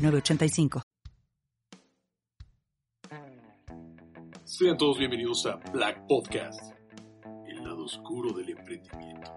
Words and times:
906985. 0.00 0.82
Sean 4.44 4.76
todos 4.76 4.98
bienvenidos 4.98 5.46
a 5.46 5.56
Black 5.72 6.06
Podcast, 6.06 6.60
el 7.46 7.62
lado 7.62 7.84
oscuro 7.84 8.32
del 8.32 8.50
emprendimiento. 8.50 9.30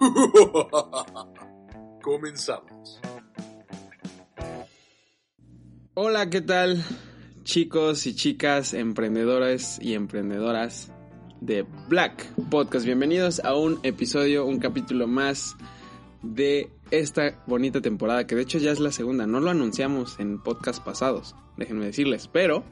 Comenzamos. 2.02 3.00
Hola, 5.94 6.28
¿qué 6.28 6.40
tal? 6.40 6.82
Chicos 7.44 8.06
y 8.06 8.14
chicas, 8.14 8.74
emprendedores 8.74 9.78
y 9.80 9.94
emprendedoras 9.94 10.92
de 11.40 11.62
Black 11.88 12.26
Podcast. 12.50 12.84
Bienvenidos 12.84 13.40
a 13.40 13.54
un 13.54 13.78
episodio, 13.82 14.46
un 14.46 14.58
capítulo 14.58 15.06
más 15.06 15.56
de 16.22 16.70
esta 16.90 17.42
bonita 17.46 17.80
temporada, 17.80 18.26
que 18.26 18.34
de 18.34 18.42
hecho 18.42 18.58
ya 18.58 18.70
es 18.70 18.80
la 18.80 18.92
segunda. 18.92 19.26
No 19.26 19.40
lo 19.40 19.50
anunciamos 19.50 20.18
en 20.18 20.42
podcast 20.42 20.82
pasados, 20.84 21.34
déjenme 21.56 21.86
decirles, 21.86 22.28
pero 22.32 22.64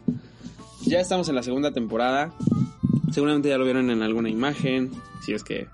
ya 0.82 1.00
estamos 1.00 1.28
en 1.28 1.34
la 1.34 1.42
segunda 1.42 1.72
temporada. 1.72 2.34
Seguramente 3.12 3.48
ya 3.48 3.58
lo 3.58 3.64
vieron 3.64 3.91
en 3.91 4.03
alguna 4.03 4.28
imagen, 4.28 4.91
si 5.25 5.33
es 5.33 5.44
que 5.44 5.69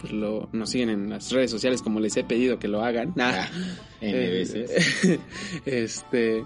pues, 0.00 0.12
lo, 0.12 0.48
nos 0.52 0.70
siguen 0.70 0.90
en 0.90 1.10
las 1.10 1.30
redes 1.32 1.50
sociales 1.50 1.82
como 1.82 2.00
les 2.00 2.16
he 2.16 2.24
pedido 2.24 2.58
que 2.58 2.68
lo 2.68 2.82
hagan. 2.82 3.14
Ah, 3.18 3.48
N 4.00 4.12
veces. 4.12 5.18
este, 5.66 6.44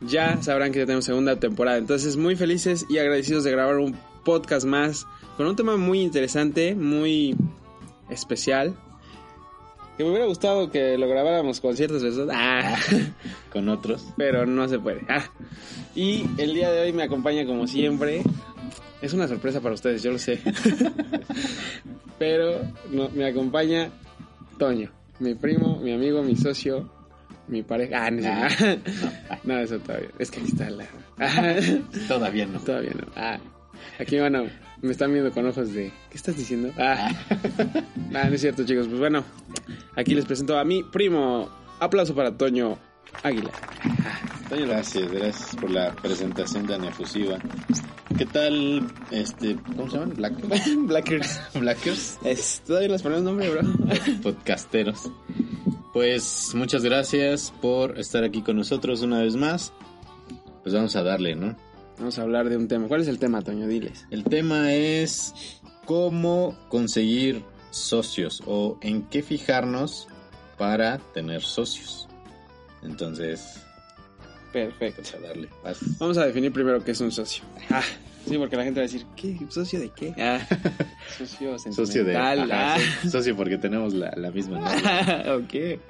ya 0.00 0.42
sabrán 0.42 0.72
que 0.72 0.80
ya 0.80 0.86
tenemos 0.86 1.04
segunda 1.04 1.38
temporada. 1.38 1.78
Entonces, 1.78 2.16
muy 2.16 2.36
felices 2.36 2.86
y 2.88 2.98
agradecidos 2.98 3.44
de 3.44 3.52
grabar 3.52 3.78
un 3.78 3.96
podcast 4.24 4.66
más 4.66 5.06
con 5.36 5.46
un 5.46 5.56
tema 5.56 5.76
muy 5.76 6.00
interesante, 6.00 6.74
muy 6.74 7.36
especial. 8.10 8.74
Que 9.96 10.02
me 10.04 10.10
hubiera 10.10 10.26
gustado 10.26 10.70
que 10.70 10.98
lo 10.98 11.08
grabáramos 11.08 11.60
con 11.60 11.76
ciertas 11.76 12.02
personas. 12.02 12.36
Ah, 12.38 12.76
Con 13.52 13.68
otros. 13.68 14.04
pero 14.16 14.44
no 14.46 14.68
se 14.68 14.78
puede. 14.78 15.02
Ah. 15.08 15.24
Y 15.94 16.24
el 16.38 16.52
día 16.54 16.70
de 16.72 16.80
hoy 16.82 16.92
me 16.92 17.04
acompaña 17.04 17.46
como 17.46 17.66
siempre. 17.68 18.22
Es 19.00 19.12
una 19.12 19.28
sorpresa 19.28 19.60
para 19.60 19.74
ustedes, 19.74 20.02
yo 20.02 20.10
lo 20.10 20.18
sé. 20.18 20.40
pero 22.18 22.60
no, 22.90 23.08
me 23.10 23.26
acompaña 23.26 23.90
Toño, 24.58 24.90
mi 25.20 25.34
primo, 25.34 25.78
mi 25.80 25.92
amigo, 25.92 26.22
mi 26.22 26.36
socio, 26.36 26.88
mi 27.48 27.62
pareja. 27.62 28.06
Ah, 28.06 28.10
no, 28.10 28.28
Ah, 28.28 29.38
no, 29.44 29.58
eso 29.58 29.78
todavía. 29.78 30.08
Es 30.18 30.30
que 30.30 30.40
aquí 30.40 30.48
está 30.50 30.70
la. 30.70 30.86
Todavía 32.08 32.46
no. 32.46 32.58
Todavía 32.60 32.92
no. 32.94 33.06
Ah, 33.16 33.38
aquí 33.98 34.18
van 34.18 34.36
a, 34.36 34.44
me 34.82 34.92
están 34.92 35.12
viendo 35.12 35.30
con 35.32 35.46
ojos 35.46 35.72
de 35.72 35.92
¿qué 36.10 36.16
estás 36.16 36.36
diciendo? 36.36 36.72
Ah. 36.78 37.10
ah, 38.14 38.24
no 38.28 38.34
es 38.34 38.40
cierto, 38.40 38.64
chicos. 38.64 38.86
Pues 38.86 38.98
bueno, 38.98 39.24
aquí 39.96 40.14
les 40.14 40.24
presento 40.24 40.58
a 40.58 40.64
mi 40.64 40.82
primo. 40.82 41.48
Aplauso 41.80 42.14
para 42.14 42.36
Toño 42.36 42.78
Águila. 43.22 43.50
Toño, 44.48 44.66
Gracias, 44.66 45.10
gracias 45.10 45.56
por 45.56 45.70
la 45.70 45.92
presentación 45.92 46.66
tan 46.66 46.84
efusiva. 46.84 47.38
¿Qué 48.16 48.26
tal, 48.26 48.86
este, 49.10 49.56
cómo 49.76 49.90
se 49.90 49.98
llaman? 49.98 50.14
Black 50.14 50.34
Blackers. 50.86 51.40
Blackers, 51.54 52.18
Es, 52.24 52.62
todavía 52.64 52.90
les 52.90 53.02
ponemos 53.02 53.24
nombre, 53.24 53.50
bro. 53.50 53.62
podcasteros. 54.22 55.10
Pues 55.92 56.52
muchas 56.54 56.84
gracias 56.84 57.52
por 57.60 57.98
estar 57.98 58.22
aquí 58.24 58.42
con 58.42 58.56
nosotros 58.56 59.02
una 59.02 59.20
vez 59.20 59.34
más. 59.36 59.72
Pues 60.62 60.74
vamos 60.74 60.94
a 60.96 61.02
darle, 61.02 61.34
¿no? 61.34 61.56
Vamos 61.98 62.18
a 62.18 62.22
hablar 62.22 62.48
de 62.48 62.56
un 62.56 62.68
tema. 62.68 62.88
¿Cuál 62.88 63.02
es 63.02 63.08
el 63.08 63.18
tema, 63.18 63.42
Toño? 63.42 63.66
Diles. 63.66 64.06
El 64.10 64.24
tema 64.24 64.72
es 64.74 65.32
cómo 65.84 66.56
conseguir 66.68 67.42
socios 67.70 68.42
o 68.46 68.78
en 68.80 69.02
qué 69.04 69.22
fijarnos 69.22 70.08
para 70.58 70.98
tener 71.12 71.42
socios. 71.42 72.08
Entonces, 72.82 73.60
Perfecto. 74.52 75.02
a 75.16 75.20
darle. 75.20 75.48
Vas. 75.62 75.78
Vamos 75.98 76.18
a 76.18 76.26
definir 76.26 76.52
primero 76.52 76.82
qué 76.84 76.90
es 76.92 77.00
un 77.00 77.10
socio. 77.12 77.42
Ah, 77.70 77.82
sí, 78.28 78.36
porque 78.38 78.56
la 78.56 78.64
gente 78.64 78.80
va 78.80 78.84
a 78.84 78.88
decir, 78.88 79.06
¿qué? 79.16 79.38
¿Socio 79.48 79.80
de 79.80 79.90
qué? 79.90 80.14
Ah, 80.18 80.40
socio 81.18 81.58
Socio 81.58 82.04
de 82.04 82.12
sentimental. 82.14 82.50
ajá, 82.52 82.74
ah. 82.76 82.78
so- 83.04 83.10
socio 83.10 83.36
porque 83.36 83.56
tenemos 83.58 83.94
la, 83.94 84.12
la 84.16 84.30
misma 84.30 84.60
ok. 85.36 85.80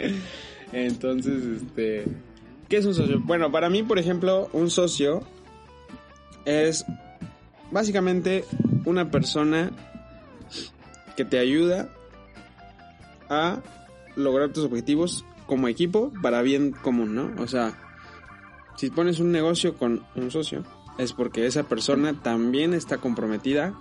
Entonces, 0.73 1.63
este. 1.63 2.05
¿Qué 2.69 2.79
es 2.79 2.87
un 2.87 2.95
socio? 2.95 3.21
Bueno, 3.21 3.51
para 3.53 3.69
mí, 3.69 3.83
por 3.83 3.99
ejemplo, 3.99 4.49
un 4.53 4.71
socio 4.71 5.23
es 6.45 6.85
básicamente 7.71 8.45
una 8.85 9.11
persona 9.11 9.71
que 11.17 11.25
te 11.25 11.39
ayuda 11.39 11.89
a 13.29 13.61
lograr 14.17 14.53
tus 14.53 14.65
objetivos 14.65 15.25
como 15.47 15.69
equipo 15.69 16.13
para 16.23 16.43
bien 16.43 16.73
común, 16.73 17.15
¿no? 17.15 17.31
O 17.43 17.47
sea, 17.47 17.79
si 18.77 18.91
pones 18.91 19.21
un 19.21 19.33
negocio 19.33 19.75
con 19.75 20.05
un 20.15 20.31
socio, 20.31 20.65
es 20.99 21.13
porque 21.13 21.47
esa 21.47 21.65
persona 21.65 22.21
también 22.23 22.75
está 22.75 22.99
comprometida, 22.99 23.75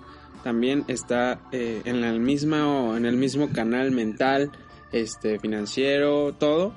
también 0.43 0.83
está 0.87 1.39
eh, 1.51 1.81
en 1.85 2.03
el 2.03 2.19
mismo 2.19 2.95
en 2.97 3.05
el 3.05 3.15
mismo 3.15 3.49
canal 3.51 3.91
mental, 3.91 4.51
este 4.91 5.39
financiero, 5.39 6.33
todo 6.33 6.73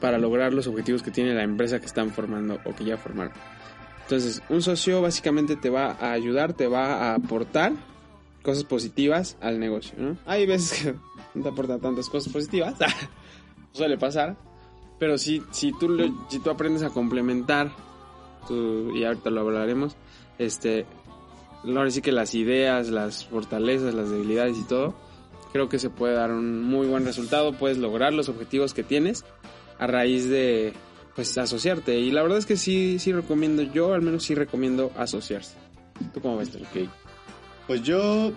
para 0.00 0.18
lograr 0.18 0.52
los 0.54 0.66
objetivos 0.66 1.02
que 1.02 1.10
tiene 1.10 1.34
la 1.34 1.42
empresa 1.42 1.80
que 1.80 1.86
están 1.86 2.10
formando 2.10 2.60
o 2.64 2.74
que 2.74 2.84
ya 2.84 2.96
formaron. 2.96 3.32
Entonces, 4.06 4.40
un 4.48 4.62
socio 4.62 5.02
básicamente 5.02 5.56
te 5.56 5.68
va 5.68 5.96
a 6.00 6.12
ayudar, 6.12 6.52
te 6.52 6.68
va 6.68 7.10
a 7.10 7.14
aportar 7.16 7.72
cosas 8.42 8.62
positivas 8.62 9.36
al 9.40 9.58
negocio, 9.58 9.94
¿no? 9.98 10.16
Hay 10.26 10.46
veces 10.46 10.80
que 10.80 10.94
no 11.34 11.42
te 11.42 11.48
aporta 11.48 11.78
tantas 11.78 12.08
cosas 12.08 12.32
positivas, 12.32 12.74
suele 13.72 13.98
pasar, 13.98 14.36
pero 15.00 15.18
si, 15.18 15.42
si, 15.50 15.72
tú, 15.72 16.14
si 16.28 16.38
tú 16.38 16.50
aprendes 16.50 16.82
a 16.84 16.90
complementar, 16.90 17.72
tu- 18.46 18.94
y 18.96 19.04
ahorita 19.04 19.30
lo 19.30 19.40
hablaremos, 19.40 19.96
este, 20.38 20.86
ahora 21.64 21.90
sí 21.90 22.00
que 22.00 22.12
las 22.12 22.34
ideas, 22.36 22.88
las 22.90 23.24
fortalezas, 23.26 23.92
las 23.92 24.08
debilidades 24.10 24.56
y 24.56 24.62
todo, 24.62 24.94
creo 25.52 25.68
que 25.68 25.80
se 25.80 25.90
puede 25.90 26.14
dar 26.14 26.30
un 26.30 26.62
muy 26.62 26.86
buen 26.86 27.04
resultado, 27.04 27.54
puedes 27.54 27.78
lograr 27.78 28.12
los 28.14 28.28
objetivos 28.28 28.72
que 28.72 28.84
tienes 28.84 29.24
a 29.80 29.88
raíz 29.88 30.28
de, 30.28 30.72
pues, 31.16 31.36
asociarte. 31.38 31.98
Y 31.98 32.10
la 32.12 32.22
verdad 32.22 32.38
es 32.38 32.46
que 32.46 32.56
sí, 32.56 32.98
sí 32.98 33.12
recomiendo, 33.12 33.62
yo 33.62 33.94
al 33.94 34.02
menos 34.02 34.22
sí 34.22 34.34
recomiendo 34.34 34.92
asociarse. 34.96 35.54
¿Tú 36.14 36.20
cómo 36.20 36.36
ves? 36.36 36.50
Toño? 36.50 36.66
Ok. 36.66 36.88
Pues 37.66 37.82
yo 37.82 38.32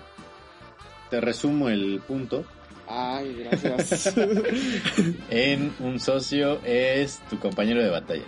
te 1.09 1.21
resumo 1.21 1.69
el 1.69 2.01
punto. 2.07 2.45
Ay, 2.87 3.45
gracias. 3.61 4.15
En 5.29 5.71
un 5.79 5.99
socio 5.99 6.59
es 6.63 7.19
tu 7.29 7.37
compañero 7.37 7.83
de 7.83 7.89
batallas. 7.89 8.25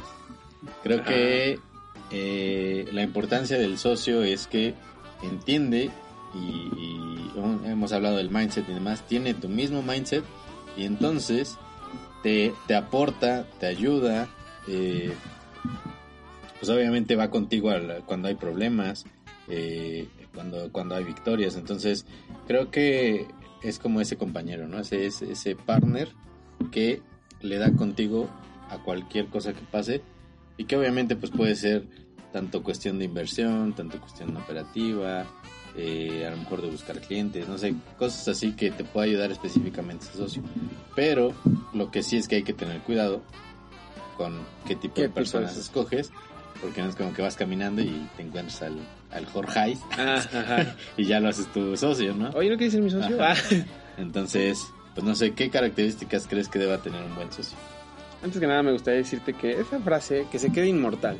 Creo 0.83 1.03
que 1.03 1.57
eh, 2.11 2.87
la 2.91 3.01
importancia 3.01 3.57
del 3.57 3.79
socio 3.79 4.21
es 4.21 4.45
que 4.45 4.75
entiende 5.23 5.89
y, 6.35 6.37
y 6.77 7.31
hemos 7.65 7.91
hablado 7.93 8.17
del 8.17 8.29
mindset 8.29 8.67
y 8.69 8.73
demás, 8.73 9.07
tiene 9.07 9.33
tu 9.33 9.49
mismo 9.49 9.81
mindset 9.81 10.23
y 10.77 10.85
entonces 10.85 11.57
te, 12.21 12.53
te 12.67 12.75
aporta, 12.75 13.45
te 13.59 13.65
ayuda, 13.65 14.27
eh, 14.67 15.13
pues 16.59 16.69
obviamente 16.69 17.15
va 17.15 17.29
contigo 17.29 17.71
cuando 18.05 18.27
hay 18.27 18.35
problemas, 18.35 19.05
eh, 19.47 20.07
cuando, 20.33 20.71
cuando 20.71 20.95
hay 20.95 21.03
victorias, 21.03 21.55
entonces 21.55 22.05
creo 22.47 22.69
que 22.69 23.27
es 23.63 23.79
como 23.79 24.01
ese 24.01 24.17
compañero, 24.17 24.67
¿no? 24.67 24.79
Ese, 24.79 25.05
ese, 25.05 25.55
partner 25.55 26.09
que 26.71 27.01
le 27.41 27.57
da 27.57 27.71
contigo 27.73 28.29
a 28.69 28.77
cualquier 28.77 29.27
cosa 29.27 29.53
que 29.53 29.61
pase 29.61 30.01
y 30.57 30.65
que 30.65 30.77
obviamente 30.77 31.15
pues 31.15 31.31
puede 31.31 31.55
ser 31.55 31.87
tanto 32.31 32.63
cuestión 32.63 32.99
de 32.99 33.05
inversión, 33.05 33.73
tanto 33.73 33.99
cuestión 33.99 34.35
operativa, 34.37 35.25
eh, 35.75 36.25
a 36.25 36.31
lo 36.31 36.37
mejor 36.37 36.61
de 36.61 36.69
buscar 36.69 36.99
clientes, 36.99 37.47
no 37.47 37.57
sé, 37.57 37.73
cosas 37.97 38.27
así 38.27 38.53
que 38.53 38.71
te 38.71 38.83
pueda 38.83 39.05
ayudar 39.05 39.31
específicamente 39.31 40.05
ese 40.05 40.17
socio. 40.17 40.43
Pero 40.95 41.33
lo 41.73 41.91
que 41.91 42.03
sí 42.03 42.17
es 42.17 42.27
que 42.27 42.37
hay 42.37 42.43
que 42.43 42.53
tener 42.53 42.81
cuidado 42.81 43.21
con 44.17 44.39
qué 44.67 44.75
tipo 44.75 44.95
¿Qué 44.95 45.03
de 45.03 45.09
personas 45.09 45.57
escoges, 45.57 46.11
porque 46.61 46.81
no 46.81 46.89
es 46.89 46.95
como 46.95 47.13
que 47.13 47.21
vas 47.21 47.35
caminando 47.35 47.81
y 47.81 48.07
te 48.17 48.23
encuentras 48.23 48.61
al, 48.61 48.77
al 49.11 49.25
Jorge 49.25 49.77
Ah, 49.97 50.65
y 50.97 51.05
ya 51.05 51.19
lo 51.19 51.29
haces 51.29 51.47
tu 51.51 51.75
socio, 51.77 52.13
¿no? 52.13 52.29
Oye, 52.31 52.49
¿no 52.49 52.57
quieres 52.57 52.73
ser 52.73 52.81
mi 52.81 52.89
socio? 52.89 53.17
Ah. 53.19 53.35
Entonces, 53.97 54.65
pues 54.93 55.05
no 55.05 55.15
sé, 55.15 55.33
¿qué 55.33 55.49
características 55.49 56.27
crees 56.27 56.47
que 56.47 56.59
deba 56.59 56.77
tener 56.79 57.03
un 57.03 57.15
buen 57.15 57.31
socio? 57.31 57.57
antes 58.23 58.39
que 58.39 58.45
nada 58.45 58.61
me 58.61 58.71
gustaría 58.71 58.99
decirte 58.99 59.33
que 59.33 59.59
esa 59.59 59.79
frase, 59.79 60.27
que 60.31 60.37
se 60.37 60.51
quede 60.51 60.67
inmortal. 60.67 61.17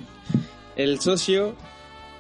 El 0.76 1.00
socio 1.00 1.56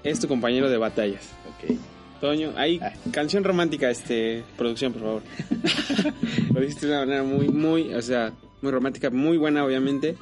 es 0.03 0.19
tu 0.19 0.27
compañero 0.27 0.69
de 0.69 0.77
batallas. 0.77 1.29
Ok. 1.49 1.77
Toño, 2.21 2.53
ahí, 2.55 2.79
Ah. 2.81 2.93
canción 3.11 3.43
romántica, 3.43 3.89
este, 3.89 4.43
producción, 4.57 4.93
por 4.93 5.01
favor. 5.01 5.21
Lo 6.53 6.61
dijiste 6.61 6.85
de 6.87 6.91
una 6.93 7.01
manera 7.01 7.23
muy, 7.23 7.49
muy, 7.49 7.93
o 7.93 8.01
sea, 8.01 8.31
muy 8.61 8.71
romántica, 8.71 9.09
muy 9.09 9.37
buena, 9.37 9.65
obviamente, 9.65 10.15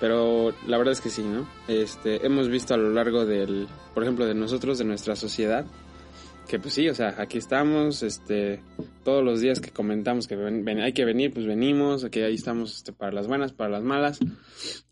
pero 0.00 0.52
la 0.66 0.78
verdad 0.78 0.92
es 0.92 1.00
que 1.02 1.10
sí, 1.10 1.22
¿no? 1.22 1.46
Este, 1.68 2.24
hemos 2.26 2.48
visto 2.48 2.72
a 2.72 2.78
lo 2.78 2.90
largo 2.90 3.26
del, 3.26 3.68
por 3.94 4.02
ejemplo, 4.02 4.24
de 4.26 4.34
nosotros, 4.34 4.78
de 4.78 4.84
nuestra 4.84 5.14
sociedad, 5.14 5.66
que 6.52 6.58
pues 6.60 6.74
sí, 6.74 6.86
o 6.88 6.94
sea, 6.94 7.14
aquí 7.16 7.38
estamos, 7.38 8.02
este, 8.02 8.60
todos 9.04 9.24
los 9.24 9.40
días 9.40 9.58
que 9.58 9.70
comentamos 9.70 10.26
que 10.28 10.36
ven- 10.36 10.64
ven- 10.66 10.80
hay 10.82 10.92
que 10.92 11.06
venir, 11.06 11.32
pues 11.32 11.46
venimos, 11.46 12.04
que 12.10 12.24
ahí 12.24 12.34
estamos, 12.34 12.76
este, 12.76 12.92
para 12.92 13.10
las 13.10 13.26
buenas, 13.26 13.52
para 13.54 13.70
las 13.70 13.82
malas, 13.82 14.18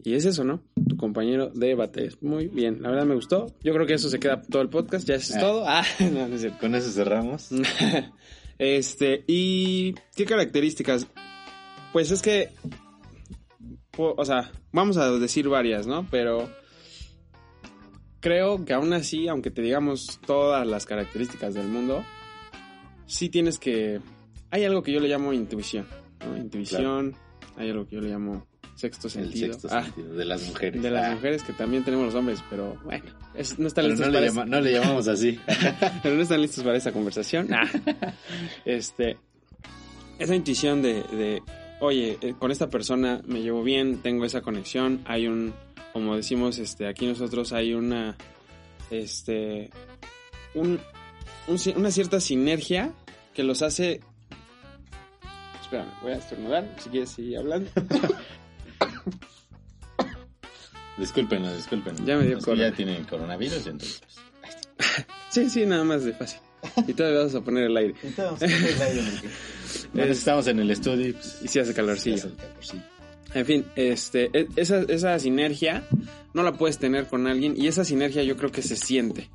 y 0.03 0.15
es 0.15 0.25
eso, 0.25 0.43
¿no? 0.43 0.63
Tu 0.89 0.97
compañero 0.97 1.51
de 1.51 1.75
batallas. 1.75 2.17
Muy 2.23 2.49
bien, 2.49 2.81
la 2.81 2.89
verdad 2.91 3.05
me 3.05 3.15
gustó. 3.15 3.55
Yo 3.63 3.75
creo 3.75 3.87
que 3.87 3.93
eso 3.93 4.09
se 4.09 4.19
queda 4.19 4.41
todo 4.41 4.63
el 4.63 4.71
podcast, 4.71 5.07
ya 5.07 5.17
eso 5.17 5.33
es 5.35 5.37
Ah. 5.37 5.41
todo. 5.41 5.65
Ah, 5.69 5.85
no, 6.13 6.29
no 6.29 6.35
es 6.35 6.41
cierto. 6.41 6.59
Con 6.61 6.75
eso 6.75 6.91
cerramos. 6.91 7.51
Este, 8.59 9.25
¿y 9.27 9.95
qué 10.15 10.27
características? 10.27 11.07
Pues 11.95 12.11
es 12.11 12.21
que, 12.21 12.51
o 13.97 14.25
sea, 14.25 14.51
vamos 14.73 14.97
a 14.99 15.11
decir 15.19 15.49
varias, 15.49 15.87
¿no? 15.87 16.07
Pero 16.11 16.51
creo 18.21 18.65
que 18.65 18.73
aún 18.73 18.93
así, 18.93 19.29
aunque 19.29 19.51
te 19.51 19.63
digamos 19.63 20.21
todas 20.27 20.67
las 20.67 20.87
características 20.87 21.55
del 21.55 21.69
mundo, 21.69 22.05
sí 23.07 23.29
tienes 23.29 23.59
que... 23.59 24.01
Hay 24.51 24.65
algo 24.65 24.83
que 24.83 24.93
yo 24.93 25.01
le 25.01 25.09
llamo 25.09 25.33
intuición, 25.33 25.87
¿no? 26.27 26.37
Intuición, 26.37 27.15
hay 27.57 27.71
algo 27.71 27.87
que 27.87 27.97
yo 27.97 28.01
le 28.03 28.11
llamo 28.11 28.47
sexto 28.75 29.09
El 29.09 29.13
sentido. 29.13 29.53
sexto 29.53 29.69
Ah, 29.71 29.85
sentido 29.85 30.15
de 30.15 30.25
las 30.25 30.43
mujeres. 30.49 30.83
de 30.83 30.91
las 30.91 31.07
Ah, 31.11 31.15
mujeres 31.15 31.43
que 31.43 31.53
también 31.53 31.85
tenemos 31.85 32.07
los 32.07 32.15
hombres, 32.15 32.43
pero 32.49 32.77
bueno, 32.85 33.05
es- 33.35 33.59
no 33.59 33.67
están 33.69 33.85
pero 33.85 33.93
listos 33.95 34.07
no, 34.09 34.13
para 34.15 34.21
le 34.25 34.27
llama- 34.33 34.45
no 34.47 34.61
le 34.61 34.73
llamamos 34.73 35.07
así. 35.09 35.39
pero 36.03 36.15
no 36.17 36.23
están 36.23 36.41
listos 36.41 36.65
para 36.65 36.77
esa 36.79 36.91
conversación. 36.93 37.53
Ah. 37.53 37.69
Este, 38.65 39.17
esa 40.19 40.35
intuición 40.35 40.83
de, 40.83 41.03
de, 41.13 41.43
oye, 41.81 42.19
eh, 42.23 42.35
con 42.39 42.51
esta 42.51 42.69
persona 42.71 43.21
me 43.27 43.41
llevo 43.43 43.63
bien, 43.63 43.99
tengo 44.03 44.25
esa 44.25 44.41
conexión, 44.41 45.01
hay 45.05 45.27
un, 45.29 45.53
como 45.93 46.17
decimos, 46.17 46.59
este, 46.59 46.87
aquí 46.87 47.07
nosotros 47.07 47.53
hay 47.53 47.75
una, 47.75 48.17
este, 48.91 49.71
un, 50.55 50.81
una 51.77 51.91
cierta 51.91 52.21
sinergia 52.21 52.93
que 53.35 53.43
los 53.43 53.63
hace. 53.63 54.01
Espérame, 55.63 55.91
voy 56.03 56.13
a 56.13 56.17
estornudar, 56.17 56.77
si 56.79 56.91
quieres 56.91 57.11
seguir 57.11 57.39
hablando. 57.39 57.71
Discúlpenos, 60.99 61.57
discúlpenos. 61.57 62.05
Ya 62.05 62.17
me 62.19 62.27
dio 62.27 62.39
corona. 62.41 62.69
Ya 62.69 62.75
tienen 62.77 63.05
coronavirus, 63.05 63.67
entonces. 63.67 64.03
Sí, 65.31 65.49
sí, 65.49 65.65
nada 65.65 65.85
más 65.85 66.03
de 66.03 66.13
fácil. 66.13 66.41
Y 66.89 66.93
todavía 66.93 67.21
vas 67.21 67.35
a 67.37 67.41
poner 67.41 67.65
el 67.67 67.77
aire. 67.77 67.95
Estamos 69.95 70.47
en 70.49 70.59
el 70.59 70.71
estudio 70.73 71.09
y 71.09 71.13
pues, 71.13 71.39
Y 71.43 71.47
si 71.49 71.61
hace 71.61 71.73
calorcillo. 71.73 72.17
hace 72.17 72.27
el 72.27 72.35
calorcillo. 72.37 72.83
En 73.35 73.47
fin, 73.47 73.65
este, 73.77 74.31
e- 74.33 74.49
esa, 74.57 74.81
esa 74.89 75.19
sinergia 75.19 75.85
no 76.35 76.43
la 76.43 76.53
puedes 76.53 76.79
tener 76.79 77.07
con 77.07 77.27
alguien 77.27 77.55
y 77.57 77.69
esa 77.69 77.85
sinergia 77.85 78.23
yo 78.23 78.37
creo 78.37 78.51
que 78.51 78.63
se 78.63 78.77
siente. 78.77 79.29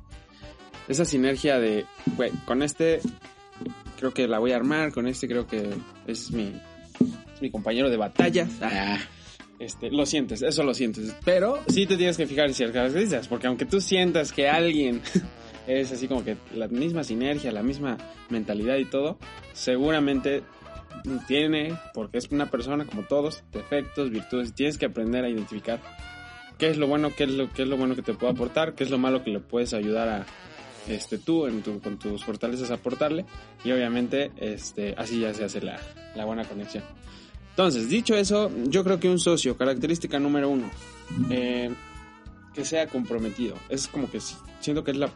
Esa 0.88 1.04
sinergia 1.04 1.58
de, 1.58 1.84
güey, 2.16 2.30
con 2.44 2.62
este 2.62 3.00
creo 3.98 4.12
que 4.12 4.28
la 4.28 4.38
voy 4.38 4.52
a 4.52 4.56
armar, 4.56 4.92
con 4.92 5.06
este 5.06 5.26
creo 5.26 5.46
que 5.46 5.70
es 6.06 6.30
mi, 6.30 6.52
mi 7.40 7.50
compañero 7.50 7.88
de 7.90 7.96
batalla. 7.96 8.46
Ah, 8.60 8.98
Este, 9.58 9.90
lo 9.90 10.04
sientes, 10.04 10.42
eso 10.42 10.62
lo 10.62 10.74
sientes. 10.74 11.14
Pero 11.24 11.58
sí 11.68 11.86
te 11.86 11.96
tienes 11.96 12.18
que 12.18 12.26
fijar 12.26 12.46
en 12.48 12.54
ciertas 12.54 12.74
características, 12.76 13.26
porque 13.28 13.46
aunque 13.46 13.64
tú 13.64 13.80
sientas 13.80 14.30
que 14.32 14.48
alguien 14.50 15.00
es 15.66 15.90
así 15.92 16.06
como 16.06 16.22
que 16.22 16.36
la 16.54 16.68
misma 16.68 17.02
sinergia, 17.02 17.50
la 17.52 17.62
misma 17.62 17.96
mentalidad 18.28 18.76
y 18.76 18.84
todo, 18.84 19.18
seguramente 19.54 20.42
tiene, 21.26 21.76
porque 21.94 22.18
es 22.18 22.28
una 22.30 22.50
persona 22.50 22.84
como 22.84 23.02
todos, 23.02 23.42
defectos, 23.52 24.10
virtudes, 24.10 24.50
y 24.50 24.52
tienes 24.52 24.78
que 24.78 24.86
aprender 24.86 25.24
a 25.24 25.28
identificar 25.28 25.80
qué 26.58 26.68
es 26.70 26.76
lo 26.78 26.86
bueno, 26.86 27.10
qué 27.16 27.24
es 27.24 27.30
lo, 27.30 27.52
qué 27.52 27.62
es 27.62 27.68
lo 27.68 27.76
bueno 27.76 27.94
que 27.94 28.02
te 28.02 28.14
puede 28.14 28.32
aportar, 28.32 28.74
qué 28.74 28.84
es 28.84 28.90
lo 28.90 28.98
malo 28.98 29.22
que 29.22 29.30
le 29.30 29.40
puedes 29.40 29.74
ayudar 29.74 30.08
a 30.08 30.26
este 30.88 31.18
tú 31.18 31.46
en 31.46 31.62
tu, 31.62 31.80
con 31.80 31.98
tus 31.98 32.24
fortalezas 32.24 32.70
aportarle 32.70 33.24
y 33.64 33.72
obviamente 33.72 34.30
este 34.36 34.94
así 34.96 35.18
ya 35.20 35.34
se 35.34 35.44
hace 35.44 35.60
la, 35.60 35.78
la 36.14 36.24
buena 36.24 36.44
conexión. 36.44 36.84
Entonces, 37.50 37.88
dicho 37.88 38.14
eso, 38.14 38.50
yo 38.68 38.84
creo 38.84 39.00
que 39.00 39.08
un 39.08 39.18
socio, 39.18 39.56
característica 39.56 40.18
número 40.18 40.48
uno, 40.50 40.70
eh, 41.30 41.72
que 42.54 42.64
sea 42.64 42.86
comprometido. 42.86 43.54
Es 43.68 43.88
como 43.88 44.10
que 44.10 44.20
si- 44.20 44.36
siento 44.60 44.84
que 44.84 44.90
es 44.92 44.96
la, 44.98 45.10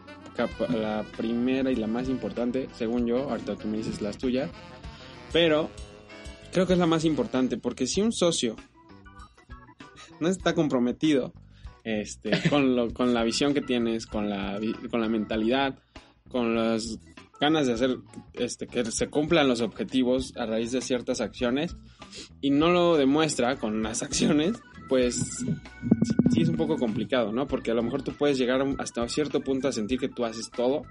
la 0.71 1.05
primera 1.17 1.71
y 1.71 1.77
la 1.77 1.87
más 1.87 2.09
importante, 2.09 2.69
según 2.77 3.07
yo, 3.07 3.29
ahorita 3.31 3.57
tú 3.57 3.69
me 3.69 3.77
dices 3.77 4.01
las 4.01 4.17
tuyas, 4.19 4.51
pero 5.33 5.71
creo 6.53 6.67
que 6.67 6.75
es 6.75 6.79
la 6.79 6.87
más 6.87 7.05
importante, 7.05 7.57
porque 7.57 7.87
si 7.87 8.01
un 8.01 8.13
socio 8.13 8.57
no 10.21 10.29
está 10.29 10.55
comprometido 10.55 11.33
este, 11.85 12.31
con, 12.51 12.77
lo, 12.77 12.93
con 12.93 13.15
la 13.15 13.25
visión 13.25 13.55
que 13.55 13.61
tienes, 13.61 14.07
con 14.07 14.29
la, 14.29 14.61
con 14.91 15.01
la 15.01 15.09
mentalidad, 15.09 15.79
con 16.29 16.55
las 16.55 16.99
ganas 17.41 17.67
de 17.67 17.73
hacer 17.73 17.97
este, 18.35 18.67
que 18.67 18.85
se 18.85 19.09
cumplan 19.09 19.49
los 19.49 19.63
objetivos 19.63 20.35
a 20.37 20.45
raíz 20.45 20.73
de 20.73 20.83
ciertas 20.83 21.23
acciones 21.23 21.75
y 22.43 22.51
no 22.51 22.71
lo 22.71 22.97
demuestra 22.97 23.57
con 23.57 23.83
las 23.83 24.03
acciones, 24.05 24.61
pues 24.89 25.15
sí, 25.39 25.47
sí 26.33 26.43
es 26.43 26.49
un 26.49 26.57
poco 26.57 26.77
complicado, 26.77 27.33
¿no? 27.33 27.47
Porque 27.47 27.71
a 27.71 27.75
lo 27.75 27.83
mejor 27.83 28.03
tú 28.03 28.13
puedes 28.13 28.37
llegar 28.37 28.63
hasta 28.79 29.09
cierto 29.09 29.41
punto 29.41 29.69
a 29.69 29.73
sentir 29.73 29.99
que 29.99 30.09
tú 30.09 30.25
haces 30.25 30.51
todo 30.51 30.83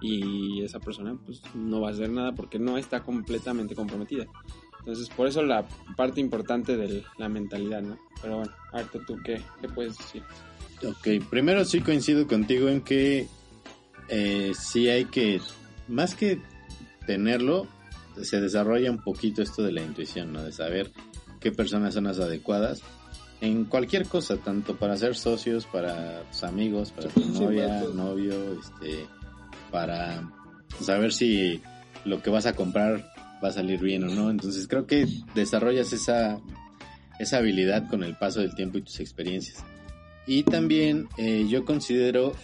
y 0.00 0.62
esa 0.62 0.78
persona 0.80 1.16
pues 1.24 1.42
no 1.54 1.80
va 1.80 1.88
a 1.88 1.92
hacer 1.92 2.10
nada 2.10 2.32
porque 2.32 2.58
no 2.58 2.78
está 2.78 3.02
completamente 3.02 3.74
comprometida. 3.74 4.26
Entonces, 4.80 5.08
por 5.10 5.26
eso 5.26 5.42
la 5.42 5.66
parte 5.96 6.20
importante 6.20 6.76
de 6.76 7.04
la 7.18 7.28
mentalidad, 7.28 7.82
¿no? 7.82 7.98
Pero 8.22 8.38
bueno, 8.38 8.52
ahorita 8.72 9.00
tú, 9.06 9.16
¿qué, 9.24 9.40
qué 9.60 9.68
puedes 9.68 9.98
decir? 9.98 10.22
ok, 10.86 11.24
primero 11.28 11.64
sí 11.64 11.80
coincido 11.80 12.26
contigo 12.26 12.68
en 12.68 12.82
que 12.82 13.26
eh, 14.08 14.52
sí 14.58 14.88
hay 14.88 15.06
que, 15.06 15.40
más 15.88 16.14
que 16.14 16.40
tenerlo, 17.06 17.66
se 18.22 18.40
desarrolla 18.40 18.90
un 18.90 19.02
poquito 19.02 19.42
esto 19.42 19.62
de 19.62 19.72
la 19.72 19.82
intuición, 19.82 20.32
¿no? 20.32 20.42
De 20.42 20.52
saber 20.52 20.92
qué 21.40 21.52
personas 21.52 21.94
son 21.94 22.04
las 22.04 22.18
adecuadas 22.18 22.82
en 23.40 23.64
cualquier 23.64 24.06
cosa, 24.06 24.36
tanto 24.36 24.76
para 24.76 24.96
ser 24.96 25.14
socios, 25.14 25.66
para 25.66 26.22
tus 26.24 26.42
amigos, 26.42 26.90
para 26.90 27.08
tu 27.08 27.20
Sí, 27.20 27.28
novia, 27.40 27.82
novio, 27.94 28.58
este, 28.60 29.06
para 29.70 30.30
saber 30.80 31.12
si 31.12 31.60
lo 32.04 32.22
que 32.22 32.30
vas 32.30 32.46
a 32.46 32.54
comprar 32.54 33.12
va 33.42 33.48
a 33.48 33.52
salir 33.52 33.80
bien 33.80 34.04
o 34.04 34.08
no. 34.08 34.30
Entonces 34.30 34.66
creo 34.68 34.86
que 34.86 35.06
desarrollas 35.34 35.92
esa, 35.92 36.40
esa 37.18 37.38
habilidad 37.38 37.88
con 37.88 38.02
el 38.02 38.16
paso 38.16 38.40
del 38.40 38.54
tiempo 38.54 38.78
y 38.78 38.82
tus 38.82 39.00
experiencias. 39.00 39.64
Y 40.26 40.42
también 40.42 41.08
eh, 41.16 41.46
yo 41.48 41.64
considero 41.64 42.34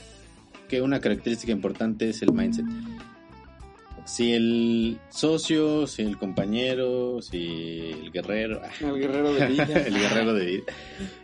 que 0.68 0.80
una 0.80 1.00
característica 1.00 1.52
importante 1.52 2.08
es 2.08 2.22
el 2.22 2.32
mindset. 2.32 2.64
Si 4.06 4.34
el 4.34 4.98
socio, 5.08 5.86
si 5.86 6.02
el 6.02 6.18
compañero, 6.18 7.22
si 7.22 7.90
el 8.02 8.10
guerrero, 8.10 8.60
El 8.80 8.98
guerrero 8.98 9.32
de 9.32 9.46
vida. 9.46 9.80
el 9.86 9.94
guerrero 9.98 10.34
de 10.34 10.46
vida, 10.46 10.64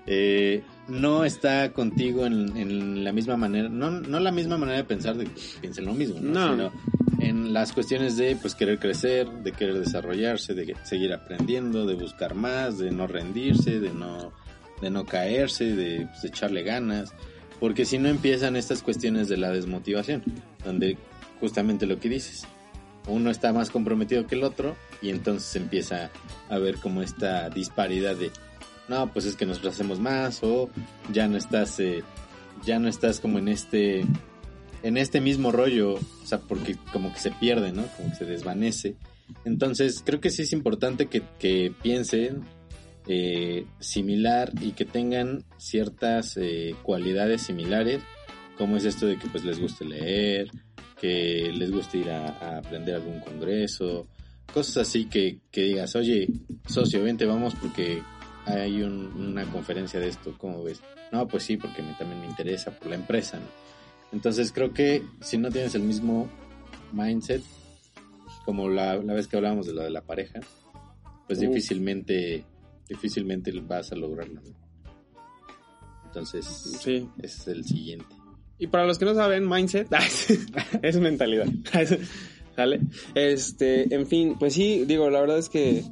eh, 0.07 0.63
no 0.91 1.25
está 1.25 1.73
contigo 1.73 2.27
en, 2.27 2.57
en 2.57 3.05
la 3.05 3.13
misma 3.13 3.37
manera, 3.37 3.69
no, 3.69 3.91
no 3.91 4.21
la 4.21 4.33
misma 4.33 4.59
manera 4.59 4.79
de 4.79 4.85
pensar 4.85 5.17
de 5.17 5.25
que 5.25 5.33
piensen 5.61 5.87
lo 5.87 5.95
mismo, 5.95 6.21
¿no? 6.21 6.33
No. 6.33 6.51
Sino 6.51 7.01
en 7.21 7.53
las 7.53 7.73
cuestiones 7.73 8.17
de 8.17 8.37
pues 8.37 8.55
querer 8.55 8.79
crecer, 8.79 9.29
de 9.29 9.53
querer 9.53 9.79
desarrollarse, 9.79 10.55
de 10.55 10.75
seguir 10.85 11.13
aprendiendo, 11.13 11.87
de 11.87 11.95
buscar 11.95 12.35
más, 12.35 12.79
de 12.79 12.91
no 12.91 13.07
rendirse, 13.07 13.79
de 13.79 13.91
no, 13.91 14.33
de 14.81 14.91
no 14.91 15.05
caerse, 15.05 15.77
de 15.77 16.07
pues, 16.07 16.25
echarle 16.25 16.63
ganas, 16.63 17.13
porque 17.61 17.85
si 17.85 17.99
no 17.99 18.09
empiezan 18.09 18.57
estas 18.57 18.83
cuestiones 18.83 19.29
de 19.29 19.37
la 19.37 19.51
desmotivación, 19.51 20.23
donde 20.65 20.97
justamente 21.41 21.87
lo 21.87 22.01
que 22.01 22.09
dices, 22.09 22.47
uno 23.07 23.31
está 23.31 23.53
más 23.53 23.71
comprometido 23.71 24.27
que 24.27 24.35
el 24.35 24.45
otro 24.45 24.77
y 25.03 25.11
entonces 25.11 25.55
empieza 25.57 26.11
a 26.49 26.59
ver 26.59 26.77
como 26.77 27.03
esta 27.03 27.51
disparidad 27.51 28.17
de 28.17 28.31
no 28.91 29.11
pues 29.13 29.25
es 29.25 29.37
que 29.37 29.47
nosotros 29.47 29.75
hacemos 29.75 30.01
más 30.01 30.43
o 30.43 30.69
ya 31.13 31.29
no 31.29 31.39
estás 31.39 31.79
eh, 31.79 32.03
ya 32.65 32.79
no 32.79 32.89
estás 32.89 33.21
como 33.21 33.39
en 33.39 33.49
este 33.49 34.05
en 34.83 34.97
este 34.97 35.21
mismo 35.21 35.53
rollo 35.53 35.95
o 35.95 36.27
sea 36.27 36.41
porque 36.41 36.77
como 36.93 37.13
que 37.13 37.21
se 37.21 37.31
pierde 37.31 37.73
no 37.73 37.87
como 37.97 38.11
que 38.11 38.17
se 38.17 38.25
desvanece. 38.27 38.97
Entonces 39.45 40.03
creo 40.05 40.21
que 40.21 40.31
sí 40.31 40.43
es 40.43 40.53
importante 40.53 41.07
que, 41.07 41.23
que 41.39 41.73
piensen 41.83 42.43
eh, 43.07 43.65
similar 43.79 44.51
y 44.61 44.73
que 44.73 44.85
tengan 44.85 45.45
ciertas 45.57 46.37
eh, 46.37 46.75
cualidades 46.83 47.43
similares 47.43 48.03
como 48.59 48.77
es 48.77 48.85
esto 48.85 49.07
de 49.07 49.17
que 49.17 49.29
pues 49.29 49.45
les 49.45 49.61
guste 49.61 49.85
leer 49.85 50.51
que 51.01 51.53
les 51.55 51.71
guste 51.71 51.99
ir 51.99 52.11
a, 52.11 52.27
a 52.27 52.59
aprender 52.59 52.97
algún 52.97 53.21
congreso, 53.21 54.07
cosas 54.53 54.89
así 54.89 55.07
que, 55.07 55.39
que 55.51 55.63
digas, 55.63 55.97
oye, 55.97 56.29
socio, 56.67 57.03
vente, 57.03 57.25
vamos 57.25 57.55
porque 57.55 58.03
hay 58.47 58.83
un- 58.83 59.13
una 59.17 59.45
conferencia 59.45 60.01
de 60.01 60.09
esto, 60.09 60.35
¿cómo 60.39 60.63
ves? 60.65 60.81
No, 61.13 61.27
pues 61.29 61.43
sí, 61.45 61.57
porque 61.57 61.83
me- 61.83 61.95
también 61.95 62.21
me 62.21 62.27
interesa 62.27 62.71
por 62.71 62.89
la 62.89 62.95
empresa, 62.97 63.39
¿no? 63.39 63.47
Entonces 64.13 64.51
creo 64.53 64.73
que 64.73 65.03
si 65.21 65.39
no 65.39 65.51
tienes 65.51 65.75
el 65.75 65.83
mismo 65.83 66.29
mindset, 66.93 67.43
como 68.45 68.69
la, 68.69 68.97
la 68.97 69.15
vez 69.15 69.27
que 69.29 69.37
hablábamos 69.37 69.67
de 69.67 69.73
lo 69.75 69.83
de 69.83 69.91
la 69.91 70.01
pareja, 70.03 70.41
pues 71.27 71.39
Uf. 71.39 71.47
difícilmente, 71.49 72.45
difícilmente 72.89 73.53
vas 73.61 73.93
a 73.93 73.97
lograrlo, 73.97 74.41
¿no? 74.41 74.51
Entonces, 76.07 76.45
Sí. 76.81 77.09
ese 77.23 77.41
es 77.43 77.49
el 77.49 77.65
siguiente. 77.65 78.07
Y 78.59 78.67
para 78.67 78.85
los 78.85 78.99
que 78.99 79.05
no 79.05 79.15
saben, 79.15 79.49
mindset 79.49 79.89
es 80.83 80.97
mentalidad. 80.99 81.47
¿Sale? 82.57 82.81
Este, 83.15 83.95
en 83.95 84.07
fin, 84.07 84.37
pues 84.39 84.55
sí, 84.55 84.85
digo, 84.87 85.09
la 85.09 85.21
verdad 85.21 85.39
es 85.39 85.49
que 85.49 85.85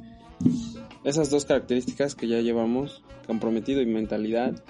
esas 1.03 1.29
dos 1.29 1.45
características 1.45 2.15
que 2.15 2.27
ya 2.27 2.39
llevamos, 2.39 3.03
comprometido 3.27 3.81
y 3.81 3.85
mentalidad, 3.85 4.63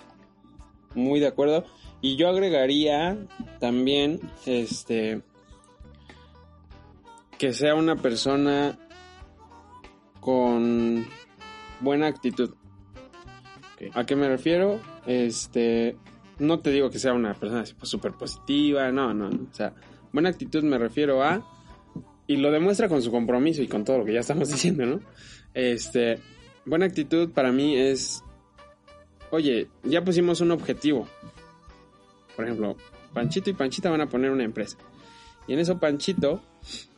muy 0.96 1.20
de 1.20 1.28
acuerdo. 1.28 1.66
Y 2.02 2.16
yo 2.16 2.30
agregaría 2.30 3.18
también, 3.60 4.20
este, 4.46 5.22
que 7.38 7.54
sea 7.54 7.76
una 7.76 7.96
persona 7.96 8.78
con 10.20 11.06
buena 11.82 12.08
actitud. 12.08 12.54
¿A 13.94 14.06
qué 14.06 14.16
me 14.16 14.28
refiero? 14.28 14.80
Este, 15.06 15.98
no 16.38 16.60
te 16.60 16.72
digo 16.72 16.90
que 16.90 17.00
sea 17.00 17.14
una 17.14 17.34
persona 17.34 17.62
así, 17.62 17.74
pues, 17.74 17.90
súper 17.90 18.14
positiva, 18.14 18.92
no, 18.92 19.14
no, 19.14 19.30
no. 19.30 19.48
O 19.50 19.54
sea, 19.54 19.74
buena 20.12 20.30
actitud 20.30 20.64
me 20.64 20.78
refiero 20.78 21.24
a, 21.24 21.46
y 22.30 22.38
lo 22.38 22.52
demuestra 22.52 22.88
con 22.88 23.02
su 23.02 23.10
compromiso 23.10 23.64
y 23.64 23.68
con 23.68 23.84
todo 23.84 23.98
lo 23.98 24.06
que 24.06 24.14
ya 24.14 24.20
estamos 24.20 24.50
diciendo, 24.54 24.86
¿no? 24.86 25.00
Este, 25.56 26.20
buena 26.64 26.86
actitud 26.86 27.32
para 27.32 27.52
mí 27.52 27.76
es, 27.76 28.24
oye, 29.32 29.68
ya 29.84 30.04
pusimos 30.04 30.40
un 30.40 30.52
objetivo. 30.52 31.08
Por 32.36 32.46
ejemplo, 32.46 32.78
Panchito 33.16 33.50
y 33.50 33.54
Panchita 33.54 33.90
van 33.90 34.02
a 34.02 34.10
poner 34.10 34.30
una 34.30 34.44
empresa. 34.44 34.78
Y 35.48 35.54
en 35.54 35.60
eso 35.60 35.80
Panchito, 35.80 36.40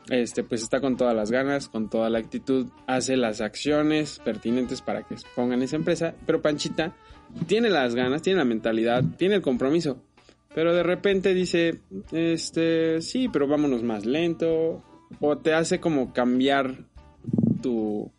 este, 0.10 0.44
pues 0.44 0.64
está 0.64 0.82
con 0.82 0.98
todas 0.98 1.16
las 1.16 1.32
ganas, 1.32 1.70
con 1.70 1.90
toda 1.90 2.10
la 2.10 2.20
actitud, 2.20 2.68
hace 2.86 3.16
las 3.16 3.40
acciones 3.40 4.20
pertinentes 4.20 4.82
para 4.82 5.04
que 5.04 5.16
pongan 5.34 5.64
esa 5.64 5.78
empresa, 5.78 6.14
pero 6.26 6.42
Panchita 6.42 6.94
tiene 7.48 7.70
las 7.70 7.96
ganas, 7.96 8.22
tiene 8.22 8.40
la 8.40 8.46
mentalidad, 8.46 9.02
tiene 9.16 9.36
el 9.36 9.42
compromiso, 9.42 10.04
pero 10.54 10.74
de 10.74 10.84
repente 10.84 11.34
dice, 11.34 11.80
este, 12.12 13.02
sí, 13.02 13.30
pero 13.30 13.48
vámonos 13.48 13.82
más 13.82 14.06
lento, 14.06 14.84
o 15.20 15.38
te 15.38 15.54
hace 15.54 15.80
como 15.80 16.14
cambiar 16.14 16.86
tu, 17.62 18.12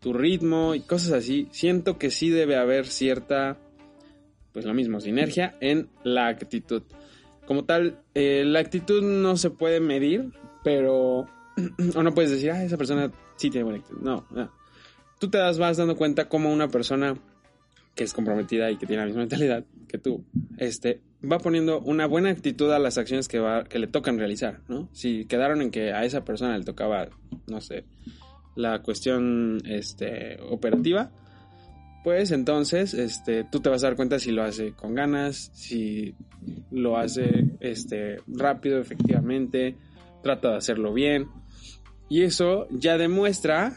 tu 0.00 0.12
ritmo 0.12 0.74
y 0.74 0.80
cosas 0.80 1.12
así. 1.12 1.48
Siento 1.52 1.98
que 1.98 2.10
sí 2.10 2.28
debe 2.30 2.56
haber 2.56 2.86
cierta, 2.86 3.58
pues 4.52 4.64
lo 4.64 4.74
mismo, 4.74 5.00
sinergia 5.00 5.54
en 5.60 5.88
la 6.02 6.28
actitud. 6.28 6.82
Como 7.46 7.64
tal, 7.64 8.00
eh, 8.14 8.44
la 8.44 8.60
actitud 8.60 9.02
no 9.02 9.36
se 9.36 9.50
puede 9.50 9.80
medir, 9.80 10.32
pero, 10.64 11.26
o 11.94 12.02
no 12.02 12.14
puedes 12.14 12.30
decir, 12.30 12.50
ah, 12.50 12.64
esa 12.64 12.76
persona 12.76 13.10
sí 13.36 13.50
tiene 13.50 13.64
buena 13.64 13.78
actitud. 13.78 14.00
No, 14.00 14.26
no. 14.30 14.50
Tú 15.18 15.30
te 15.30 15.38
das, 15.38 15.58
vas 15.58 15.76
dando 15.76 15.96
cuenta 15.96 16.28
como 16.28 16.52
una 16.52 16.68
persona 16.68 17.16
que 17.94 18.04
es 18.04 18.12
comprometida 18.12 18.70
y 18.70 18.76
que 18.76 18.86
tiene 18.86 19.02
la 19.02 19.06
misma 19.06 19.20
mentalidad 19.20 19.64
que 19.86 19.98
tú, 19.98 20.24
este, 20.56 21.00
va 21.30 21.38
poniendo 21.38 21.80
una 21.80 22.06
buena 22.06 22.30
actitud 22.30 22.70
a 22.72 22.78
las 22.78 22.98
acciones 22.98 23.28
que, 23.28 23.38
va, 23.38 23.64
que 23.64 23.78
le 23.78 23.86
tocan 23.86 24.18
realizar, 24.18 24.60
¿no? 24.68 24.88
Si 24.92 25.24
quedaron 25.26 25.62
en 25.62 25.70
que 25.70 25.92
a 25.92 26.04
esa 26.04 26.24
persona 26.24 26.56
le 26.58 26.64
tocaba, 26.64 27.08
no 27.46 27.60
sé, 27.60 27.84
la 28.54 28.82
cuestión 28.82 29.62
este, 29.66 30.38
operativa, 30.42 31.10
pues 32.02 32.32
entonces 32.32 32.94
este, 32.94 33.44
tú 33.44 33.60
te 33.60 33.68
vas 33.70 33.84
a 33.84 33.88
dar 33.88 33.96
cuenta 33.96 34.18
si 34.18 34.32
lo 34.32 34.42
hace 34.42 34.72
con 34.72 34.94
ganas, 34.94 35.50
si 35.54 36.14
lo 36.70 36.98
hace 36.98 37.44
este, 37.60 38.16
rápido, 38.26 38.80
efectivamente, 38.80 39.76
trata 40.22 40.50
de 40.50 40.56
hacerlo 40.56 40.92
bien. 40.92 41.28
Y 42.08 42.22
eso 42.22 42.66
ya 42.70 42.98
demuestra 42.98 43.74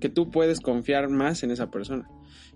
que 0.00 0.08
tú 0.08 0.30
puedes 0.30 0.60
confiar 0.60 1.08
más 1.08 1.42
en 1.42 1.50
esa 1.50 1.70
persona. 1.70 2.08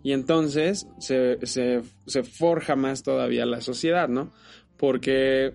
Y 0.02 0.12
entonces 0.12 0.86
se, 0.98 1.44
se, 1.46 1.82
se 2.06 2.22
forja 2.22 2.76
más 2.76 3.02
todavía 3.02 3.46
la 3.46 3.60
sociedad, 3.60 4.08
¿no? 4.08 4.32
Porque, 4.76 5.54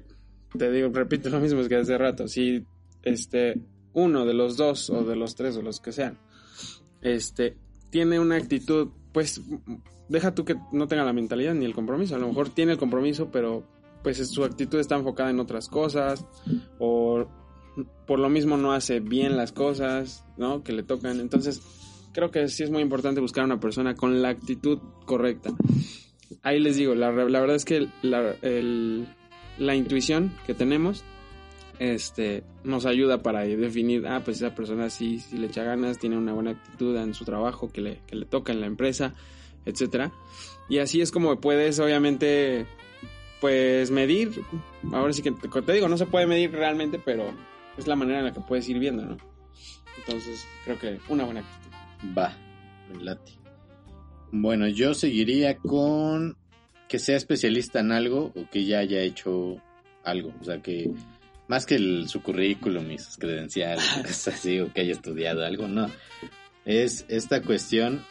te 0.57 0.71
digo, 0.71 0.89
repito 0.93 1.29
lo 1.29 1.39
mismo 1.39 1.65
que 1.67 1.75
hace 1.75 1.97
rato, 1.97 2.27
si 2.27 2.65
este, 3.03 3.61
uno 3.93 4.25
de 4.25 4.33
los 4.33 4.57
dos 4.57 4.89
o 4.89 5.03
de 5.03 5.15
los 5.15 5.35
tres 5.35 5.55
o 5.57 5.61
los 5.61 5.79
que 5.79 5.91
sean, 5.91 6.17
este, 7.01 7.57
tiene 7.89 8.19
una 8.19 8.35
actitud, 8.35 8.89
pues, 9.11 9.41
deja 10.09 10.33
tú 10.35 10.45
que 10.45 10.55
no 10.71 10.87
tenga 10.87 11.05
la 11.05 11.13
mentalidad 11.13 11.53
ni 11.53 11.65
el 11.65 11.73
compromiso, 11.73 12.15
a 12.15 12.19
lo 12.19 12.27
mejor 12.27 12.49
tiene 12.49 12.73
el 12.73 12.77
compromiso, 12.77 13.29
pero 13.31 13.63
pues 14.03 14.17
su 14.29 14.43
actitud 14.43 14.79
está 14.79 14.95
enfocada 14.95 15.29
en 15.29 15.39
otras 15.39 15.69
cosas, 15.69 16.25
o 16.77 17.25
por 18.05 18.19
lo 18.19 18.29
mismo 18.29 18.57
no 18.57 18.73
hace 18.73 18.99
bien 18.99 19.37
las 19.37 19.51
cosas, 19.51 20.25
¿no? 20.37 20.63
Que 20.63 20.73
le 20.73 20.83
tocan, 20.83 21.19
entonces 21.19 21.61
creo 22.13 22.31
que 22.31 22.47
sí 22.47 22.63
es 22.63 22.69
muy 22.69 22.81
importante 22.81 23.21
buscar 23.21 23.43
una 23.43 23.59
persona 23.59 23.95
con 23.95 24.21
la 24.21 24.29
actitud 24.29 24.79
correcta. 25.05 25.51
Ahí 26.41 26.59
les 26.59 26.77
digo, 26.77 26.95
la, 26.95 27.11
verdad 27.11 27.55
es 27.55 27.65
que 27.65 27.87
la, 28.01 28.35
la 29.57 29.75
intuición 29.75 30.33
que 30.45 30.53
tenemos 30.53 31.03
este, 31.79 32.43
nos 32.63 32.85
ayuda 32.85 33.21
para 33.21 33.41
definir, 33.41 34.07
ah, 34.07 34.21
pues 34.23 34.37
esa 34.37 34.55
persona 34.55 34.89
sí, 34.89 35.19
sí 35.19 35.37
le 35.37 35.47
echa 35.47 35.63
ganas, 35.63 35.99
tiene 35.99 36.17
una 36.17 36.33
buena 36.33 36.51
actitud 36.51 36.95
en 36.97 37.13
su 37.13 37.25
trabajo 37.25 37.71
que 37.71 37.81
le, 37.81 37.99
que 38.07 38.15
le 38.15 38.25
toca 38.25 38.53
en 38.53 38.61
la 38.61 38.67
empresa, 38.67 39.13
etcétera. 39.65 40.11
Y 40.69 40.79
así 40.79 41.01
es 41.01 41.11
como 41.11 41.39
puedes, 41.39 41.79
obviamente, 41.79 42.65
pues 43.41 43.91
medir. 43.91 44.43
Ahora 44.91 45.13
sí 45.13 45.21
que 45.21 45.31
te, 45.31 45.47
te 45.47 45.73
digo, 45.73 45.87
no 45.87 45.97
se 45.97 46.05
puede 46.05 46.27
medir 46.27 46.51
realmente, 46.51 46.99
pero 47.03 47.25
es 47.77 47.87
la 47.87 47.95
manera 47.95 48.19
en 48.19 48.25
la 48.25 48.33
que 48.33 48.41
puedes 48.41 48.67
ir 48.69 48.79
viendo, 48.79 49.03
¿no? 49.03 49.17
Entonces, 49.97 50.45
creo 50.65 50.79
que 50.79 50.99
una 51.09 51.25
buena 51.25 51.41
actitud. 51.41 51.62
Va, 52.17 52.35
me 52.91 53.03
late. 53.03 53.31
Bueno, 54.31 54.67
yo 54.67 54.93
seguiría 54.93 55.57
con 55.57 56.37
que 56.87 56.99
sea 56.99 57.17
especialista 57.17 57.79
en 57.79 57.91
algo 57.91 58.31
o 58.35 58.49
que 58.51 58.65
ya 58.65 58.79
haya 58.79 58.99
hecho 59.01 59.57
algo. 60.03 60.33
O 60.41 60.43
sea, 60.43 60.61
que 60.61 60.91
más 61.47 61.65
que 61.65 61.75
el- 61.75 62.07
su 62.09 62.21
currículum 62.21 62.89
y 62.91 62.97
sus 62.97 63.17
credenciales, 63.17 63.83
cosas 64.01 64.35
así, 64.35 64.59
o 64.59 64.71
que 64.73 64.81
haya 64.81 64.93
estudiado 64.93 65.45
algo, 65.45 65.67
no. 65.67 65.87
Es 66.65 67.05
esta 67.09 67.41
cuestión 67.41 68.03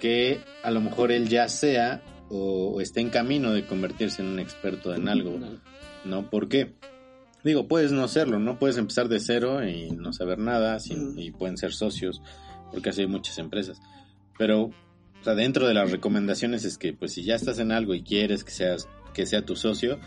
que 0.00 0.40
a 0.62 0.70
lo 0.70 0.80
mejor 0.80 1.12
él 1.12 1.28
ya 1.28 1.48
sea 1.48 2.02
o, 2.28 2.72
o 2.74 2.80
esté 2.80 3.00
en 3.00 3.10
camino 3.10 3.52
de 3.52 3.64
convertirse 3.66 4.22
en 4.22 4.28
un 4.28 4.38
experto 4.40 4.94
en 4.94 5.08
algo. 5.08 5.38
¿no? 6.04 6.28
¿Por 6.30 6.48
qué? 6.48 6.72
Digo, 7.44 7.66
puedes 7.68 7.92
no 7.92 8.08
serlo, 8.08 8.38
¿no? 8.38 8.58
Puedes 8.58 8.76
empezar 8.76 9.08
de 9.08 9.20
cero 9.20 9.66
y 9.66 9.90
no 9.90 10.12
saber 10.12 10.38
nada 10.38 10.78
sin- 10.80 11.18
y 11.18 11.30
pueden 11.32 11.56
ser 11.56 11.72
socios, 11.72 12.20
porque 12.72 12.90
así 12.90 13.02
hay 13.02 13.06
muchas 13.06 13.38
empresas. 13.38 13.80
Pero, 14.38 14.64
o 14.64 14.72
sea, 15.24 15.34
dentro 15.34 15.66
de 15.66 15.74
las 15.74 15.90
recomendaciones 15.90 16.64
es 16.64 16.78
que, 16.78 16.92
pues, 16.92 17.12
si 17.12 17.22
ya 17.22 17.34
estás 17.34 17.58
en 17.58 17.72
algo 17.72 17.94
y 17.94 18.02
quieres 18.02 18.44
que 18.44 18.50
seas 18.50 18.88
que 19.12 19.26
sea 19.26 19.44
tu 19.44 19.56
socio, 19.56 19.98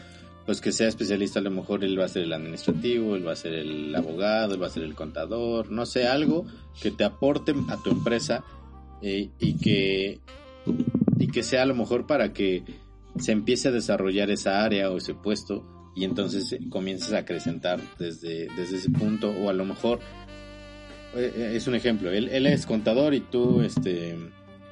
pues 0.46 0.62
que 0.62 0.72
sea 0.72 0.88
especialista, 0.88 1.40
a 1.40 1.44
lo 1.44 1.52
mejor 1.52 1.84
él 1.84 2.00
va 2.00 2.06
a 2.06 2.10
ser 2.10 2.24
el 2.24 2.34
administrativo, 2.34 3.16
él 3.16 3.28
va 3.28 3.34
a 3.34 3.36
ser 3.36 3.54
el 3.54 3.96
abogado, 3.96 4.54
él 4.54 4.62
va 4.62 4.68
a 4.68 4.72
ser 4.72 4.84
el 4.84 4.94
contador, 4.94 5.72
no 5.72 5.86
sé, 5.86 6.08
algo 6.08 6.46
que 6.82 6.92
te 6.92 7.04
aporte 7.04 7.54
a 7.70 7.78
tu 7.82 7.90
empresa 7.90 8.44
eh, 9.02 9.30
y 9.40 9.58
que 9.58 10.20
y 11.18 11.28
que 11.28 11.44
sea 11.44 11.64
a 11.64 11.66
lo 11.66 11.76
mejor 11.76 12.06
para 12.06 12.34
que 12.34 12.64
se 13.18 13.32
empiece 13.32 13.70
a 13.70 13.72
desarrollar 13.72 14.30
esa 14.30 14.64
área 14.64 14.92
o 14.92 14.98
ese 14.98 15.14
puesto 15.14 15.92
y 15.96 16.04
entonces 16.04 16.58
comiences 16.70 17.14
a 17.14 17.20
acrecentar 17.20 17.80
desde, 17.98 18.48
desde 18.56 18.78
ese 18.78 18.90
punto 18.90 19.32
o 19.32 19.50
a 19.50 19.54
lo 19.54 19.66
mejor 19.66 20.00
es 21.16 21.68
un 21.68 21.76
ejemplo, 21.76 22.12
él, 22.12 22.30
él 22.30 22.46
es 22.48 22.66
contador 22.66 23.14
y 23.14 23.22
tú 23.22 23.62
este 23.62 24.16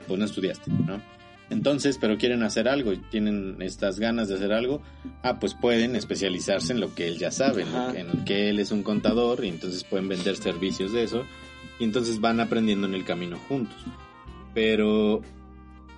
pues 0.07 0.19
no 0.19 0.25
estudiaste, 0.25 0.69
¿no? 0.71 1.01
Entonces, 1.49 1.97
pero 1.99 2.17
quieren 2.17 2.41
hacer 2.43 2.67
algo 2.67 2.93
y 2.93 2.97
tienen 2.97 3.61
estas 3.61 3.99
ganas 3.99 4.27
de 4.27 4.35
hacer 4.35 4.53
algo, 4.53 4.81
ah, 5.21 5.39
pues 5.39 5.53
pueden 5.53 5.95
especializarse 5.95 6.73
en 6.73 6.79
lo 6.79 6.95
que 6.95 7.07
él 7.07 7.19
ya 7.19 7.31
sabe, 7.31 7.65
en 7.95 8.25
que 8.25 8.49
él 8.49 8.59
es 8.59 8.71
un 8.71 8.81
contador 8.81 9.43
y 9.45 9.49
entonces 9.49 9.83
pueden 9.83 10.07
vender 10.07 10.35
servicios 10.35 10.93
de 10.93 11.03
eso 11.03 11.23
y 11.79 11.83
entonces 11.83 12.19
van 12.19 12.39
aprendiendo 12.39 12.87
en 12.87 12.95
el 12.95 13.05
camino 13.05 13.37
juntos. 13.47 13.77
Pero, 14.53 15.21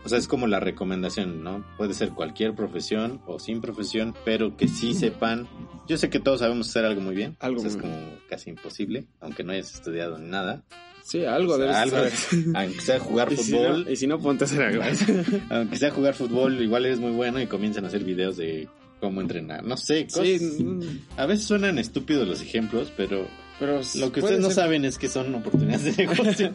o 0.04 0.10
sea, 0.10 0.18
es 0.18 0.28
como 0.28 0.48
la 0.48 0.60
recomendación, 0.60 1.44
¿no? 1.44 1.64
Puede 1.78 1.94
ser 1.94 2.10
cualquier 2.10 2.54
profesión 2.54 3.22
o 3.26 3.40
sin 3.40 3.62
profesión, 3.62 4.14
pero 4.26 4.58
que 4.58 4.68
sí 4.68 4.94
sepan. 4.94 5.48
Yo 5.88 5.98
sé 5.98 6.10
que 6.10 6.20
todos 6.20 6.40
sabemos 6.40 6.70
hacer 6.70 6.86
algo 6.86 7.02
muy 7.02 7.16
bien, 7.16 7.36
Algo 7.40 7.58
o 7.60 7.62
sea, 7.62 7.70
es 7.70 7.76
muy 7.76 7.84
como 7.84 7.98
casi 8.30 8.50
imposible, 8.50 9.06
aunque 9.20 9.44
no 9.44 9.52
hayas 9.52 9.74
estudiado 9.74 10.18
ni 10.18 10.30
nada. 10.30 10.64
Sí, 11.04 11.24
algo 11.26 11.54
O 11.54 11.58
sea, 11.58 11.66
debes 11.66 11.78
algo, 11.78 11.98
saber. 11.98 12.14
aunque 12.56 12.82
sea 12.82 13.00
jugar 13.00 13.32
Y 13.34 13.38
si 13.38 13.52
fútbol, 13.52 13.86
no- 13.86 13.92
y 13.92 13.96
si 13.96 14.08
no, 14.08 14.20
ponte 14.20 14.44
a 14.44 14.48
hacer 14.48 14.62
algo. 14.64 14.84
aunque 15.52 15.78
sea 15.78 15.92
jugar 15.92 16.16
fútbol, 16.16 16.60
igual 16.62 16.86
eres 16.86 17.00
muy 17.00 17.12
bueno 17.12 17.40
y 17.42 17.46
comienzan 17.48 17.84
a 17.86 17.88
hacer 17.90 18.04
videos 18.04 18.38
de 18.38 18.68
cómo 19.00 19.22
entrenar. 19.22 19.64
No 19.64 19.78
sé, 19.78 20.06
cosas- 20.08 20.26
sí, 20.26 20.64
mm, 20.64 20.82
a 21.18 21.26
veces 21.28 21.46
suenan 21.46 21.78
estúpidos 21.78 22.28
los 22.28 22.42
ejemplos, 22.42 22.92
pero 22.98 23.28
pero 23.60 23.80
lo 23.96 24.12
que 24.12 24.20
ustedes 24.20 24.40
no 24.42 24.48
ser- 24.48 24.56
saben 24.56 24.84
es 24.84 24.98
que 24.98 25.08
son 25.08 25.34
oportunidades 25.36 25.96
de 25.96 26.06
negocio. 26.08 26.54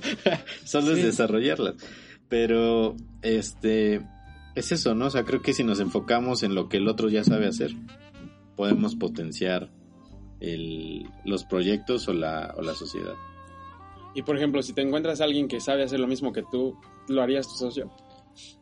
Solo 0.65 0.91
es 0.93 0.99
Sí. 0.99 1.05
desarrollarlas. 1.05 1.75
Pero, 2.29 2.95
este, 3.23 4.03
es 4.55 4.73
eso, 4.73 4.95
¿no? 4.95 5.07
O 5.07 5.11
sea, 5.11 5.25
creo 5.25 5.41
que 5.43 5.53
si 5.55 5.65
nos 5.65 5.81
enfocamos 5.81 6.43
en 6.43 6.55
lo 6.55 6.69
que 6.69 6.77
el 6.77 6.89
otro 6.89 7.09
ya 7.09 7.25
sabe 7.25 7.47
hacer, 7.47 7.73
podemos 8.61 8.95
potenciar 8.95 9.71
el, 10.41 11.09
los 11.25 11.45
proyectos 11.45 12.07
o 12.09 12.13
la, 12.13 12.55
o 12.59 12.63
la 12.63 12.75
sociedad. 12.75 13.15
Y 14.15 14.23
por 14.23 14.37
ejemplo, 14.37 14.63
si 14.63 14.73
te 14.75 14.83
encuentras 14.83 15.21
a 15.21 15.25
alguien 15.25 15.49
que 15.49 15.61
sabe 15.61 15.83
hacer 15.85 15.99
lo 16.01 16.07
mismo 16.07 16.33
que 16.33 16.43
tú, 16.51 16.77
¿lo 17.09 17.23
harías 17.23 17.49
tu 17.49 17.55
socio? 17.55 17.91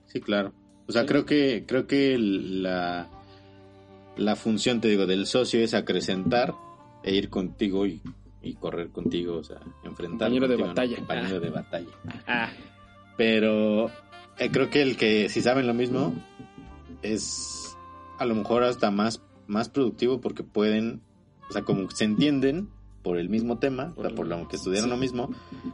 Sí, 0.07 0.21
claro. 0.21 0.53
O 0.87 0.93
sea, 0.93 1.03
Sí. 1.03 1.09
creo 1.09 1.25
que, 1.27 1.65
creo 1.67 1.87
que 1.87 2.17
la, 2.19 3.09
la 4.17 4.37
función, 4.37 4.81
te 4.81 4.89
digo, 4.89 5.07
del 5.07 5.27
socio 5.27 5.61
es 5.61 5.75
acrecentar 5.75 6.55
e 7.03 7.15
ir 7.15 7.29
contigo 7.29 7.87
y, 7.87 8.01
y 8.43 8.55
correr 8.55 8.91
contigo, 8.91 9.37
o 9.39 9.43
sea, 9.43 9.59
enfrentar. 9.85 10.29
Compañero 10.31 10.47
de 10.49 10.57
contigo, 10.57 10.67
¿no? 10.69 10.75
batalla. 10.75 10.97
Compañero 10.99 11.37
Ah. 11.37 11.41
de 11.41 11.51
batalla. 11.51 11.91
Ah, 12.27 12.51
Pero 13.17 13.87
eh, 14.39 14.51
creo 14.53 14.71
que 14.71 14.81
el 14.83 14.97
que 14.97 15.29
si 15.29 15.41
saben 15.43 15.67
lo 15.67 15.75
mismo 15.75 16.15
es 17.03 17.77
a 18.19 18.25
lo 18.27 18.35
mejor 18.35 18.63
hasta 18.65 18.91
más, 18.91 19.23
más 19.49 19.69
productivo 19.69 20.21
porque 20.21 20.45
pueden, 20.45 21.03
o 21.49 21.53
sea, 21.53 21.63
como 21.63 21.91
se 21.91 22.05
entienden 22.05 22.69
por 23.03 23.19
el 23.19 23.29
mismo 23.29 23.59
tema, 23.59 23.93
o 23.97 24.03
sea, 24.03 24.15
por 24.15 24.27
lo 24.29 24.47
que 24.49 24.57
estudiaron 24.57 24.89
Sí. 24.91 24.95
lo 24.95 24.97
mismo, 25.01 25.31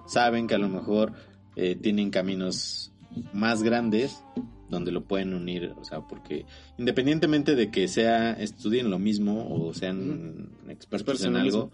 saben 0.06 0.46
que 0.46 0.54
a 0.54 0.58
lo 0.58 0.68
mejor 0.70 1.12
eh, 1.56 1.76
tienen 1.76 2.10
caminos 2.10 2.92
más 3.32 3.62
grandes 3.62 4.22
donde 4.70 4.90
lo 4.92 5.04
pueden 5.04 5.34
unir, 5.34 5.72
o 5.78 5.84
sea, 5.84 6.00
porque 6.00 6.46
independientemente 6.78 7.54
de 7.54 7.70
que 7.70 7.86
sea 7.86 8.32
estudien 8.32 8.90
lo 8.90 8.98
mismo 8.98 9.46
o 9.48 9.72
sean 9.74 10.48
expertos 10.68 11.22
en 11.24 11.36
algo, 11.36 11.70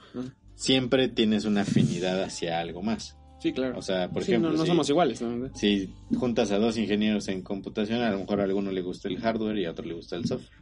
siempre 0.54 1.08
tienes 1.08 1.44
una 1.44 1.62
afinidad 1.62 2.22
hacia 2.22 2.60
algo 2.60 2.82
más. 2.82 3.16
Sí, 3.40 3.52
claro. 3.54 3.78
O 3.78 3.82
sea, 3.82 4.10
por 4.10 4.22
Sí, 4.22 4.32
ejemplo, 4.32 4.50
no, 4.50 4.58
no 4.58 4.62
si- 4.64 4.68
somos 4.68 4.90
iguales, 4.90 5.22
¿no? 5.22 5.48
si 5.54 5.88
juntas 6.14 6.50
a 6.52 6.58
dos 6.58 6.76
ingenieros 6.76 7.28
en 7.28 7.40
computación, 7.40 8.02
a 8.02 8.10
lo 8.10 8.18
mejor 8.18 8.40
a 8.40 8.44
alguno 8.44 8.70
le 8.70 8.82
gusta 8.82 9.08
el 9.08 9.18
hardware 9.18 9.56
y 9.58 9.64
a 9.64 9.70
otro 9.70 9.86
le 9.86 9.94
gusta 9.94 10.16
el 10.16 10.26
software. 10.26 10.59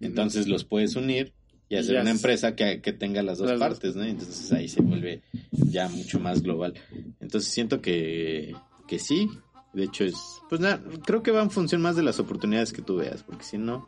Entonces 0.00 0.46
los 0.48 0.64
puedes 0.64 0.96
unir 0.96 1.32
y 1.68 1.76
hacer 1.76 2.00
una 2.00 2.10
es- 2.10 2.16
empresa 2.16 2.54
que, 2.54 2.80
que 2.80 2.92
tenga 2.92 3.22
las 3.22 3.38
dos 3.38 3.48
Las 3.50 3.58
dos. 3.58 3.68
partes, 3.68 3.96
¿no? 3.96 4.04
Entonces 4.04 4.52
ahí 4.52 4.68
se 4.68 4.82
vuelve 4.82 5.22
ya 5.50 5.88
mucho 5.88 6.20
más 6.20 6.42
global. 6.42 6.74
Entonces 7.20 7.52
siento 7.52 7.80
que, 7.80 8.54
que 8.86 8.98
sí. 8.98 9.28
De 9.72 9.84
hecho 9.84 10.04
es, 10.04 10.14
pues 10.48 10.60
nada, 10.60 10.80
creo 11.04 11.22
que 11.22 11.32
va 11.32 11.42
en 11.42 11.50
función 11.50 11.82
más 11.82 11.96
de 11.96 12.02
las 12.02 12.18
oportunidades 12.18 12.72
que 12.72 12.80
tú 12.80 12.96
veas, 12.96 13.22
porque 13.22 13.44
si 13.44 13.58
no, 13.58 13.86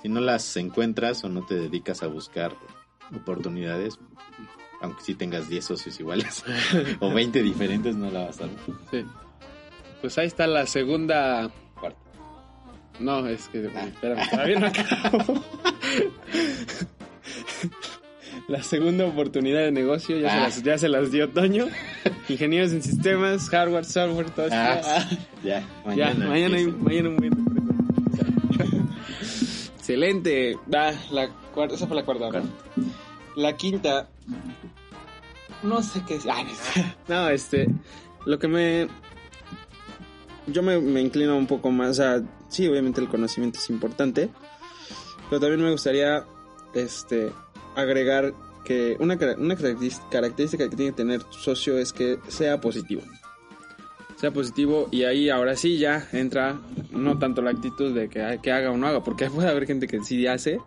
si 0.00 0.08
no 0.08 0.20
las 0.22 0.56
encuentras 0.56 1.22
o 1.24 1.28
no 1.28 1.44
te 1.44 1.54
dedicas 1.54 2.02
a 2.02 2.06
buscar 2.06 2.56
oportunidades, 3.14 3.98
aunque 4.80 5.02
sí 5.04 5.14
tengas 5.14 5.48
10 5.50 5.64
socios 5.66 6.00
iguales 6.00 6.42
o 7.00 7.12
20 7.12 7.42
diferentes, 7.42 7.94
no 7.94 8.10
la 8.10 8.24
vas 8.26 8.40
a 8.40 8.46
ver. 8.46 8.56
Sí. 8.90 9.04
Pues 10.00 10.16
ahí 10.18 10.26
está 10.26 10.46
la 10.46 10.66
segunda. 10.66 11.50
No, 13.00 13.26
es 13.26 13.48
que. 13.48 13.64
Espérame, 13.66 14.28
todavía 14.30 14.58
no 14.60 14.66
acabo. 14.66 15.44
La 18.48 18.62
segunda 18.62 19.06
oportunidad 19.06 19.60
de 19.60 19.72
negocio 19.72 20.18
ya, 20.18 20.30
se, 20.30 20.36
Ah. 20.36 20.40
las, 20.40 20.62
ya 20.62 20.78
se 20.78 20.88
las 20.88 21.10
dio 21.12 21.28
Toño. 21.30 21.66
Ingenieros 22.28 22.72
en 22.72 22.82
sistemas, 22.82 23.48
hardware, 23.48 23.84
software, 23.84 24.30
todo 24.30 24.46
eso. 24.46 24.54
Ah, 24.56 24.80
Ah, 24.84 25.08
ya, 25.42 25.60
ya, 25.60 25.66
mañana. 25.84 26.26
mañana, 26.28 26.56
hay- 26.56 26.66
mañana 26.66 27.08
un 27.10 27.16
buen 27.16 27.32
Excelente. 29.76 30.56
Ah, 30.74 30.92
la 31.10 31.28
cuarta, 31.54 31.74
esa 31.74 31.86
fue 31.86 31.96
la 31.96 32.04
cuarta. 32.04 32.30
¿no? 32.40 32.42
La 33.36 33.56
quinta. 33.56 34.08
No 35.62 35.82
sé 35.82 36.02
qué. 36.06 36.18
Ah, 36.28 36.44
no, 37.08 37.28
este. 37.28 37.68
Lo 38.26 38.38
que 38.38 38.48
me. 38.48 38.88
Yo 40.46 40.62
me, 40.62 40.80
me 40.80 41.00
inclino 41.00 41.36
un 41.36 41.46
poco 41.46 41.70
más. 41.70 41.96
Sea, 41.96 42.22
sí, 42.48 42.66
obviamente 42.68 43.00
el 43.00 43.08
conocimiento 43.08 43.58
es 43.58 43.70
importante. 43.70 44.30
Pero 45.28 45.40
también 45.40 45.62
me 45.62 45.70
gustaría. 45.70 46.24
Este. 46.74 47.32
Agregar 47.74 48.34
que 48.64 48.96
una, 49.00 49.18
una 49.38 49.56
característica 49.56 50.68
que 50.68 50.76
tiene 50.76 50.92
que 50.92 50.96
tener 50.96 51.24
tu 51.24 51.38
socio 51.38 51.78
es 51.78 51.92
que 51.92 52.18
sea 52.28 52.60
positivo. 52.60 53.02
Sea 54.16 54.30
positivo 54.30 54.88
y 54.90 55.02
ahí 55.04 55.30
ahora 55.30 55.56
sí 55.56 55.78
ya 55.78 56.08
entra 56.12 56.60
no 56.90 57.18
tanto 57.18 57.42
la 57.42 57.50
actitud 57.50 57.92
de 57.92 58.08
que, 58.08 58.38
que 58.42 58.52
haga 58.52 58.70
o 58.70 58.76
no 58.76 58.86
haga, 58.86 59.02
porque 59.02 59.28
puede 59.30 59.48
haber 59.48 59.66
gente 59.66 59.88
que 59.88 60.02
sí 60.04 60.26
hace, 60.26 60.60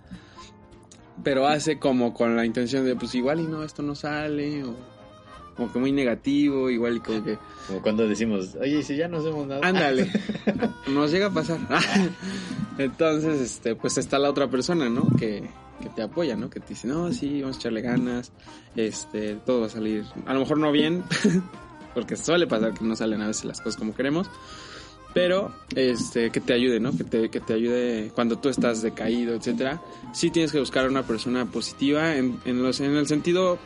pero 1.24 1.48
hace 1.48 1.80
como 1.80 2.14
con 2.14 2.36
la 2.36 2.46
intención 2.46 2.86
de 2.86 2.96
pues 2.96 3.16
igual 3.16 3.40
y 3.40 3.44
no, 3.44 3.64
esto 3.64 3.82
no 3.82 3.96
sale, 3.96 4.64
o 4.64 4.76
como 5.56 5.72
que 5.72 5.80
muy 5.80 5.92
negativo, 5.92 6.70
igual 6.70 7.02
como 7.02 7.24
que 7.24 7.38
Como 7.68 7.82
cuando 7.82 8.08
decimos, 8.08 8.56
oye, 8.60 8.80
¿y 8.80 8.84
si 8.84 8.96
ya 8.96 9.08
no 9.08 9.18
hacemos 9.18 9.48
nada. 9.48 9.62
ándale, 9.64 10.12
nos 10.88 11.12
llega 11.12 11.28
a 11.28 11.32
pasar. 11.32 11.60
Entonces, 12.78 13.40
este, 13.40 13.76
pues 13.76 13.98
está 13.98 14.20
la 14.20 14.30
otra 14.30 14.50
persona, 14.50 14.90
¿no? 14.90 15.08
Que, 15.18 15.50
que 15.82 15.90
te 15.90 16.02
apoya, 16.02 16.36
¿no? 16.36 16.50
Que 16.50 16.60
te 16.60 16.70
dice, 16.70 16.88
no, 16.88 17.12
sí, 17.14 17.42
vamos 17.42 17.58
a 17.58 17.60
echarle 17.60 17.82
ganas, 17.82 18.32
este, 18.76 19.36
todo 19.46 19.62
va 19.62 19.68
a 19.68 19.70
salir, 19.70 20.06
a 20.26 20.34
lo 20.34 20.42
mejor 20.42 20.58
no 20.58 20.72
bien, 20.72 21.04
porque 21.94 22.18
suele 22.18 22.48
pasar 22.48 22.74
que 22.74 22.84
no 22.84 22.96
salen 22.96 23.22
a 23.22 23.28
veces 23.28 23.46
las 23.46 23.62
cosas 23.62 23.78
como 23.78 23.96
queremos, 23.96 24.30
pero 25.14 25.56
este 25.74 26.30
que 26.30 26.42
te 26.42 26.52
ayude, 26.52 26.82
¿no? 26.82 26.92
Que 26.96 27.06
te, 27.06 27.30
que 27.30 27.40
te 27.40 27.54
ayude 27.54 28.12
cuando 28.14 28.38
tú 28.38 28.50
estás 28.50 28.82
decaído, 28.82 29.34
etcétera. 29.34 29.82
Sí 30.14 30.30
tienes 30.30 30.52
que 30.52 30.60
buscar 30.60 30.86
a 30.86 30.90
una 30.90 31.04
persona 31.04 31.46
positiva 31.46 32.18
en, 32.18 32.38
en, 32.44 32.62
los, 32.62 32.82
en 32.82 32.98
el 32.98 33.08
sentido 33.08 33.58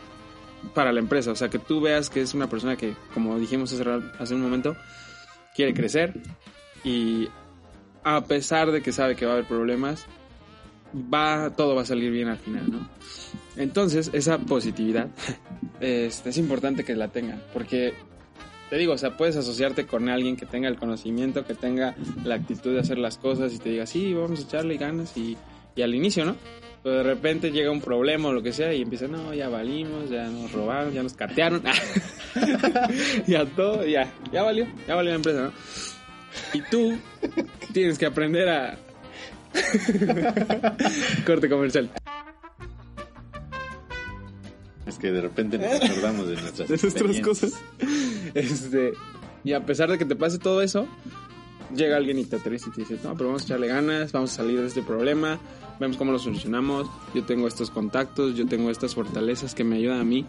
para 0.73 0.91
la 0.91 0.99
empresa, 0.99 1.31
o 1.31 1.35
sea, 1.35 1.49
que 1.49 1.59
tú 1.59 1.81
veas 1.81 2.09
que 2.09 2.21
es 2.21 2.33
una 2.33 2.49
persona 2.49 2.75
que, 2.75 2.95
como 3.13 3.37
dijimos 3.39 3.73
hace, 4.19 4.35
un 4.35 4.41
momento, 4.41 4.75
quiere 5.55 5.73
crecer 5.73 6.13
y 6.83 7.27
a 8.03 8.23
pesar 8.23 8.71
de 8.71 8.81
que 8.81 8.91
sabe 8.91 9.15
que 9.15 9.25
va 9.25 9.31
a 9.31 9.35
haber 9.35 9.47
problemas, 9.47 10.05
va 10.93 11.51
todo 11.55 11.75
va 11.75 11.83
a 11.83 11.85
salir 11.85 12.11
bien 12.11 12.27
al 12.29 12.37
final, 12.37 12.71
¿no? 12.71 12.89
Entonces, 13.55 14.09
esa 14.13 14.37
positividad 14.37 15.07
este, 15.79 16.29
es 16.29 16.37
importante 16.37 16.83
que 16.83 16.95
la 16.95 17.09
tengan, 17.09 17.41
porque 17.53 17.93
te 18.69 18.77
digo, 18.77 18.93
o 18.93 18.97
sea, 18.97 19.17
puedes 19.17 19.35
asociarte 19.35 19.85
con 19.87 20.09
alguien 20.09 20.37
que 20.37 20.45
tenga 20.45 20.67
el 20.69 20.77
conocimiento, 20.77 21.45
que 21.45 21.55
tenga 21.55 21.95
la 22.23 22.35
actitud 22.35 22.73
de 22.73 22.79
hacer 22.79 22.99
las 22.99 23.17
cosas 23.17 23.53
y 23.53 23.59
te 23.59 23.69
diga, 23.69 23.85
sí, 23.85 24.13
vamos 24.13 24.39
a 24.39 24.43
echarle 24.43 24.77
ganas 24.77 25.15
y 25.17 25.37
al 25.81 25.95
inicio, 25.95 26.25
¿no? 26.25 26.35
Pero 26.81 26.95
de 26.95 27.03
repente 27.03 27.51
llega 27.51 27.71
un 27.71 27.81
problema 27.81 28.29
o 28.29 28.33
lo 28.33 28.41
que 28.41 28.53
sea 28.53 28.73
y 28.73 28.81
empieza, 28.81 29.07
no, 29.07 29.33
ya 29.33 29.49
valimos, 29.49 30.09
ya 30.09 30.27
nos 30.27 30.51
robaron, 30.51 30.93
ya 30.93 31.03
nos 31.03 31.13
catearon, 31.13 31.61
ya 33.27 33.45
todo, 33.45 33.85
ya, 33.85 34.09
ya 34.31 34.43
valió, 34.43 34.65
ya 34.87 34.95
valió 34.95 35.11
la 35.11 35.15
empresa, 35.17 35.41
¿no? 35.41 35.51
Y 36.53 36.61
tú 36.69 36.97
tienes 37.73 37.97
que 37.97 38.05
aprender 38.05 38.47
a... 38.49 38.77
Corte 41.25 41.49
comercial. 41.49 41.89
Es 44.85 44.97
que 44.97 45.11
de 45.11 45.21
repente 45.21 45.57
nos 45.57 45.83
acordamos 45.83 46.27
de 46.27 46.35
nuestras, 46.35 46.69
de 46.69 46.77
nuestras 46.81 47.19
cosas. 47.19 47.53
Este, 48.33 48.93
y 49.43 49.53
a 49.53 49.65
pesar 49.65 49.89
de 49.91 49.97
que 49.97 50.05
te 50.05 50.15
pase 50.15 50.39
todo 50.39 50.61
eso, 50.61 50.87
llega 51.75 51.97
alguien 51.97 52.19
y 52.19 52.25
te 52.25 52.35
aterriza 52.37 52.69
y 52.69 52.71
te 52.71 52.81
dice, 52.81 52.99
no, 53.03 53.13
pero 53.15 53.27
vamos 53.29 53.43
a 53.43 53.45
echarle 53.45 53.67
ganas, 53.67 54.11
vamos 54.11 54.31
a 54.33 54.35
salir 54.37 54.59
de 54.61 54.67
este 54.67 54.81
problema, 54.81 55.37
vemos 55.79 55.97
cómo 55.97 56.11
lo 56.11 56.19
solucionamos, 56.19 56.87
yo 57.13 57.23
tengo 57.25 57.47
estos 57.47 57.69
contactos, 57.71 58.35
yo 58.35 58.45
tengo 58.47 58.69
estas 58.69 58.95
fortalezas 58.95 59.53
que 59.55 59.63
me 59.63 59.77
ayudan 59.77 59.99
a 60.01 60.03
mí 60.03 60.25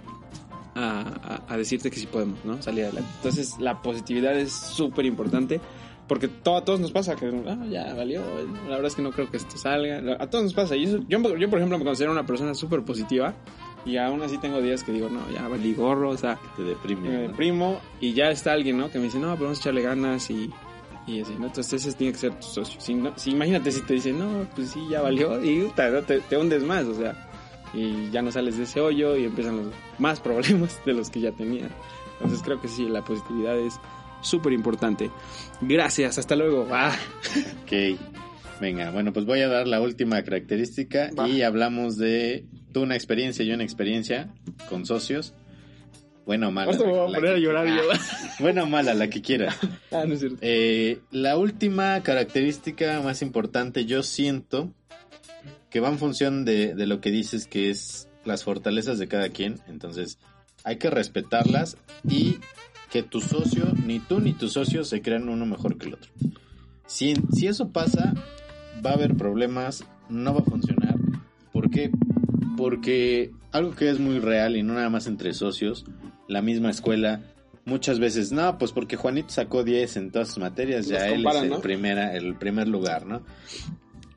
a, 0.75 1.01
a- 1.49 1.53
a 1.53 1.57
decirte 1.57 1.91
que 1.91 1.99
sí 1.99 2.07
podemos, 2.07 2.45
¿no? 2.45 2.63
Salir 2.63 2.85
adelante. 2.85 3.11
Entonces 3.17 3.57
la 3.59 3.83
positividad 3.83 4.39
es 4.39 4.53
súper 4.53 5.05
importante. 5.07 5.61
Porque 6.07 6.27
todo, 6.27 6.57
a 6.57 6.65
todos 6.65 6.81
nos 6.81 6.91
pasa 6.91 7.15
que 7.15 7.27
ah, 7.47 7.65
ya 7.71 7.95
valió, 7.95 8.21
la 8.65 8.71
verdad 8.71 8.87
es 8.87 8.97
que 8.97 9.03
no 9.03 9.13
creo 9.13 9.31
que 9.31 9.37
esto 9.37 9.57
salga. 9.57 10.17
A 10.19 10.29
todos 10.29 10.43
nos 10.43 10.55
pasa. 10.55 10.75
Y 10.75 10.83
eso- 10.87 10.99
yo, 11.09 11.21
yo, 11.37 11.49
por 11.49 11.59
ejemplo, 11.61 11.79
me 11.79 11.85
considero 11.85 12.11
una 12.11 12.27
persona 12.27 12.53
súper 12.55 12.83
positiva. 12.83 13.33
Y 13.87 13.97
aún 13.97 14.21
así 14.21 14.37
tengo 14.39 14.61
días 14.61 14.83
que 14.83 14.91
digo, 14.91 15.09
no, 15.09 15.21
ya 15.33 15.47
valí 15.47 15.73
gorro, 15.73 16.11
o 16.11 16.17
sea, 16.17 16.37
Te 16.57 16.65
deprime. 16.65 17.09
me 17.09 17.15
¿no? 17.15 17.21
deprimo 17.29 17.81
y 18.01 18.13
ya 18.13 18.29
está 18.31 18.53
alguien, 18.53 18.77
¿no? 18.77 18.91
Que 18.91 18.99
me 18.99 19.05
dice, 19.05 19.21
no, 19.21 19.29
pero 19.35 19.45
vamos 19.45 19.59
a 19.59 19.63
echarle 19.63 19.83
ganas 19.83 20.29
y, 20.31 20.51
y 21.17 21.21
así, 21.23 21.35
¿no? 21.39 21.47
Entonces 21.47 21.85
ese 21.87 21.97
tiene 21.97 22.13
que 22.13 22.19
ser 22.19 22.33
tu 22.35 22.47
socio. 22.47 22.81
Si, 22.81 22.95
no- 22.95 23.13
si 23.17 23.31
imagínate 23.31 23.71
si 23.73 23.81
te 23.83 23.95
dicen, 23.95 24.19
no, 24.19 24.47
pues 24.55 24.71
sí, 24.71 24.81
ya 24.91 25.01
valió 25.03 25.43
y 25.45 25.61
puta, 25.63 25.89
¿no? 25.91 26.03
te, 26.03 26.21
te 26.21 26.37
hundes 26.37 26.63
más, 26.63 26.85
o 26.87 26.95
sea, 26.95 27.29
y 27.75 28.11
ya 28.11 28.21
no 28.23 28.33
sales 28.33 28.57
de 28.59 28.65
ese 28.65 28.81
hoyo 28.81 29.17
y 29.17 29.25
empiezan 29.25 29.57
los 29.59 29.67
más 29.99 30.21
problemas 30.27 30.81
de 30.85 30.93
los 30.95 31.11
que 31.11 31.21
ya 31.21 31.33
tenías. 31.33 31.71
Entonces 32.15 32.43
creo 32.45 32.61
que 32.61 32.69
sí, 32.69 32.87
la 32.89 33.03
positividad 33.05 33.59
es 33.59 33.75
súper 34.23 34.53
importante. 34.53 35.11
Gracias, 35.61 36.19
hasta 36.19 36.37
luego. 36.37 36.67
Ah. 36.71 36.95
Ok. 37.65 37.99
Venga, 38.61 38.91
bueno, 38.91 39.13
pues 39.15 39.25
voy 39.25 39.41
a 39.41 39.49
dar 39.49 39.67
la 39.67 39.81
última 39.81 40.23
característica 40.23 41.11
Va. 41.19 41.27
y 41.27 41.41
hablamos 41.41 41.97
de 41.97 42.45
tú 42.75 42.83
una 42.83 42.95
experiencia, 42.95 43.43
yo 43.45 43.55
una 43.55 43.65
experiencia 43.65 44.35
con 44.69 44.85
socios. 44.85 45.33
Buena 46.27 46.49
o 46.49 46.51
mala. 46.51 46.73
Me 46.73 46.79
voy 46.79 46.99
a 46.99 47.07
poner 47.07 47.31
a 47.31 47.35
que- 47.35 47.41
llorar 47.41 47.67
yo. 47.67 47.83
Buena 48.41 48.63
o 48.63 48.67
mala, 48.67 48.95
la 48.95 49.09
que 49.09 49.21
quieras. 49.23 49.57
Ah, 49.93 50.05
no 50.07 50.15
es 50.15 50.21
cierto. 50.21 50.39
Eh, 50.41 51.01
la 51.11 51.37
última 51.37 52.01
característica 52.05 53.01
más 53.01 53.23
importante, 53.23 53.87
yo 53.87 54.05
siento 54.05 54.73
que 55.69 55.81
va 55.81 55.89
en 55.89 55.99
función 55.99 56.45
de, 56.45 56.75
de 56.77 56.87
lo 56.87 57.01
que 57.01 57.11
dices, 57.11 57.47
que 57.49 57.71
es 57.71 58.09
las 58.25 58.45
fortalezas 58.45 58.99
de 59.01 59.09
cada 59.09 59.31
quien. 59.31 59.59
Entonces, 59.67 60.19
hay 60.63 60.77
que 60.77 60.91
respetarlas 60.91 61.77
y 62.09 62.39
que 62.93 63.03
tu 63.03 63.21
socio, 63.21 63.65
ni 63.85 63.99
tú 63.99 64.21
ni 64.21 64.33
tu 64.33 64.49
socio 64.49 64.85
se 64.85 65.03
crean 65.03 65.29
uno 65.29 65.45
mejor 65.45 65.77
que 65.77 65.87
el 65.89 65.95
otro. 65.95 66.13
Si, 66.87 67.15
si 67.35 67.49
eso 67.49 67.71
pasa, 67.71 68.15
va 68.85 68.91
a 68.91 68.95
haber 68.95 69.17
problemas, 69.17 69.85
no 70.09 70.35
va 70.35 70.41
a 70.41 70.45
funcionar. 70.45 70.95
¿Por 71.53 71.71
qué? 71.71 71.91
Porque 72.57 73.33
algo 73.51 73.73
que 73.75 73.91
es 73.91 73.99
muy 73.99 74.21
real 74.21 74.57
y 74.57 74.63
no 74.63 74.75
nada 74.75 74.89
más 74.91 75.07
entre 75.09 75.33
socios, 75.35 75.85
la 76.31 76.43
misma 76.43 76.71
escuela, 76.71 77.23
muchas 77.65 77.99
veces, 77.99 78.31
no, 78.31 78.57
pues 78.57 78.73
porque 78.73 78.97
Juanito 78.97 79.31
sacó 79.31 79.65
10 79.65 79.97
en 79.97 80.11
todas 80.13 80.29
sus 80.29 80.39
materias, 80.39 80.87
ya 80.87 81.09
él 81.09 81.27
es 81.27 81.37
el, 81.37 81.51
¿no? 81.51 81.61
primera, 81.61 82.15
el 82.15 82.37
primer 82.37 82.69
lugar, 82.69 83.05
¿no? 83.05 83.23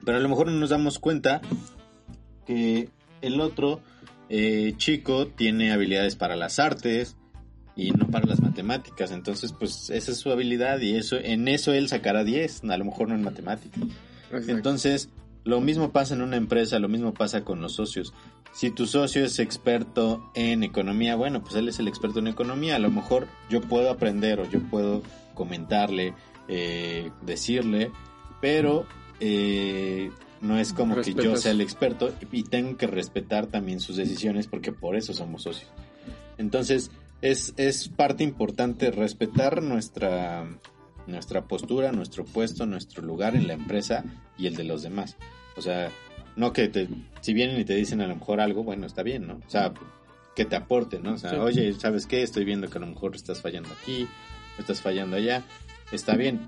Pero 0.06 0.18
a 0.18 0.22
lo 0.22 0.30
mejor 0.30 0.48
no 0.48 0.54
nos 0.60 0.70
damos 0.70 1.00
cuenta 1.00 1.42
que 2.46 2.90
el 3.22 3.42
otro 3.42 3.82
eh, 4.30 4.74
chico 4.78 5.28
tiene 5.28 5.72
habilidades 5.72 6.16
para 6.16 6.36
las 6.36 6.60
artes 6.60 7.16
y 7.76 7.92
no 7.92 8.08
para 8.08 8.28
las 8.28 8.42
matemáticas. 8.42 9.12
Entonces, 9.12 9.52
pues 9.52 9.90
esa 9.90 10.12
es 10.12 10.18
su 10.18 10.30
habilidad 10.32 10.80
y 10.82 10.96
eso 10.96 11.18
en 11.18 11.48
eso 11.48 11.74
él 11.74 11.88
sacará 11.88 12.24
10, 12.24 12.66
a 12.66 12.78
lo 12.78 12.86
mejor 12.86 13.10
no 13.10 13.16
en 13.16 13.24
matemáticas. 13.24 13.84
Entonces, 14.48 15.10
lo 15.44 15.62
mismo 15.62 15.92
pasa 15.92 16.14
en 16.14 16.22
una 16.22 16.38
empresa, 16.38 16.80
lo 16.80 16.88
mismo 16.88 17.14
pasa 17.14 17.44
con 17.44 17.62
los 17.62 17.74
socios. 17.74 18.14
Si 18.54 18.72
tu 18.72 18.86
socio 18.86 19.26
es 19.26 19.40
experto 19.40 20.32
en 20.36 20.64
economía, 20.64 21.16
bueno, 21.16 21.42
pues 21.42 21.56
él 21.56 21.68
es 21.68 21.80
el 21.80 21.88
experto 21.88 22.20
en 22.20 22.28
economía. 22.28 22.76
A 22.76 22.80
lo 22.80 22.92
mejor 22.92 23.28
yo 23.50 23.62
puedo 23.62 23.90
aprender 23.90 24.40
o 24.40 24.50
yo 24.50 24.62
puedo 24.62 25.02
comentarle, 25.34 26.14
eh, 26.48 27.12
decirle, 27.22 27.92
pero 28.42 28.86
eh, 29.20 30.12
no 30.42 30.60
es 30.60 30.74
como 30.74 31.02
que 31.02 31.14
yo 31.14 31.36
sea 31.36 31.52
el 31.52 31.62
experto 31.62 32.14
y 32.32 32.44
tengo 32.44 32.78
que 32.78 32.88
respetar 32.88 33.48
también 33.48 33.80
sus 33.80 33.98
decisiones 33.98 34.48
porque 34.48 34.72
por 34.72 34.96
eso 34.96 35.14
somos 35.14 35.44
socios. 35.44 35.72
Entonces, 36.38 36.92
es, 37.22 37.54
es 37.58 37.90
parte 37.90 38.24
importante 38.24 38.92
respetar 38.92 39.64
nuestra, 39.64 40.46
nuestra 41.08 41.44
postura, 41.46 41.92
nuestro 41.92 42.26
puesto, 42.26 42.66
nuestro 42.66 43.02
lugar 43.04 43.36
en 43.36 43.48
la 43.48 43.54
empresa 43.54 44.04
y 44.38 44.48
el 44.48 44.56
de 44.56 44.64
los 44.64 44.84
demás. 44.84 45.18
O 45.56 45.62
sea, 45.62 45.90
no 46.36 46.54
que 46.54 46.68
te, 46.68 46.88
si 47.22 47.34
vienen 47.34 47.60
y 47.60 47.66
te 47.66 47.76
dicen 47.76 48.02
a 48.02 48.08
lo 48.08 48.16
mejor 48.16 48.40
algo, 48.42 48.64
bueno, 48.64 48.86
está 48.88 49.04
bien, 49.04 49.28
¿no? 49.28 49.36
O 49.46 49.50
sea, 49.50 49.74
que 50.36 50.46
te 50.46 50.56
aporte, 50.56 51.00
¿no? 51.00 51.14
O 51.14 51.18
sea, 51.18 51.32
Sí. 51.32 51.36
oye, 51.36 51.74
¿sabes 51.74 52.08
qué? 52.08 52.24
Estoy 52.24 52.44
viendo 52.46 52.70
que 52.70 52.78
a 52.78 52.82
lo 52.82 52.88
mejor 52.88 53.16
estás 53.16 53.42
fallando 53.42 53.70
aquí, 53.82 54.08
estás 54.58 54.82
fallando 54.82 55.18
allá, 55.18 55.44
está 55.92 56.16
bien. 56.16 56.40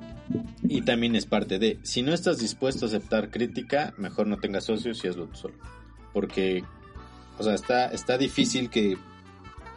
Y 0.64 0.82
también 0.82 1.16
es 1.16 1.28
parte 1.28 1.60
de, 1.60 1.78
si 1.84 2.02
no 2.02 2.14
estás 2.14 2.40
dispuesto 2.40 2.86
a 2.86 2.88
aceptar 2.88 3.30
crítica, 3.30 3.94
mejor 3.98 4.26
no 4.26 4.38
tengas 4.38 4.64
socios 4.64 5.04
y 5.04 5.08
hazlo 5.08 5.28
tú 5.28 5.36
solo. 5.36 5.56
Porque, 6.14 6.64
o 7.38 7.44
sea, 7.44 7.54
está, 7.54 7.88
está 7.88 8.18
difícil 8.18 8.72
que, 8.72 8.98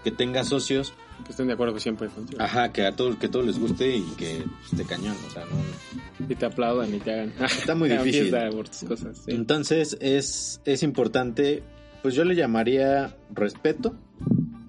que 0.04 0.10
tengas 0.10 0.48
socios 0.48 0.94
Que 1.24 1.30
estén 1.32 1.46
de 1.48 1.52
acuerdo 1.54 1.78
siempre 1.78 2.08
contigo. 2.08 2.42
Ajá, 2.42 2.72
que 2.72 2.86
a 2.86 2.94
todos 2.96 3.16
que 3.16 3.28
todo 3.28 3.42
les 3.42 3.58
guste 3.58 3.96
y 3.96 4.02
que 4.16 4.44
esté 4.70 4.84
cañón, 4.84 5.16
o 5.26 5.30
sea, 5.30 5.44
no. 5.44 6.26
Y 6.28 6.34
te 6.34 6.46
aplaudan 6.46 6.94
y 6.94 6.98
te 6.98 7.12
hagan. 7.12 7.32
Está 7.44 7.74
muy 7.74 7.88
difícil. 7.90 8.30
por 8.52 8.68
tus 8.68 8.84
cosas. 8.88 9.18
sí. 9.18 9.30
Entonces 9.32 9.96
es, 10.00 10.60
es 10.64 10.82
importante, 10.82 11.62
pues 12.02 12.14
yo 12.14 12.24
le 12.24 12.34
llamaría 12.34 13.16
respeto 13.34 13.94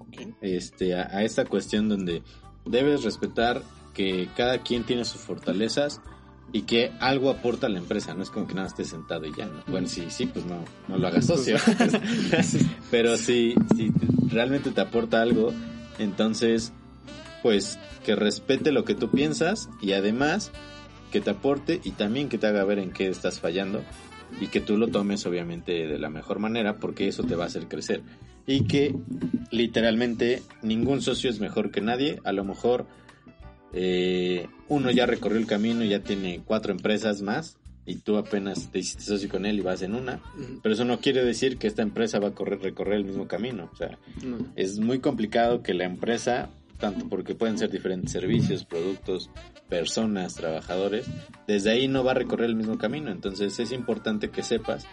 Ok. 0.00 0.34
este, 0.42 0.94
a, 0.94 1.02
a 1.16 1.22
esta 1.24 1.44
cuestión 1.44 1.88
donde 1.88 2.22
debes 2.66 3.04
respetar 3.04 3.62
que 3.94 4.28
cada 4.36 4.58
quien 4.62 4.84
tiene 4.84 5.04
sus 5.04 5.20
fortalezas 5.20 6.00
y 6.52 6.62
que 6.62 6.90
algo 7.00 7.30
aporta 7.30 7.68
a 7.68 7.70
la 7.70 7.78
empresa, 7.78 8.12
no 8.12 8.22
es 8.24 8.30
como 8.30 8.46
que 8.48 8.54
nada 8.54 8.66
estés 8.66 8.88
sentado 8.88 9.24
y 9.24 9.32
ya, 9.36 9.46
¿no? 9.46 9.62
Bueno, 9.68 9.86
sí, 9.86 10.06
sí, 10.08 10.26
pues 10.26 10.44
no, 10.46 10.64
no 10.88 10.98
lo 10.98 11.06
hagas 11.06 11.26
socio. 11.26 11.56
Pero 12.90 13.16
si, 13.16 13.54
si 13.76 13.92
realmente 14.28 14.70
te 14.70 14.80
aporta 14.80 15.22
algo, 15.22 15.52
entonces, 16.00 16.72
pues 17.42 17.78
que 18.04 18.16
respete 18.16 18.72
lo 18.72 18.84
que 18.84 18.94
tú 18.94 19.10
piensas 19.10 19.68
y 19.82 19.92
además 19.92 20.50
que 21.12 21.20
te 21.20 21.30
aporte 21.30 21.80
y 21.84 21.90
también 21.90 22.28
que 22.28 22.38
te 22.38 22.46
haga 22.46 22.64
ver 22.64 22.78
en 22.78 22.92
qué 22.92 23.08
estás 23.08 23.40
fallando 23.40 23.82
y 24.40 24.46
que 24.46 24.60
tú 24.60 24.78
lo 24.78 24.88
tomes 24.88 25.26
obviamente 25.26 25.86
de 25.86 25.98
la 25.98 26.08
mejor 26.08 26.38
manera 26.38 26.78
porque 26.78 27.06
eso 27.06 27.24
te 27.24 27.36
va 27.36 27.44
a 27.44 27.46
hacer 27.48 27.68
crecer. 27.68 28.02
Y 28.46 28.64
que 28.64 28.94
literalmente 29.50 30.42
ningún 30.62 31.02
socio 31.02 31.28
es 31.28 31.38
mejor 31.38 31.70
que 31.70 31.82
nadie, 31.82 32.18
a 32.24 32.32
lo 32.32 32.44
mejor 32.44 32.86
eh, 33.74 34.48
uno 34.68 34.90
ya 34.90 35.04
recorrió 35.06 35.38
el 35.38 35.46
camino 35.46 35.84
y 35.84 35.90
ya 35.90 36.00
tiene 36.00 36.40
cuatro 36.44 36.72
empresas 36.72 37.20
más 37.22 37.59
y 37.86 37.96
tú 37.96 38.16
apenas 38.16 38.70
te 38.70 38.80
hiciste 38.80 39.02
socio 39.02 39.28
con 39.28 39.46
él 39.46 39.58
y 39.58 39.62
vas 39.62 39.82
en 39.82 39.94
una, 39.94 40.20
pero 40.62 40.74
eso 40.74 40.84
no 40.84 41.00
quiere 41.00 41.24
decir 41.24 41.58
que 41.58 41.66
esta 41.66 41.82
empresa 41.82 42.18
va 42.18 42.28
a 42.28 42.34
correr, 42.34 42.60
recorrer 42.60 42.94
el 42.94 43.04
mismo 43.04 43.26
camino. 43.26 43.70
O 43.72 43.76
sea, 43.76 43.98
es 44.56 44.78
muy 44.78 45.00
complicado 45.00 45.62
que 45.62 45.74
la 45.74 45.84
empresa, 45.84 46.50
tanto 46.78 47.08
porque 47.08 47.34
pueden 47.34 47.58
ser 47.58 47.70
diferentes 47.70 48.12
servicios, 48.12 48.64
productos, 48.64 49.30
personas, 49.68 50.34
trabajadores, 50.34 51.06
desde 51.46 51.70
ahí 51.70 51.88
no 51.88 52.04
va 52.04 52.12
a 52.12 52.14
recorrer 52.14 52.50
el 52.50 52.56
mismo 52.56 52.78
camino. 52.78 53.10
Entonces 53.10 53.58
es 53.58 53.72
importante 53.72 54.30
que 54.30 54.42
sepas 54.42 54.86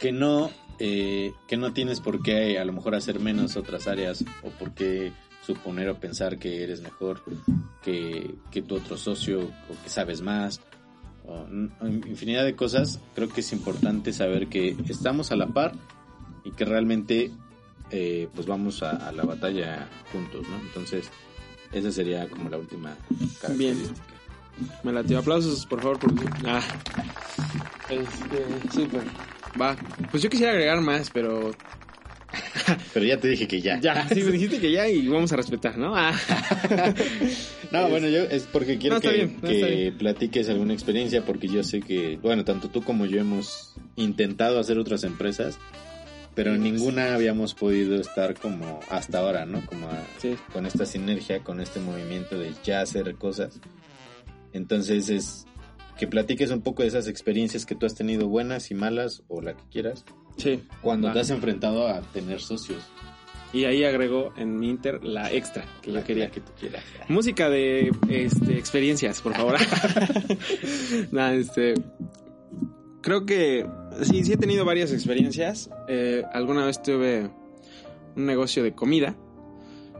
que 0.00 0.12
no, 0.12 0.50
eh, 0.78 1.32
que 1.48 1.56
no 1.56 1.72
tienes 1.72 2.00
por 2.00 2.22
qué 2.22 2.58
a 2.58 2.64
lo 2.64 2.72
mejor 2.72 2.94
hacer 2.94 3.20
menos 3.20 3.56
otras 3.56 3.86
áreas 3.88 4.24
o 4.42 4.50
por 4.50 4.74
qué 4.74 5.12
suponer 5.46 5.88
o 5.88 5.98
pensar 5.98 6.38
que 6.38 6.62
eres 6.62 6.82
mejor 6.82 7.22
que, 7.82 8.34
que 8.50 8.62
tu 8.62 8.76
otro 8.76 8.96
socio 8.96 9.40
o 9.40 9.82
que 9.82 9.88
sabes 9.88 10.20
más. 10.20 10.60
O 11.26 11.46
n- 11.48 11.70
infinidad 12.06 12.44
de 12.44 12.54
cosas, 12.54 13.00
creo 13.14 13.28
que 13.28 13.40
es 13.40 13.52
importante 13.52 14.12
saber 14.12 14.46
que 14.48 14.76
estamos 14.88 15.32
a 15.32 15.36
la 15.36 15.46
par 15.46 15.72
y 16.44 16.50
que 16.52 16.64
realmente 16.64 17.30
eh, 17.90 18.28
pues 18.34 18.46
vamos 18.46 18.82
a, 18.82 18.90
a 19.08 19.12
la 19.12 19.24
batalla 19.24 19.88
juntos, 20.12 20.46
¿no? 20.48 20.56
Entonces, 20.60 21.10
esa 21.72 21.90
sería 21.90 22.28
como 22.28 22.48
la 22.50 22.58
última 22.58 22.96
característica. 23.40 24.00
Me 24.84 24.92
latió. 24.92 25.18
Aplausos, 25.18 25.66
por 25.66 25.80
favor. 25.82 25.98
Por... 25.98 26.12
Ah. 26.46 26.62
Este, 27.88 28.44
súper. 28.72 29.02
Va. 29.60 29.76
Pues 30.10 30.22
yo 30.22 30.30
quisiera 30.30 30.52
agregar 30.52 30.80
más, 30.80 31.10
pero 31.10 31.50
Pero 32.94 33.04
ya 33.06 33.18
te 33.18 33.28
dije 33.28 33.48
que 33.48 33.60
ya. 33.60 33.80
ya, 33.80 34.08
sí 34.08 34.22
me 34.22 34.32
dijiste 34.32 34.60
que 34.60 34.70
ya 34.70 34.88
y 34.88 35.06
vamos 35.08 35.32
a 35.32 35.36
respetar, 35.36 35.76
¿no? 35.78 35.94
Ah. 35.96 36.12
No, 37.70 37.88
bueno, 37.88 38.08
yo 38.08 38.20
es 38.22 38.44
porque 38.44 38.78
quiero 38.78 38.96
No, 38.96 39.00
que, 39.00 39.12
bien, 39.12 39.36
no, 39.42 39.48
que 39.48 39.54
está 39.56 39.66
bien. 39.66 39.98
platiques 39.98 40.48
alguna 40.48 40.74
experiencia, 40.74 41.24
porque 41.24 41.48
yo 41.48 41.64
sé 41.64 41.80
que, 41.80 42.18
bueno, 42.22 42.44
tanto 42.44 42.68
tú 42.68 42.82
como 42.84 43.04
yo 43.06 43.20
hemos 43.20 43.74
intentado 43.96 44.60
hacer 44.60 44.78
otras 44.78 45.02
empresas, 45.02 45.58
pero 46.36 46.50
Sí, 46.52 46.56
en 46.58 46.62
ninguna 46.62 47.14
habíamos 47.14 47.54
podido 47.54 47.96
estar 48.00 48.34
como 48.38 48.78
hasta 48.90 49.18
ahora, 49.18 49.44
¿no? 49.46 49.64
Como 49.66 49.88
a- 49.88 50.06
Sí. 50.18 50.36
con 50.52 50.66
esta 50.66 50.86
sinergia, 50.86 51.40
con 51.42 51.60
este 51.60 51.80
movimiento 51.80 52.38
de 52.38 52.52
ya 52.62 52.80
hacer 52.80 53.12
cosas. 53.16 53.58
Entonces 54.52 55.08
es 55.08 55.46
que 55.98 56.06
platiques 56.06 56.50
un 56.50 56.62
poco 56.62 56.82
de 56.82 56.88
esas 56.88 57.08
experiencias 57.08 57.66
que 57.66 57.74
tú 57.74 57.86
has 57.86 57.94
tenido 57.96 58.28
buenas 58.28 58.70
y 58.70 58.74
malas 58.74 59.22
o 59.26 59.40
la 59.40 59.56
que 59.56 59.62
quieras 59.72 60.04
Sí. 60.36 60.62
cuando 60.82 61.12
te 61.12 61.20
has 61.20 61.30
enfrentado 61.30 61.86
a 61.88 62.00
tener 62.00 62.40
socios. 62.40 62.82
Y 63.52 63.64
ahí 63.66 63.84
agrego 63.84 64.32
en 64.36 64.58
mi 64.58 64.68
Inter 64.68 65.04
la 65.04 65.32
extra 65.32 65.64
que 65.80 65.92
La- 65.92 66.00
yo 66.00 66.06
quería. 66.06 66.30
que 66.30 66.40
tú 66.40 66.50
quieras. 66.58 66.82
Música 67.08 67.48
de 67.48 67.92
este, 68.08 68.58
experiencias, 68.58 69.20
por 69.20 69.32
favor. 69.34 69.54
Nada, 71.12 71.34
este. 71.34 71.74
Creo 73.00 73.26
que 73.26 73.66
sí, 74.02 74.24
sí 74.24 74.32
he 74.32 74.36
tenido 74.36 74.64
varias 74.64 74.92
experiencias. 74.92 75.70
Eh, 75.88 76.24
alguna 76.32 76.64
vez 76.66 76.82
tuve 76.82 77.30
un 78.16 78.26
negocio 78.26 78.62
de 78.62 78.72
comida 78.74 79.14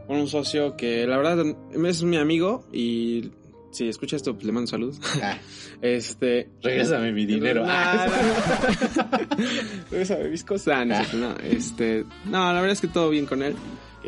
con 0.07 0.17
un 0.17 0.27
socio 0.27 0.75
que 0.75 1.05
la 1.07 1.17
verdad 1.17 1.45
es 1.85 2.03
mi 2.03 2.17
amigo 2.17 2.67
y 2.73 3.31
si 3.75 3.89
escucha 3.89 4.15
esto, 4.15 4.33
pues 4.33 4.45
le 4.45 4.51
mando 4.51 4.67
saludos. 4.67 4.99
Ah, 5.21 5.37
Este. 5.81 6.49
regrésame 6.61 7.11
mi 7.11 7.25
dinero. 7.25 7.65
Nah, 7.65 8.07
no. 8.07 8.13
Regrésame 9.91 10.29
mis 10.29 10.43
cosas. 10.43 10.73
Ah, 10.75 10.85
no, 10.85 11.03
no, 11.13 11.35
este. 11.43 12.05
No, 12.25 12.51
la 12.53 12.61
verdad 12.61 12.71
es 12.71 12.81
que 12.81 12.87
todo 12.87 13.09
bien 13.09 13.25
con 13.25 13.43
él. 13.43 13.55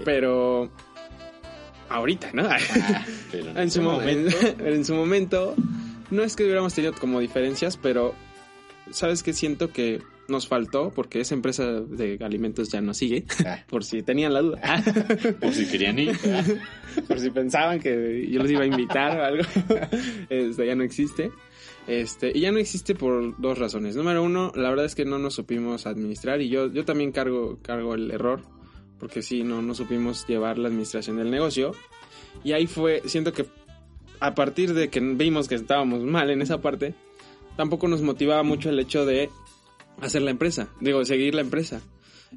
Pero. 0.06 0.72
Ahorita, 1.90 2.32
¿no? 2.34 2.44
Ah, 2.50 2.58
pero 3.32 3.50
en, 3.60 3.72
su 3.72 3.82
momento. 3.82 4.38
en 4.60 4.86
su 4.86 4.94
momento, 4.94 5.56
no 6.12 6.24
es 6.24 6.36
que 6.36 6.44
hubiéramos 6.44 6.74
tenido 6.74 6.94
como 6.94 7.20
diferencias, 7.20 7.78
pero 7.78 8.14
sabes 8.92 9.24
que 9.24 9.34
siento 9.34 9.72
que 9.72 10.02
nos 10.28 10.48
faltó 10.48 10.92
porque 10.94 11.22
esa 11.22 11.36
empresa 11.36 11.66
de 11.82 12.18
alimentos 12.22 12.70
ya 12.70 12.82
no 12.82 12.94
sigue, 12.94 13.26
Ah, 13.46 13.64
por 13.70 13.84
si 13.84 14.04
tenían 14.04 14.34
la 14.34 14.42
duda, 14.42 14.62
por 15.40 15.54
si 15.54 15.68
querían 15.68 16.00
ir. 16.00 16.18
Ah, 16.26 16.44
por 17.08 17.20
si 17.20 17.30
pensaban 17.30 17.80
que 17.80 18.28
yo 18.30 18.42
los 18.42 18.52
iba 18.52 18.62
a 18.62 18.66
invitar 18.66 19.20
o 19.20 19.24
algo, 19.24 19.44
este, 20.30 20.68
ya 20.68 20.76
no 20.76 20.84
existe. 20.84 21.32
Este, 21.88 22.32
y 22.36 22.42
ya 22.42 22.52
no 22.52 22.60
existe 22.60 22.96
por 22.96 23.40
dos 23.40 23.58
razones. 23.58 23.96
Número 23.96 24.22
uno, 24.22 24.52
la 24.56 24.70
verdad 24.70 24.86
es 24.86 24.96
que 24.96 25.06
no 25.06 25.20
nos 25.20 25.36
supimos 25.36 25.88
administrar 25.88 26.42
y 26.42 26.50
yo, 26.50 26.72
yo 26.72 26.84
también 26.84 27.14
cargo, 27.14 27.60
cargo 27.62 27.96
el 27.96 28.12
error, 28.12 28.42
porque 29.00 29.22
sí, 29.22 29.44
no, 29.44 29.62
no 29.62 29.74
supimos 29.74 30.28
llevar 30.28 30.58
la 30.58 30.68
administración 30.68 31.18
del 31.18 31.32
negocio. 31.32 31.72
Y 32.44 32.52
ahí 32.52 32.68
fue, 32.68 33.02
siento 33.06 33.32
que 33.32 33.46
a 34.20 34.36
partir 34.36 34.74
de 34.74 34.90
que 34.90 35.00
vimos 35.00 35.48
que 35.48 35.56
estábamos 35.56 36.04
mal 36.04 36.30
en 36.30 36.42
esa 36.42 36.62
parte, 36.62 36.94
tampoco 37.56 37.88
nos 37.88 38.02
motivaba 38.02 38.44
mucho 38.44 38.70
el 38.70 38.80
hecho 38.80 39.06
de 39.06 39.30
hacer 40.02 40.22
la 40.22 40.32
empresa, 40.32 40.68
digo, 40.82 41.04
seguir 41.06 41.34
la 41.36 41.42
empresa, 41.42 41.82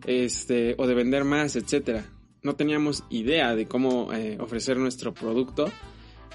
este, 0.06 0.74
o 0.78 0.86
de 0.86 0.94
vender 0.94 1.24
más, 1.24 1.56
etcétera. 1.56 2.04
no 2.42 2.54
teníamos 2.56 3.04
idea 3.10 3.54
de 3.54 3.66
cómo 3.66 4.12
eh, 4.12 4.38
ofrecer 4.40 4.76
nuestro 4.78 5.12
producto 5.12 5.70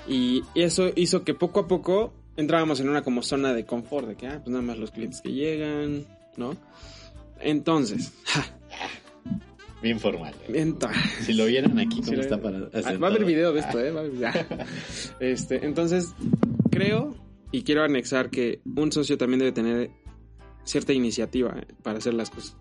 y 0.08 0.44
eso 0.54 0.92
hizo 0.96 1.24
que 1.24 1.34
poco 1.34 1.62
a 1.62 1.68
poco 1.68 2.14
entrábamos 2.38 2.80
en 2.80 2.90
una 2.90 3.02
como 3.04 3.24
zona 3.24 3.54
de 3.54 3.66
confort, 3.66 4.08
de 4.10 4.16
que, 4.16 4.28
ah, 4.28 4.40
pues 4.44 4.50
nada 4.50 4.62
más 4.62 4.78
los 4.78 4.92
clientes 4.92 5.22
que 5.22 5.32
llegan, 5.32 6.06
¿no? 6.38 6.56
Entonces, 7.40 8.14
ja, 8.26 8.46
Bien 9.82 10.00
formal. 10.00 10.34
ento- 10.50 10.90
Si 11.22 11.34
lo 11.34 11.46
vieran 11.46 11.78
aquí, 11.80 12.02
¿cómo 12.02 12.20
está 12.20 12.40
para 12.42 12.58
Ah, 12.74 12.94
Va 13.02 13.08
a 13.08 13.10
haber 13.12 13.26
video 13.26 13.52
de 13.54 13.60
esto, 13.60 13.80
¿eh? 13.80 13.92
Va 13.92 14.02
a 14.02 14.04
haber- 14.04 14.18
ya. 14.18 14.32
Este, 15.20 15.66
entonces, 15.66 16.14
creo 16.72 17.16
y 17.52 17.64
quiero 17.64 17.84
anexar 17.84 18.30
que 18.30 18.62
un 18.76 18.92
socio 18.92 19.18
también 19.18 19.40
debe 19.40 19.52
tener 19.52 19.90
cierta 20.66 20.94
iniciativa 20.94 21.56
eh, 21.58 21.74
para 21.82 22.00
hacer 22.00 22.14
las 22.14 22.30
cosas. 22.30 22.58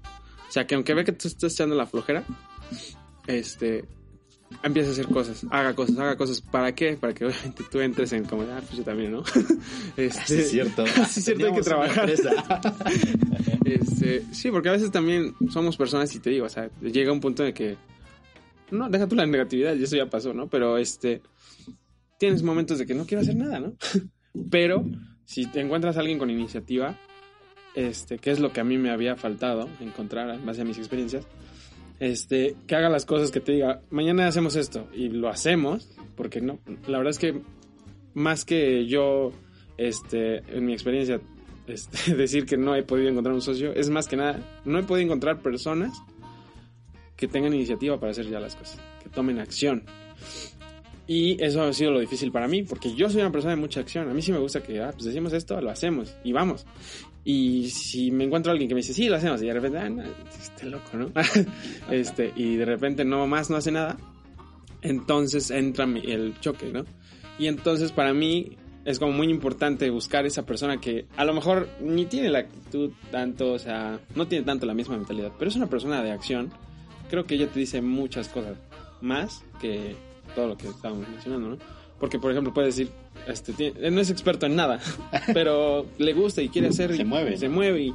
O 0.49 0.53
sea, 0.53 0.67
que 0.67 0.75
aunque 0.75 0.95
ve 0.95 1.05
que 1.05 1.13
tú 1.13 1.29
estás 1.29 1.55
echando 1.55 1.75
la 1.75 1.87
flojera, 1.87 2.25
este, 3.27 3.85
empieza 4.63 4.91
a 4.91 4.93
hacer 4.93 5.07
cosas, 5.07 5.45
haga 5.51 5.75
cosas, 5.75 5.99
haga 5.99 6.17
cosas. 6.17 6.41
¿Para 6.41 6.75
qué? 6.75 6.97
Para 6.97 7.13
que 7.13 7.25
obviamente 7.25 7.65
tú 7.71 7.81
entres 7.81 8.13
en 8.13 8.25
como, 8.25 8.43
ah, 8.43 8.61
pues 8.61 8.79
yo 8.79 8.85
también, 8.85 9.13
¿no? 9.13 9.25
Este, 9.97 10.41
es 10.41 10.51
cierto. 10.51 10.87
sí, 11.09 11.21
es 11.21 11.25
cierto, 11.25 11.47
hay 11.47 11.55
que 11.55 11.63
trabajar. 11.63 12.11
Este, 13.65 14.23
sí, 14.31 14.51
porque 14.51 14.69
a 14.69 14.73
veces 14.73 14.91
también 14.91 15.35
somos 15.49 15.79
personas 15.79 16.15
y 16.15 16.21
te 16.21 16.29
digo, 16.29 16.45
o 16.45 16.51
sea, 16.51 16.71
llega 16.83 17.11
un 17.11 17.21
punto 17.21 17.43
de 17.43 17.55
que 17.55 17.79
no, 18.71 18.91
deja 18.91 19.09
tú 19.09 19.17
la 19.17 19.25
negatividad, 19.25 19.75
y 19.75 19.85
eso 19.85 19.97
ya 19.97 20.11
pasó, 20.11 20.35
¿no? 20.35 20.49
Pero 20.49 20.77
este 20.77 21.23
tienes 22.19 22.43
momentos 22.43 22.79
de 22.79 22.87
que 22.87 22.95
no 22.95 23.07
quiero 23.07 23.23
hacer 23.23 23.37
nada, 23.37 23.61
¿no? 23.61 23.75
Pero 24.51 24.85
si 25.25 25.47
te 25.47 25.61
encuentras 25.61 25.97
a 25.97 26.01
alguien 26.01 26.19
con 26.19 26.31
iniciativa, 26.31 26.99
este, 27.75 28.19
que 28.19 28.31
es 28.31 28.41
lo 28.41 28.53
que 28.53 28.61
a 28.61 28.65
mí 28.65 28.79
me 28.79 28.91
había 28.91 29.17
faltado 29.17 29.69
encontrar 29.81 30.31
en 30.31 30.47
base 30.47 30.63
a 30.63 30.65
mis 30.65 30.79
experiencias, 30.79 31.27
este, 32.01 32.57
que 32.67 32.75
haga 32.77 32.89
las 32.89 33.07
cosas 33.07 33.31
que 33.31 33.41
te 33.41 33.53
diga, 33.53 33.81
mañana 33.91 34.27
hacemos 34.27 34.57
esto 34.57 34.89
y 34.93 35.09
lo 35.09 35.29
hacemos, 35.29 35.89
porque 36.17 36.41
no, 36.41 36.59
la 36.87 36.99
verdad 36.99 37.11
es 37.11 37.19
que 37.19 37.41
más 38.15 38.45
que 38.45 38.87
yo, 38.87 39.33
este, 39.77 40.39
en 40.57 40.67
mi 40.67 40.73
experiencia, 40.73 41.21
este, 41.67 42.15
decir 42.17 42.47
que 42.47 42.57
no 42.57 42.75
he 42.75 42.83
podido 42.83 43.09
encontrar 43.09 43.35
un 43.35 43.43
socio, 43.43 43.73
es 43.73 43.91
más 43.91 44.09
que 44.09 44.17
nada, 44.17 44.39
no 44.65 44.79
he 44.79 44.83
podido 44.83 45.07
encontrar 45.07 45.41
personas 45.41 45.93
que 47.17 47.29
tengan 47.29 47.55
iniciativa 47.55 47.99
para 47.99 48.13
hacer 48.13 48.29
ya 48.29 48.41
las 48.41 48.57
cosas, 48.57 48.81
que 49.03 49.09
tomen 49.09 49.39
acción. 49.39 49.85
Y 51.07 51.43
eso 51.45 51.63
ha 51.63 51.73
sido 51.73 51.91
lo 51.91 52.01
difícil 52.01 52.33
para 52.33 52.49
mí, 52.49 52.63
porque 52.63 52.95
yo 52.95 53.11
soy 53.11 53.21
una 53.21 53.31
persona 53.31 53.55
de 53.55 53.61
mucha 53.61 53.81
acción. 53.81 54.09
A 54.09 54.15
mí 54.15 54.23
sí 54.23 54.33
me 54.33 54.39
gusta 54.39 54.63
que, 54.63 54.81
ah, 54.81 54.91
pues 54.91 55.05
decimos 55.05 55.35
esto, 55.35 55.61
lo 55.61 55.71
hacemos 55.71 56.17
y 56.25 56.33
vamos. 56.33 56.65
Y 57.25 57.71
si 57.71 58.11
me 58.11 58.25
encuentro 58.25 58.51
a 58.51 58.53
alguien 58.53 58.69
que 58.69 58.75
me 58.75 58.81
dice, 58.81 58.93
sí, 58.93 59.09
lo 59.09 59.17
hacemos, 59.17 59.43
y 59.43 59.47
de 59.47 59.55
repente, 59.55 59.79
ah, 59.79 59.89
no, 59.89 60.03
este 60.03 60.67
loco, 60.67 60.97
¿no? 60.97 61.11
este, 61.91 62.33
y 62.37 62.57
de 62.57 62.65
repente 62.67 63.05
no 63.05 63.27
más 63.27 63.49
no 63.49 63.57
hace 63.57 63.73
nada, 63.73 63.97
entonces 64.83 65.51
entra 65.51 65.85
el 65.85 66.39
choque, 66.41 66.71
¿no? 66.71 66.85
Y 67.39 67.47
entonces 67.47 67.93
para 67.93 68.13
mí 68.13 68.57
es 68.85 68.99
como 68.99 69.13
muy 69.13 69.29
importante 69.29 69.89
buscar 69.91 70.27
esa 70.27 70.45
persona 70.45 70.79
que 70.79 71.07
a 71.17 71.25
lo 71.25 71.33
mejor 71.33 71.69
ni 71.81 72.05
tiene 72.07 72.29
la 72.29 72.41
actitud 72.41 72.93
tanto, 73.11 73.53
o 73.53 73.59
sea, 73.59 73.99
no 74.15 74.29
tiene 74.29 74.45
tanto 74.45 74.67
la 74.67 74.75
misma 74.75 74.97
mentalidad, 74.97 75.33
pero 75.39 75.49
es 75.49 75.57
una 75.57 75.69
persona 75.69 76.03
de 76.03 76.13
acción. 76.13 76.53
Creo 77.09 77.25
que 77.25 77.35
ella 77.35 77.49
te 77.49 77.61
dice 77.61 77.81
muchas 77.81 78.29
cosas 78.29 78.59
más 79.01 79.43
que 79.61 79.97
todo 80.35 80.49
lo 80.49 80.57
que 80.57 80.69
estábamos 80.69 81.09
mencionando, 81.09 81.49
¿no? 81.51 81.59
Porque, 82.01 82.19
por 82.19 82.31
ejemplo, 82.33 82.53
puede 82.53 82.67
decir, 82.69 82.89
este, 83.27 83.53
tiene- 83.53 83.79
él 83.87 83.95
no 83.95 84.01
es 84.01 84.11
experto 84.11 84.47
en 84.47 84.57
nada, 84.57 84.81
pero 85.33 85.87
le 85.99 86.13
gusta 86.13 86.43
y 86.43 86.49
quiere 86.49 86.69
hacer. 86.69 86.95
Se 86.95 87.03
y 87.03 87.05
mueve, 87.05 87.37
Se 87.37 87.49
mueve 87.49 87.83
y 87.85 87.93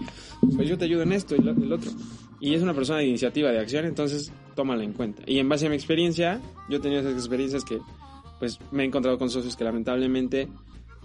pues 0.55 0.67
yo 0.69 0.77
te 0.77 0.85
ayudo 0.85 1.03
en 1.03 1.11
esto 1.13 1.35
y 1.35 1.39
lo, 1.41 1.51
el 1.51 1.71
otro. 1.73 1.91
Y 2.39 2.53
es 2.55 2.61
una 2.61 2.73
persona 2.73 2.99
de 2.99 3.05
iniciativa, 3.07 3.51
de 3.51 3.59
acción, 3.59 3.85
entonces 3.85 4.31
tómala 4.55 4.83
en 4.83 4.93
cuenta. 4.93 5.23
Y 5.25 5.39
en 5.39 5.49
base 5.49 5.65
a 5.67 5.69
mi 5.69 5.75
experiencia, 5.75 6.39
yo 6.69 6.77
he 6.77 6.79
tenido 6.79 7.01
esas 7.01 7.13
experiencias 7.13 7.65
que, 7.65 7.79
pues, 8.39 8.59
me 8.71 8.83
he 8.83 8.85
encontrado 8.85 9.17
con 9.17 9.29
socios 9.29 9.55
que 9.57 9.65
lamentablemente, 9.65 10.47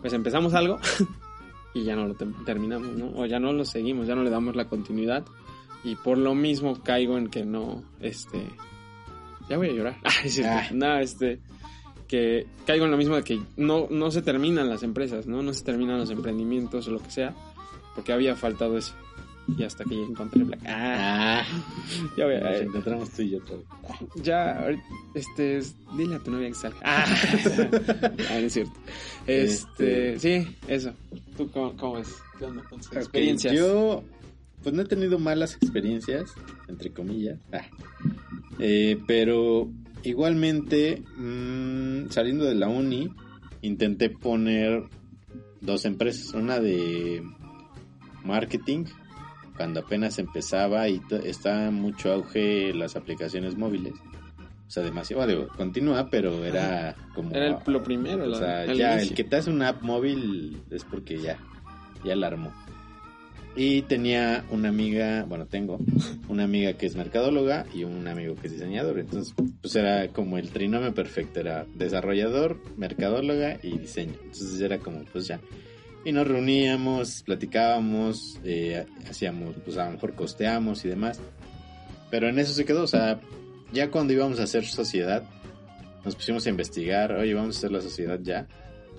pues 0.01 0.13
empezamos 0.13 0.55
algo 0.55 0.79
y 1.75 1.83
ya 1.83 1.97
no 1.97 2.07
lo 2.07 2.15
te- 2.15 2.27
terminamos, 2.47 2.97
¿no? 2.97 3.11
O 3.17 3.27
ya 3.27 3.41
no 3.41 3.53
lo 3.53 3.65
seguimos, 3.65 4.07
ya 4.07 4.15
no 4.15 4.23
le 4.23 4.31
damos 4.31 4.55
la 4.55 4.69
continuidad. 4.69 5.25
Y 5.83 5.97
por 5.97 6.17
lo 6.17 6.35
mismo 6.37 6.81
caigo 6.83 7.19
en 7.19 7.27
que 7.29 7.45
no, 7.45 7.83
este... 8.01 8.47
Ya 9.51 9.57
voy 9.59 9.69
a 9.71 9.73
llorar. 9.73 9.97
Ay, 10.05 10.31
sí. 10.31 10.43
No, 10.73 10.97
este... 10.99 11.41
Que 12.15 12.47
caigo 12.65 12.85
en 12.85 12.93
lo 12.93 12.97
mismo 12.97 13.17
de 13.17 13.25
que 13.25 13.41
no, 13.57 13.89
no 13.91 14.11
se 14.13 14.23
terminan 14.23 14.69
las 14.69 14.85
empresas, 14.85 15.27
¿no? 15.27 15.43
No 15.43 15.53
se 15.53 15.65
terminan 15.65 15.99
los 15.99 16.11
emprendimientos 16.11 16.87
o 16.87 16.93
lo 16.93 17.01
que 17.03 17.11
sea. 17.11 17.35
Porque 17.97 18.13
había 18.13 18.37
faltado 18.37 18.79
eso. 18.79 18.95
Y 19.59 19.65
hasta 19.65 19.83
que 19.85 19.97
ya 19.97 20.03
encontré 20.05 20.45
Black. 20.45 20.61
Ah, 20.65 21.43
Ah, 21.43 21.47
ya 22.17 22.25
voy 22.25 22.35
a... 22.37 22.41
nos 22.41 22.61
encontramos 22.61 23.11
tú 23.11 23.23
y 23.23 23.31
yo 23.31 23.41
vez. 23.41 23.65
Ya, 24.23 24.61
ahorita, 24.61 24.83
este, 25.17 25.57
es- 25.59 25.75
dile 25.97 26.15
a 26.15 26.19
tu 26.21 26.31
novia 26.31 26.49
que 26.49 26.55
salga. 26.55 26.79
Ah, 26.85 27.05
Ah, 28.31 28.39
no 28.39 28.47
es 28.47 28.53
cierto. 28.53 28.73
Este, 29.27 30.19
sí, 30.21 30.57
eso. 30.69 30.93
¿Tú 31.37 31.51
cómo, 31.51 31.77
cómo 31.77 31.95
ves? 31.95 32.15
¿Qué 32.39 32.45
onda 32.45 32.63
con 32.63 32.79
tus 32.79 32.89
Ok, 32.89 32.97
experiencias? 32.97 33.53
Yo, 33.55 34.03
pues 34.63 34.73
no 34.75 34.83
he 34.83 34.87
tenido 34.87 35.19
malas 35.19 35.57
experiencias, 35.57 36.33
entre 36.69 36.91
comillas. 36.93 37.39
Ah. 37.53 37.67
Eh, 38.61 38.99
pero 39.07 39.69
igualmente, 40.05 41.03
mm, 41.17 42.11
saliendo 42.11 42.45
de 42.45 42.55
la 42.55 42.69
uni, 42.69 43.09
intenté 43.63 44.11
poner 44.11 44.85
dos 45.61 45.85
empresas. 45.85 46.33
Una 46.35 46.61
de 46.61 47.23
marketing, 48.25 48.85
cuando 49.57 49.81
apenas 49.81 50.19
empezaba 50.19 50.89
y 50.89 51.01
estaba 51.25 51.71
mucho 51.71 52.13
auge 52.13 52.73
las 52.75 52.97
aplicaciones 52.97 53.57
móviles. 53.57 53.95
O 54.67 54.71
sea, 54.71 54.83
demasiado, 54.83 55.27
digo, 55.27 55.49
continúa, 55.57 56.09
pero 56.11 56.45
era 56.45 56.97
como... 57.15 57.31
Era 57.35 57.49
el- 57.49 57.73
lo 57.73 57.83
primero, 57.83 58.25
O 58.31 58.35
sea, 58.35 58.65
el 58.65 58.77
ya 58.77 58.93
inicio. 58.95 59.11
el 59.11 59.15
que 59.17 59.25
te 59.25 59.37
hace 59.37 59.51
una 59.51 59.69
app 59.69 59.83
móvil 59.83 60.63
es 60.71 60.85
porque 60.85 61.19
ya, 61.21 61.39
ya 62.05 62.17
la 62.17 62.29
armó. 62.29 62.53
Y 63.57 63.83
tenía 63.83 64.45
una 64.51 64.69
amiga, 64.69 65.25
bueno, 65.29 65.47
tengo 65.47 65.79
una 66.29 66.45
amiga 66.45 66.73
que 66.73 66.87
es 66.87 66.97
mercadóloga 66.97 67.67
y 67.73 67.85
un 67.85 68.09
amigo 68.09 68.35
que 68.35 68.49
es 68.49 68.55
diseñador. 68.55 68.99
Entonces, 68.99 69.33
pues 69.61 69.77
era 69.77 70.09
como 70.09 70.39
el 70.39 70.51
trinomio 70.51 70.93
perfecto, 70.93 71.41
era 71.41 71.65
desarrollador, 71.75 72.59
mercadóloga 72.77 73.59
y 73.63 73.79
diseño. 73.79 74.15
Entonces 74.25 74.61
era 74.61 74.79
como, 74.79 75.05
pues 75.05 75.29
ya. 75.29 75.41
Y 76.05 76.13
nos 76.13 76.27
reuníamos, 76.27 77.23
platicábamos, 77.23 78.41
eh, 78.45 78.85
hacíamos, 79.09 79.55
pues 79.65 79.79
a 79.79 79.87
lo 79.87 79.93
mejor 79.93 80.15
costeamos 80.15 80.85
y 80.85 80.89
demás. 80.89 81.21
Pero 82.11 82.29
en 82.29 82.39
eso 82.39 82.53
se 82.53 82.65
quedó, 82.65 82.83
o 82.83 82.89
sea, 82.89 83.21
ya 83.73 83.91
cuando 83.91 84.13
íbamos 84.13 84.41
a 84.41 84.45
hacer 84.45 84.65
sociedad, 84.67 85.23
nos 86.05 86.17
pusimos 86.17 86.47
a 86.47 86.51
investigar, 86.51 87.13
oye, 87.13 87.35
vamos 87.35 87.57
a 87.57 87.59
hacer 87.59 87.73
la 87.73 87.81
sociedad 87.81 88.19
ya, 88.21 88.47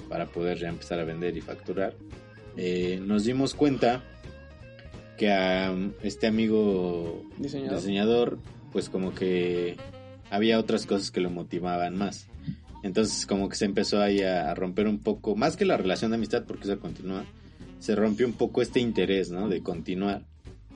para 0.10 0.26
poder 0.26 0.58
ya 0.58 0.70
empezar 0.70 1.00
a 1.00 1.04
vender 1.04 1.36
y 1.38 1.42
facturar. 1.42 1.94
Eh, 2.58 3.00
nos 3.06 3.26
dimos 3.26 3.54
cuenta 3.54 4.04
que 5.18 5.32
a 5.32 5.72
um, 5.72 5.92
este 6.04 6.28
amigo 6.28 7.24
Diseñador. 7.38 7.78
diseñador, 7.80 8.40
pues 8.72 8.90
como 8.90 9.14
que 9.14 9.78
había 10.30 10.60
otras 10.60 10.86
cosas 10.86 11.12
que 11.12 11.22
lo 11.22 11.30
motivaban 11.30 11.96
más. 11.98 12.28
Entonces 12.84 13.26
como 13.26 13.50
que 13.50 13.56
se 13.56 13.66
empezó 13.66 14.02
ahí 14.02 14.22
a, 14.22 14.52
a 14.52 14.56
romper 14.56 14.88
un 14.88 15.00
poco, 15.00 15.36
más 15.36 15.58
que 15.58 15.66
la 15.66 15.78
relación 15.78 16.12
de 16.12 16.18
amistad, 16.18 16.44
porque 16.46 16.66
eso 16.66 16.80
continúa, 16.80 17.26
se 17.80 17.96
rompió 17.96 18.28
un 18.28 18.34
poco 18.34 18.62
este 18.62 18.80
interés, 18.80 19.32
¿no? 19.32 19.48
De 19.50 19.62
continuar 19.62 20.24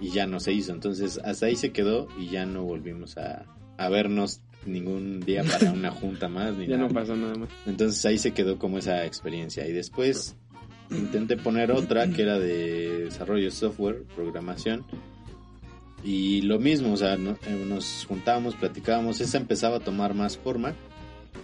y 0.01 0.09
ya 0.11 0.25
no 0.25 0.39
se 0.39 0.53
hizo. 0.53 0.71
Entonces 0.73 1.19
hasta 1.23 1.45
ahí 1.47 1.55
se 1.55 1.71
quedó 1.71 2.07
y 2.19 2.29
ya 2.29 2.45
no 2.45 2.63
volvimos 2.63 3.17
a, 3.17 3.45
a 3.77 3.89
vernos 3.89 4.41
ningún 4.65 5.19
día 5.21 5.43
para 5.43 5.71
una 5.71 5.91
junta 6.01 6.27
más. 6.29 6.55
Ni 6.55 6.67
Ya 6.67 6.77
nada. 6.77 6.87
no 6.87 6.93
pasó 6.93 7.15
nada 7.15 7.35
más. 7.35 7.49
Entonces 7.67 8.03
ahí 8.05 8.17
se 8.17 8.31
quedó 8.31 8.57
como 8.57 8.77
esa 8.79 9.05
experiencia. 9.05 9.67
Y 9.67 9.71
después 9.73 10.35
intenté 10.91 11.37
poner 11.37 11.71
otra 11.71 12.07
que 12.09 12.21
era 12.23 12.39
de 12.39 13.05
desarrollo 13.05 13.45
de 13.45 13.51
software, 13.51 14.03
programación. 14.15 14.83
Y 16.03 16.41
lo 16.43 16.59
mismo, 16.59 16.93
o 16.93 16.97
sea, 16.97 17.17
no- 17.17 17.37
eh, 17.45 17.65
nos 17.67 18.05
juntábamos, 18.07 18.55
platicábamos, 18.55 19.19
esa 19.19 19.37
empezaba 19.37 19.77
a 19.77 19.79
tomar 19.81 20.13
más 20.13 20.37
forma, 20.37 20.73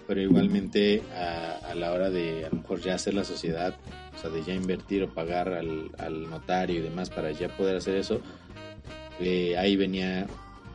pero 0.06 0.20
igualmente 0.22 1.02
a, 1.14 1.70
a 1.70 1.74
la 1.74 1.92
hora 1.92 2.08
de 2.10 2.46
a 2.46 2.48
lo 2.50 2.56
mejor 2.62 2.80
ya 2.80 2.94
hacer 2.94 3.12
la 3.12 3.24
sociedad, 3.24 3.74
o 4.16 4.18
sea, 4.20 4.30
de 4.30 4.42
ya 4.42 4.54
invertir 4.54 5.02
o 5.02 5.08
pagar 5.12 5.48
al, 5.52 5.90
al 5.98 6.30
notario 6.30 6.78
y 6.78 6.82
demás 6.82 7.10
para 7.10 7.30
ya 7.32 7.48
poder 7.54 7.76
hacer 7.76 7.96
eso, 7.96 8.22
eh, 9.20 9.56
ahí 9.58 9.76
venía, 9.76 10.26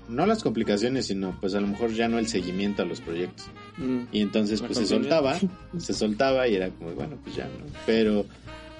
no 0.10 0.28
las 0.28 0.44
complicaciones, 0.44 1.08
sino 1.08 1.36
pues 1.42 1.56
a 1.56 1.62
lo 1.62 1.66
mejor 1.68 1.92
ya 1.94 2.08
no 2.08 2.20
el 2.20 2.28
seguimiento 2.28 2.84
a 2.84 2.86
los 2.86 3.02
proyectos. 3.02 3.48
Mm. 3.78 4.02
Y 4.12 4.22
entonces 4.22 4.62
pues 4.62 4.78
se 4.78 4.86
soltaba, 4.86 5.40
se 5.80 5.94
soltaba 5.94 6.48
y 6.48 6.56
era 6.56 6.70
como, 6.70 6.92
bueno, 6.92 7.18
pues 7.24 7.36
ya, 7.36 7.46
¿no? 7.46 7.66
Pero 7.88 8.26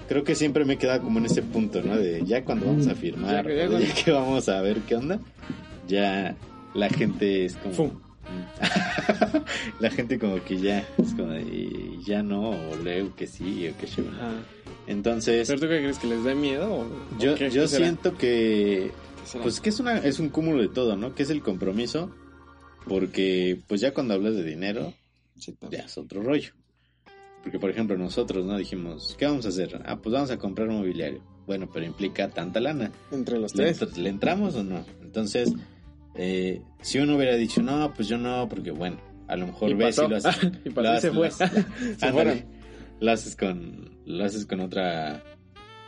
creo 0.08 0.24
que 0.24 0.34
siempre 0.34 0.64
me 0.64 0.74
he 0.74 0.78
quedado 0.78 1.02
como 1.02 1.18
en 1.18 1.26
ese 1.26 1.42
punto, 1.42 1.82
¿no? 1.82 1.96
De 1.96 2.22
ya 2.24 2.44
cuando 2.44 2.66
vamos 2.66 2.86
a 2.88 2.94
firmar, 2.94 3.34
Ya 3.34 3.42
que- 3.44 3.56
ya 3.56 3.64
o 3.66 3.68
cuando- 3.70 3.86
ya 3.86 3.94
que 3.94 4.10
vamos 4.10 4.48
a 4.48 4.60
ver 4.62 4.78
qué 4.80 4.96
onda, 4.96 5.20
ya 5.88 6.36
la 6.74 6.88
gente 6.88 7.44
es 7.44 7.56
como... 7.56 7.74
Fum. 7.74 7.90
la 9.80 9.90
gente 9.90 10.18
como 10.18 10.42
que 10.44 10.58
ya, 10.58 10.78
es 10.98 11.12
como 11.14 11.32
de, 11.32 11.98
ya 12.06 12.22
no, 12.22 12.50
o 12.50 12.76
luego 12.82 13.14
que 13.14 13.26
sí, 13.26 13.68
o 13.68 13.76
que 13.78 13.86
sí. 13.86 14.02
Ah. 14.20 14.32
Entonces, 14.86 15.48
¿Pero 15.48 15.60
tú 15.60 15.68
qué 15.68 15.78
crees 15.80 15.98
que 15.98 16.06
les 16.06 16.24
da 16.24 16.34
miedo? 16.34 16.72
o- 16.72 17.18
yo, 17.18 17.34
o 17.34 17.36
yo 17.36 17.68
siento 17.68 18.16
que 18.16 18.90
pues 19.42 19.60
que 19.60 19.68
es 19.70 19.80
una 19.80 19.98
es 19.98 20.18
un 20.18 20.28
cúmulo 20.30 20.60
de 20.62 20.68
todo, 20.68 20.96
¿no? 20.96 21.14
Que 21.14 21.22
es 21.22 21.30
el 21.30 21.42
compromiso 21.42 22.10
Porque 22.88 23.60
pues 23.68 23.80
ya 23.80 23.94
cuando 23.94 24.14
hablas 24.14 24.34
de 24.34 24.42
dinero, 24.44 24.92
Sí, 25.38 25.54
ya 25.70 25.80
es 25.80 25.96
otro 25.98 26.22
rollo. 26.22 26.52
Porque 27.42 27.58
por 27.58 27.70
ejemplo 27.70 27.96
nosotros, 27.98 28.44
¿no? 28.46 28.56
Dijimos, 28.56 29.16
¿qué 29.18 29.26
vamos 29.26 29.44
a 29.46 29.48
hacer? 29.48 29.80
Ah, 29.84 29.96
pues 29.96 30.12
vamos 30.12 30.30
a 30.30 30.38
comprar 30.38 30.68
un 30.68 30.76
mobiliario. 30.78 31.20
Bueno, 31.46 31.68
pero 31.72 31.84
implica 31.84 32.28
tanta 32.28 32.60
lana. 32.60 32.92
Entre 33.10 33.38
los 33.38 33.54
¿Le, 33.56 33.72
tres. 33.74 33.98
le 33.98 34.08
entramos 34.08 34.54
o 34.54 34.62
no? 34.62 34.84
Entonces, 35.02 35.52
eh, 36.14 36.62
si 36.82 36.98
uno 36.98 37.16
hubiera 37.16 37.34
dicho, 37.36 37.62
no, 37.62 37.92
pues 37.94 38.06
yo 38.08 38.16
no, 38.18 38.48
porque 38.48 38.70
bueno, 38.70 38.96
a 39.26 39.36
lo 39.36 39.46
mejor 39.48 39.70
Y 39.70 39.74
ves 39.74 39.96
pasó. 39.96 40.06
y 40.06 40.10
lo 40.10 40.16
haces. 40.16 40.42
y 40.64 40.68
lo 40.70 40.82
se 40.82 40.88
haces- 40.88 41.12
fue. 41.12 41.28
lo 41.28 41.34
haces- 41.34 41.66
se 41.98 42.06
Ándale. 42.06 42.12
fueron. 42.12 42.44
Lo 43.00 43.10
haces 43.10 43.34
con, 43.36 43.90
lo 44.06 44.24
haces 44.24 44.46
con 44.46 44.60
otra. 44.60 45.22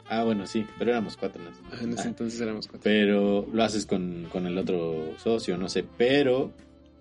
Ah, 0.08 0.24
bueno, 0.24 0.46
sí, 0.46 0.66
pero 0.78 0.90
éramos 0.90 1.16
cuatro. 1.16 1.40
¿no? 1.42 1.50
Ah, 1.72 1.76
En 1.82 1.92
ese 1.92 2.02
Ah, 2.02 2.08
entonces 2.08 2.40
éramos 2.40 2.66
cuatro. 2.66 2.80
pero 2.82 3.46
lo 3.52 3.62
haces 3.62 3.86
con, 3.86 4.26
con 4.32 4.46
el 4.46 4.58
otro 4.58 5.14
socio, 5.18 5.56
no 5.56 5.68
sé, 5.68 5.84
pero 5.96 6.52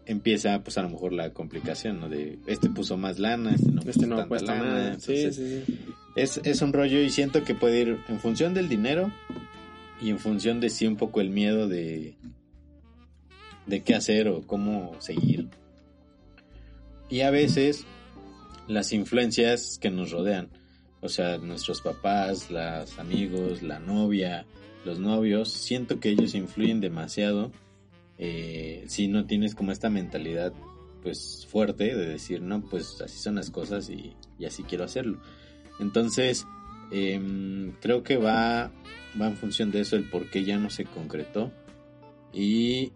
empieza 0.05 0.63
pues 0.63 0.77
a 0.77 0.81
lo 0.83 0.89
mejor 0.89 1.13
la 1.13 1.31
complicación, 1.31 1.99
¿no? 1.99 2.09
De 2.09 2.39
este 2.47 2.69
puso 2.69 2.97
más 2.97 3.19
lana, 3.19 3.55
este 3.55 3.71
no 3.71 3.81
puso 3.81 3.89
Este 3.89 4.07
no 4.07 4.15
tanta 4.15 4.29
cuesta 4.29 4.55
lana, 4.55 4.65
nada. 4.65 4.99
Sí, 4.99 5.31
sí, 5.31 5.63
sí. 5.65 5.75
Es, 6.15 6.39
es 6.43 6.61
un 6.61 6.73
rollo 6.73 6.99
y 6.99 7.09
siento 7.09 7.43
que 7.43 7.55
puede 7.55 7.81
ir 7.81 7.99
en 8.07 8.19
función 8.19 8.53
del 8.53 8.69
dinero 8.69 9.11
y 10.01 10.09
en 10.09 10.19
función 10.19 10.59
de 10.59 10.69
sí 10.69 10.85
un 10.85 10.97
poco 10.97 11.21
el 11.21 11.29
miedo 11.29 11.67
de, 11.67 12.15
de 13.65 13.83
qué 13.83 13.95
hacer 13.95 14.27
o 14.27 14.41
cómo 14.41 14.95
seguir. 14.99 15.47
Y 17.09 17.21
a 17.21 17.31
veces 17.31 17.85
las 18.67 18.93
influencias 18.93 19.77
que 19.79 19.89
nos 19.89 20.11
rodean, 20.11 20.49
o 21.01 21.09
sea, 21.09 21.37
nuestros 21.37 21.81
papás, 21.81 22.49
los 22.49 22.97
amigos, 22.99 23.61
la 23.61 23.79
novia, 23.79 24.45
los 24.85 24.99
novios, 24.99 25.51
siento 25.51 25.99
que 25.99 26.09
ellos 26.09 26.35
influyen 26.35 26.81
demasiado 26.81 27.51
eh, 28.17 28.83
si 28.87 29.07
no 29.07 29.25
tienes 29.25 29.55
como 29.55 29.71
esta 29.71 29.89
mentalidad 29.89 30.53
pues 31.01 31.45
fuerte 31.49 31.95
de 31.95 32.05
decir, 32.07 32.41
no, 32.41 32.61
pues 32.61 33.01
así 33.01 33.19
son 33.19 33.35
las 33.35 33.49
cosas 33.51 33.89
y, 33.89 34.13
y 34.39 34.45
así 34.45 34.63
quiero 34.63 34.85
hacerlo. 34.85 35.19
Entonces, 35.79 36.45
em, 36.91 37.73
creo 37.81 38.03
que 38.03 38.15
va, 38.15 38.71
va 39.19 39.27
en 39.27 39.35
función 39.35 39.69
de 39.71 39.81
eso 39.81 39.97
el 39.97 40.09
por 40.09 40.29
qué 40.29 40.45
ya 40.45 40.57
no 40.57 40.69
se 40.69 40.85
concretó. 40.85 41.51
Y 42.31 42.93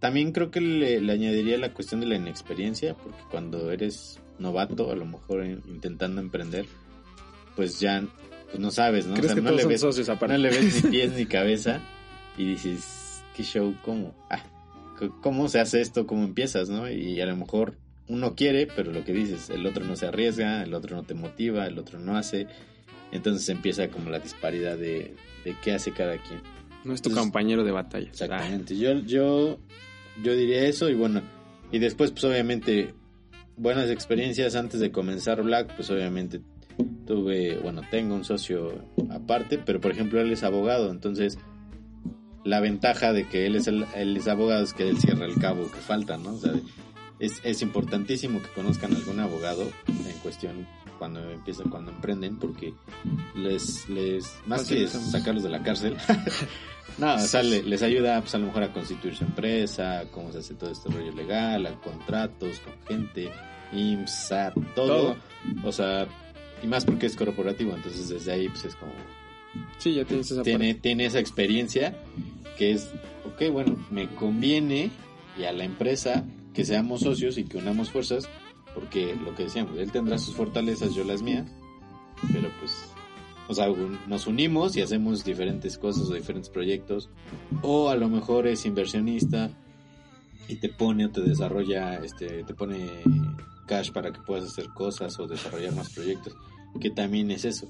también 0.00 0.32
creo 0.32 0.50
que 0.50 0.60
le, 0.62 1.00
le 1.00 1.12
añadiría 1.12 1.58
la 1.58 1.74
cuestión 1.74 2.00
de 2.00 2.06
la 2.06 2.16
inexperiencia, 2.16 2.94
porque 2.94 3.20
cuando 3.30 3.70
eres 3.70 4.18
novato, 4.38 4.90
a 4.90 4.96
lo 4.96 5.04
mejor 5.04 5.44
in- 5.44 5.62
intentando 5.68 6.20
emprender, 6.22 6.64
pues 7.54 7.80
ya 7.80 8.02
pues 8.50 8.58
no 8.60 8.70
sabes, 8.70 9.06
¿no? 9.06 9.14
O 9.26 9.34
no 10.32 10.38
le 10.38 10.48
ves 10.50 10.84
ni 10.84 10.90
pies 10.90 11.12
ni 11.12 11.26
cabeza 11.26 11.80
y 12.38 12.46
dices, 12.46 13.05
¿qué 13.36 13.42
show? 13.42 13.74
¿Cómo? 13.84 14.14
Ah, 14.30 14.42
¿Cómo 15.22 15.48
se 15.48 15.60
hace 15.60 15.80
esto? 15.82 16.06
¿Cómo 16.06 16.24
empiezas? 16.24 16.68
¿no? 16.70 16.90
Y 16.90 17.20
a 17.20 17.26
lo 17.26 17.36
mejor 17.36 17.74
uno 18.08 18.34
quiere, 18.34 18.66
pero 18.66 18.92
lo 18.92 19.04
que 19.04 19.12
dices, 19.12 19.50
el 19.50 19.66
otro 19.66 19.84
no 19.84 19.94
se 19.96 20.06
arriesga, 20.06 20.62
el 20.62 20.72
otro 20.74 20.96
no 20.96 21.02
te 21.02 21.14
motiva, 21.14 21.66
el 21.66 21.78
otro 21.78 21.98
no 21.98 22.16
hace. 22.16 22.46
Entonces 23.12 23.48
empieza 23.48 23.88
como 23.88 24.10
la 24.10 24.18
disparidad 24.20 24.76
de, 24.78 25.14
de 25.44 25.54
qué 25.62 25.72
hace 25.72 25.92
cada 25.92 26.16
quien. 26.18 26.40
No 26.84 26.94
es 26.94 27.02
tu 27.02 27.08
Entonces- 27.10 27.18
compañero 27.18 27.64
de 27.64 27.72
batalla. 27.72 28.08
Exactamente. 28.08 28.76
Yo, 28.76 28.94
yo, 29.00 29.58
yo 30.22 30.34
diría 30.34 30.62
eso 30.66 30.88
y 30.88 30.94
bueno, 30.94 31.20
y 31.72 31.78
después 31.78 32.10
pues 32.12 32.24
obviamente 32.24 32.94
buenas 33.56 33.90
experiencias 33.90 34.54
antes 34.54 34.80
de 34.80 34.90
comenzar 34.92 35.42
Black, 35.42 35.74
pues 35.76 35.90
obviamente 35.90 36.40
tuve, 37.06 37.58
bueno, 37.58 37.82
tengo 37.90 38.14
un 38.14 38.24
socio 38.24 38.72
aparte, 39.10 39.58
pero 39.58 39.80
por 39.80 39.90
ejemplo 39.92 40.20
él 40.20 40.30
es 40.32 40.42
abogado, 40.42 40.90
entonces 40.90 41.38
la 42.46 42.60
ventaja 42.60 43.12
de 43.12 43.26
que 43.28 43.46
él 43.46 43.56
es, 43.56 43.66
el, 43.66 43.84
él 43.94 44.16
es 44.16 44.28
abogado 44.28 44.62
es 44.64 44.72
que 44.72 44.88
él 44.88 44.98
cierra 44.98 45.26
el 45.26 45.34
cabo 45.34 45.70
que 45.70 45.78
falta, 45.80 46.16
¿no? 46.16 46.34
O 46.34 46.38
sea, 46.38 46.52
es, 47.18 47.40
es 47.44 47.60
importantísimo 47.62 48.40
que 48.42 48.48
conozcan 48.50 48.94
algún 48.94 49.20
abogado 49.20 49.70
en 49.88 50.18
cuestión 50.22 50.66
cuando 50.98 51.20
empiezan, 51.30 51.68
cuando 51.68 51.90
emprenden, 51.90 52.38
porque 52.38 52.72
les, 53.34 53.88
les 53.88 54.32
más 54.46 54.60
que 54.62 54.86
Facilita 54.86 54.98
mucho. 54.98 55.10
sacarlos 55.10 55.42
de 55.42 55.48
la 55.50 55.62
cárcel, 55.62 55.96
no, 56.98 57.14
o 57.14 57.18
sea, 57.18 57.42
le- 57.42 57.62
les 57.62 57.82
ayuda 57.82 58.20
pues 58.20 58.34
a 58.34 58.38
lo 58.38 58.46
mejor 58.46 58.62
a 58.62 58.72
constituir 58.72 59.14
su 59.14 59.24
empresa, 59.24 60.04
cómo 60.12 60.32
se 60.32 60.38
hace 60.38 60.54
todo 60.54 60.70
este 60.70 60.88
rollo 60.90 61.12
legal, 61.12 61.66
a 61.66 61.74
contratos 61.80 62.60
con 62.60 62.74
gente, 62.88 63.30
IMSS, 63.72 64.28
SAT, 64.28 64.54
todo. 64.74 64.86
Todo. 64.86 65.16
O 65.64 65.72
sea, 65.72 66.06
y 66.62 66.66
más 66.66 66.84
porque 66.86 67.06
es 67.06 67.16
corporativo, 67.16 67.74
entonces 67.74 68.08
desde 68.08 68.32
ahí 68.32 68.48
pues 68.48 68.64
es 68.66 68.74
como 68.76 68.92
Sí, 69.78 69.94
ya 69.94 70.04
tienes 70.04 70.30
esa 70.30 70.42
tiene, 70.42 70.74
tiene 70.74 71.06
esa 71.06 71.18
experiencia 71.18 71.96
que 72.56 72.72
es, 72.72 72.90
ok, 73.24 73.52
bueno, 73.52 73.76
me 73.90 74.08
conviene 74.08 74.90
y 75.38 75.44
a 75.44 75.52
la 75.52 75.64
empresa 75.64 76.24
que 76.54 76.64
seamos 76.64 77.02
socios 77.02 77.36
y 77.38 77.44
que 77.44 77.58
unamos 77.58 77.90
fuerzas, 77.90 78.28
porque 78.74 79.14
lo 79.14 79.34
que 79.34 79.44
decíamos, 79.44 79.78
él 79.78 79.92
tendrá 79.92 80.18
sus 80.18 80.34
fortalezas, 80.34 80.94
yo 80.94 81.04
las 81.04 81.22
mías, 81.22 81.46
pero 82.32 82.50
pues, 82.58 82.72
o 83.46 83.54
sea, 83.54 83.66
nos 84.06 84.26
unimos 84.26 84.76
y 84.76 84.80
hacemos 84.80 85.24
diferentes 85.24 85.76
cosas 85.76 86.08
o 86.08 86.14
diferentes 86.14 86.48
proyectos, 86.48 87.10
o 87.62 87.90
a 87.90 87.96
lo 87.96 88.08
mejor 88.08 88.46
es 88.46 88.64
inversionista 88.64 89.50
y 90.48 90.56
te 90.56 90.70
pone 90.70 91.06
o 91.06 91.10
te 91.10 91.20
desarrolla, 91.20 91.96
este, 91.96 92.44
te 92.44 92.54
pone 92.54 93.02
cash 93.66 93.92
para 93.92 94.12
que 94.12 94.20
puedas 94.20 94.46
hacer 94.46 94.68
cosas 94.70 95.18
o 95.18 95.26
desarrollar 95.26 95.74
más 95.74 95.92
proyectos, 95.92 96.34
que 96.80 96.90
también 96.90 97.30
es 97.30 97.44
eso, 97.44 97.68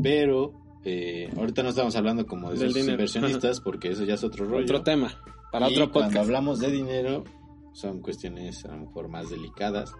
pero 0.00 0.52
eh, 0.84 1.30
ahorita 1.36 1.62
no 1.62 1.70
estamos 1.70 1.94
hablando 1.96 2.26
como 2.26 2.50
de 2.50 2.56
Del 2.58 2.66
esos 2.68 2.74
dinero. 2.74 2.92
inversionistas 2.94 3.60
porque 3.60 3.90
eso 3.90 4.04
ya 4.04 4.14
es 4.14 4.24
otro 4.24 4.46
rollo. 4.46 4.64
Otro 4.64 4.82
tema. 4.82 5.12
Para 5.52 5.68
Y 5.70 5.72
otro 5.74 5.90
Cuando 5.92 6.10
podcast. 6.10 6.24
hablamos 6.26 6.60
de 6.60 6.70
dinero, 6.70 7.24
son 7.72 8.00
cuestiones 8.00 8.64
a 8.64 8.68
lo 8.68 8.78
mejor 8.86 9.08
más 9.08 9.30
delicadas 9.30 9.92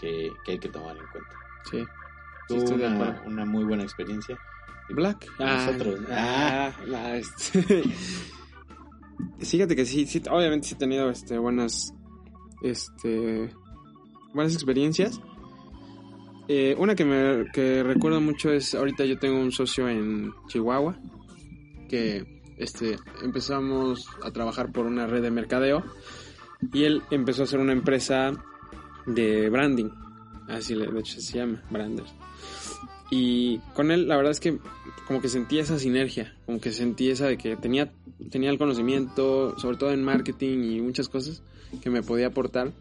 que, 0.00 0.30
que 0.44 0.52
hay 0.52 0.58
que 0.58 0.68
tomar 0.68 0.96
en 0.96 1.02
cuenta. 1.12 1.30
Sí. 1.70 1.84
Tú 2.48 2.66
Sí, 2.66 2.72
una, 2.74 3.22
una 3.26 3.44
muy 3.44 3.64
buena 3.64 3.82
experiencia. 3.82 4.38
Black. 4.90 5.26
Nosotros. 5.38 6.00
Ah, 6.10 6.72
ah, 6.94 7.16
este. 7.16 7.82
Fíjate 9.40 9.76
que 9.76 9.84
sí, 9.84 10.06
sí, 10.06 10.22
obviamente 10.30 10.68
sí 10.68 10.74
he 10.74 10.78
tenido 10.78 11.10
este, 11.10 11.36
buenas, 11.38 11.92
este, 12.62 13.50
buenas 14.32 14.54
experiencias. 14.54 15.20
Eh, 16.50 16.74
una 16.78 16.94
que 16.94 17.04
me 17.04 17.50
que 17.52 17.82
recuerdo 17.82 18.22
mucho 18.22 18.50
es, 18.50 18.74
ahorita 18.74 19.04
yo 19.04 19.18
tengo 19.18 19.38
un 19.38 19.52
socio 19.52 19.86
en 19.86 20.32
Chihuahua, 20.46 20.98
que 21.90 22.40
este, 22.56 22.98
empezamos 23.22 24.06
a 24.22 24.30
trabajar 24.30 24.72
por 24.72 24.86
una 24.86 25.06
red 25.06 25.22
de 25.22 25.30
mercadeo 25.30 25.84
y 26.72 26.84
él 26.84 27.02
empezó 27.10 27.42
a 27.42 27.44
hacer 27.44 27.60
una 27.60 27.72
empresa 27.72 28.32
de 29.06 29.50
branding, 29.50 29.90
así 30.48 30.74
de 30.74 30.86
hecho 30.98 31.20
se 31.20 31.38
llama, 31.38 31.62
Branders. 31.70 32.14
Y 33.10 33.58
con 33.74 33.90
él 33.90 34.08
la 34.08 34.16
verdad 34.16 34.32
es 34.32 34.40
que 34.40 34.58
como 35.06 35.20
que 35.20 35.28
sentí 35.28 35.58
esa 35.58 35.78
sinergia, 35.78 36.34
como 36.46 36.60
que 36.60 36.72
sentí 36.72 37.10
esa 37.10 37.26
de 37.26 37.36
que 37.36 37.56
tenía, 37.56 37.92
tenía 38.30 38.50
el 38.50 38.58
conocimiento, 38.58 39.58
sobre 39.58 39.76
todo 39.76 39.92
en 39.92 40.02
marketing 40.02 40.62
y 40.64 40.80
muchas 40.80 41.08
cosas 41.10 41.42
que 41.82 41.90
me 41.90 42.02
podía 42.02 42.28
aportar. 42.28 42.72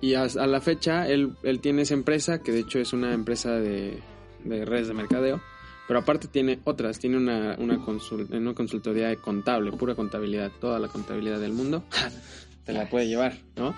Y 0.00 0.14
a, 0.14 0.22
a 0.24 0.46
la 0.46 0.60
fecha 0.60 1.08
él, 1.08 1.32
él 1.42 1.60
tiene 1.60 1.82
esa 1.82 1.94
empresa, 1.94 2.42
que 2.42 2.52
de 2.52 2.60
hecho 2.60 2.78
es 2.78 2.92
una 2.92 3.14
empresa 3.14 3.52
de, 3.52 4.00
de 4.44 4.64
redes 4.64 4.88
de 4.88 4.94
mercadeo, 4.94 5.40
pero 5.88 6.00
aparte 6.00 6.28
tiene 6.28 6.60
otras, 6.64 6.98
tiene 6.98 7.16
una, 7.16 7.56
una, 7.58 7.76
consul- 7.78 8.28
una 8.30 8.54
consultoría 8.54 9.08
de 9.08 9.16
contable, 9.16 9.72
pura 9.72 9.94
contabilidad, 9.94 10.50
toda 10.60 10.78
la 10.78 10.88
contabilidad 10.88 11.40
del 11.40 11.52
mundo. 11.52 11.84
te 12.64 12.72
la 12.72 12.88
puede 12.88 13.06
llevar, 13.06 13.36
¿no? 13.56 13.76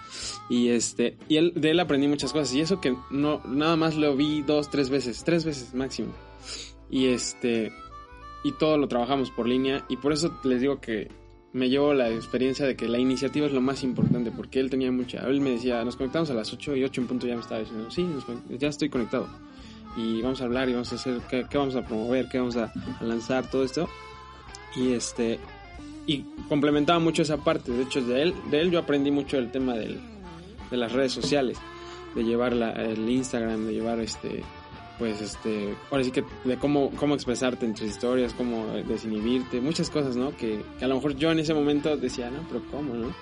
Y 0.49 0.69
este, 0.69 1.17
y 1.29 1.39
él, 1.39 1.53
de 1.57 1.71
él 1.71 1.81
aprendí 1.81 2.07
muchas 2.07 2.33
cosas. 2.33 2.55
Y 2.55 2.61
eso 2.61 2.81
que 2.81 2.95
no, 3.11 3.43
nada 3.45 3.75
más 3.75 3.97
lo 3.97 4.15
vi 4.15 4.43
dos, 4.43 4.71
tres 4.71 4.91
veces, 4.91 5.25
tres 5.25 5.45
veces 5.45 5.75
máximo. 5.75 6.13
Y 6.89 7.07
este, 7.07 7.73
y 8.45 8.53
todo 8.53 8.79
lo 8.79 8.87
trabajamos 8.87 9.33
por 9.33 9.49
línea. 9.49 9.85
Y 9.89 9.97
por 9.97 10.13
eso 10.13 10.39
les 10.45 10.61
digo 10.61 10.81
que 10.81 11.09
me 11.57 11.69
llevo 11.69 11.95
la 11.95 12.11
experiencia 12.11 12.67
de 12.67 12.77
que 12.77 12.87
la 12.89 12.99
iniciativa 12.99 13.47
es 13.47 13.53
lo 13.53 13.61
más 13.61 13.83
importante. 13.83 14.31
Porque 14.31 14.61
él 14.61 14.71
tenía 14.71 14.93
mucha, 14.93 15.27
él 15.29 15.41
me 15.41 15.51
decía, 15.51 15.83
nos 15.85 15.97
conectamos 15.97 16.31
a 16.31 16.35
las 16.35 16.53
8 16.53 16.77
y 16.77 16.85
8 16.85 17.01
en 17.01 17.07
punto 17.07 17.27
ya 17.27 17.35
me 17.35 17.41
estaba 17.41 17.61
diciendo, 17.61 17.91
sí, 17.91 18.03
nos 18.03 18.25
ya 18.61 18.69
estoy 18.69 18.89
conectado. 18.91 19.27
Y 19.97 20.21
vamos 20.21 20.41
a 20.43 20.45
hablar 20.45 20.69
y 20.69 20.73
vamos 20.73 20.93
a 20.93 20.97
hacer, 20.97 21.21
qué, 21.31 21.47
qué 21.49 21.57
vamos 21.59 21.75
a 21.75 21.87
promover, 21.87 22.29
qué 22.29 22.39
vamos 22.39 22.57
a, 22.57 22.73
a 23.01 23.05
lanzar, 23.05 23.51
todo 23.51 23.65
esto. 23.65 23.89
Y 24.77 24.93
este, 24.93 25.39
y 26.07 26.25
complementaba 26.49 26.99
mucho 26.99 27.23
esa 27.23 27.39
parte. 27.39 27.73
De 27.73 27.83
hecho, 27.85 28.03
de 28.03 28.21
él, 28.23 28.35
de 28.51 28.61
él 28.61 28.71
yo 28.71 28.79
aprendí 28.79 29.11
mucho 29.11 29.39
el 29.39 29.51
tema 29.51 29.75
del, 29.75 29.99
de 30.71 30.77
las 30.77 30.93
redes 30.93 31.13
sociales, 31.13 31.57
de 32.15 32.25
llevar 32.25 32.53
la- 32.53 32.73
el 32.73 33.09
Instagram, 33.09 33.67
de 33.67 33.73
llevar 33.73 34.01
este, 34.01 34.43
pues 34.99 35.21
este, 35.21 35.75
ahora 35.91 36.05
sí 36.05 36.11
que 36.11 36.25
de 36.45 36.57
cómo, 36.57 36.91
cómo 36.97 37.15
expresarte 37.15 37.67
en 37.67 37.75
tus 37.75 37.85
historias, 37.87 38.33
cómo 38.35 38.67
desinhibirte, 38.89 39.61
muchas 39.61 39.91
cosas, 39.91 40.17
¿no? 40.17 40.37
Que, 40.37 40.61
que 40.79 40.85
a 40.85 40.89
lo 40.89 40.95
mejor 40.97 41.17
yo 41.17 41.31
en 41.33 41.39
ese 41.39 41.53
momento 41.55 41.97
decía, 41.97 42.31
no, 42.31 42.41
pero 42.49 42.63
¿cómo, 42.71 42.95
no? 42.95 43.15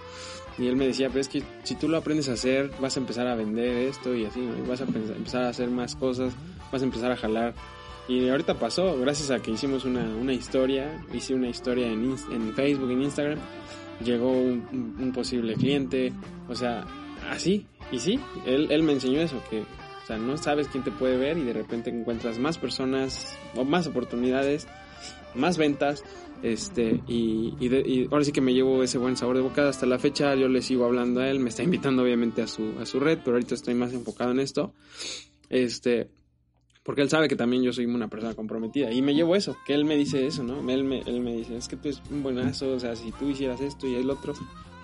Y 0.57 0.69
él 0.69 0.77
me 0.77 0.87
decía, 0.87 1.09
pero 1.09 1.21
es 1.21 1.29
que 1.29 1.43
si 1.65 1.75
tú 1.75 1.89
lo 1.89 1.97
aprendes 1.97 2.29
a 2.29 2.35
hacer, 2.35 2.71
vas 2.81 2.97
a 2.97 3.01
empezar 3.01 3.27
a 3.27 3.35
vender 3.35 3.89
esto 3.89 4.15
y 4.15 4.25
así, 4.25 4.41
¿no? 4.41 4.57
Y 4.57 4.69
vas 4.69 4.81
a 4.81 4.85
empezar 4.85 5.43
a 5.43 5.49
hacer 5.49 5.69
más 5.69 5.97
cosas, 5.97 6.33
vas 6.71 6.81
a 6.81 6.85
empezar 6.85 7.11
a 7.11 7.17
jalar. 7.17 7.55
Y 8.07 8.29
ahorita 8.29 8.55
pasó, 8.59 8.97
gracias 9.01 9.31
a 9.33 9.41
que 9.41 9.51
hicimos 9.51 9.85
una, 9.85 10.05
una 10.05 10.33
historia, 10.33 11.03
hice 11.13 11.35
una 11.35 11.49
historia 11.49 11.87
en, 11.89 12.15
en 12.31 12.55
Facebook, 12.55 12.91
en 12.91 13.03
Instagram, 13.03 13.39
llegó 14.05 14.31
un- 14.31 14.97
un 15.01 15.13
posible 15.13 15.55
cliente, 15.55 16.13
o 16.49 16.55
sea, 16.55 16.85
así, 17.31 17.67
y 17.91 17.99
sí, 17.99 18.21
él, 18.47 18.69
él 18.71 18.83
me 18.83 18.93
enseñó 18.93 19.21
eso, 19.23 19.43
que, 19.51 19.65
o 20.05 20.07
sea, 20.07 20.19
no 20.19 20.37
sabes 20.37 20.69
quién 20.69 20.85
te 20.85 20.91
puede 20.93 21.17
ver 21.17 21.39
y 21.39 21.45
de 21.45 21.53
repente 21.55 21.91
encuentras 21.91 22.39
más 22.39 22.59
personas 22.59 23.37
o 23.57 23.65
más 23.65 23.87
oportunidades, 23.87 24.67
más 25.35 25.57
ventas, 25.59 26.05
este, 26.43 27.01
y, 27.09 27.55
y, 27.59 27.69
de- 27.69 27.81
y 27.89 28.09
ahora 28.13 28.23
sí 28.25 28.31
que 28.33 28.43
me 28.43 28.53
llevo 28.53 28.83
ese 28.83 28.99
buen 28.99 29.17
sabor 29.17 29.37
de 29.37 29.43
boca 29.43 29.67
hasta 29.69 29.87
la 29.87 29.99
fecha, 29.99 30.35
yo 30.35 30.47
le 30.49 30.61
sigo 30.63 30.85
hablando 30.85 31.21
a 31.21 31.29
él, 31.31 31.41
me 31.41 31.49
está 31.49 31.63
invitando 31.65 32.03
obviamente 32.03 32.43
a 32.43 32.47
su, 32.47 32.75
a 32.81 32.87
su 32.87 33.01
red, 33.01 33.19
pero 33.25 33.37
ahorita 33.37 33.55
estoy 33.55 33.75
más 33.75 33.93
enfocado 33.95 34.31
en 34.33 34.41
esto, 34.41 34.75
este, 35.49 36.11
porque 36.83 37.01
él 37.01 37.09
sabe 37.09 37.29
que 37.29 37.37
también 37.37 37.63
yo 37.63 37.73
soy 37.73 37.87
una 37.87 38.09
persona 38.09 38.35
comprometida 38.35 38.93
y 38.93 39.01
me 39.01 39.15
llevo 39.15 39.37
eso, 39.37 39.57
que 39.67 39.73
él 39.73 39.87
me 39.87 39.97
dice 39.97 40.27
eso, 40.27 40.43
¿no? 40.43 40.69
Él 40.71 40.85
me, 40.85 41.01
él 41.07 41.21
me 41.21 41.35
dice, 41.35 41.57
es 41.57 41.67
que 41.67 41.77
tú 41.77 41.89
eres 41.89 42.03
un 42.11 42.23
buenazo, 42.23 42.73
o 42.75 42.79
sea, 42.81 42.95
si 42.95 43.11
tú 43.13 43.31
hicieras 43.31 43.63
esto 43.63 43.87
y 43.87 43.95
el 43.95 44.11
otro, 44.11 44.35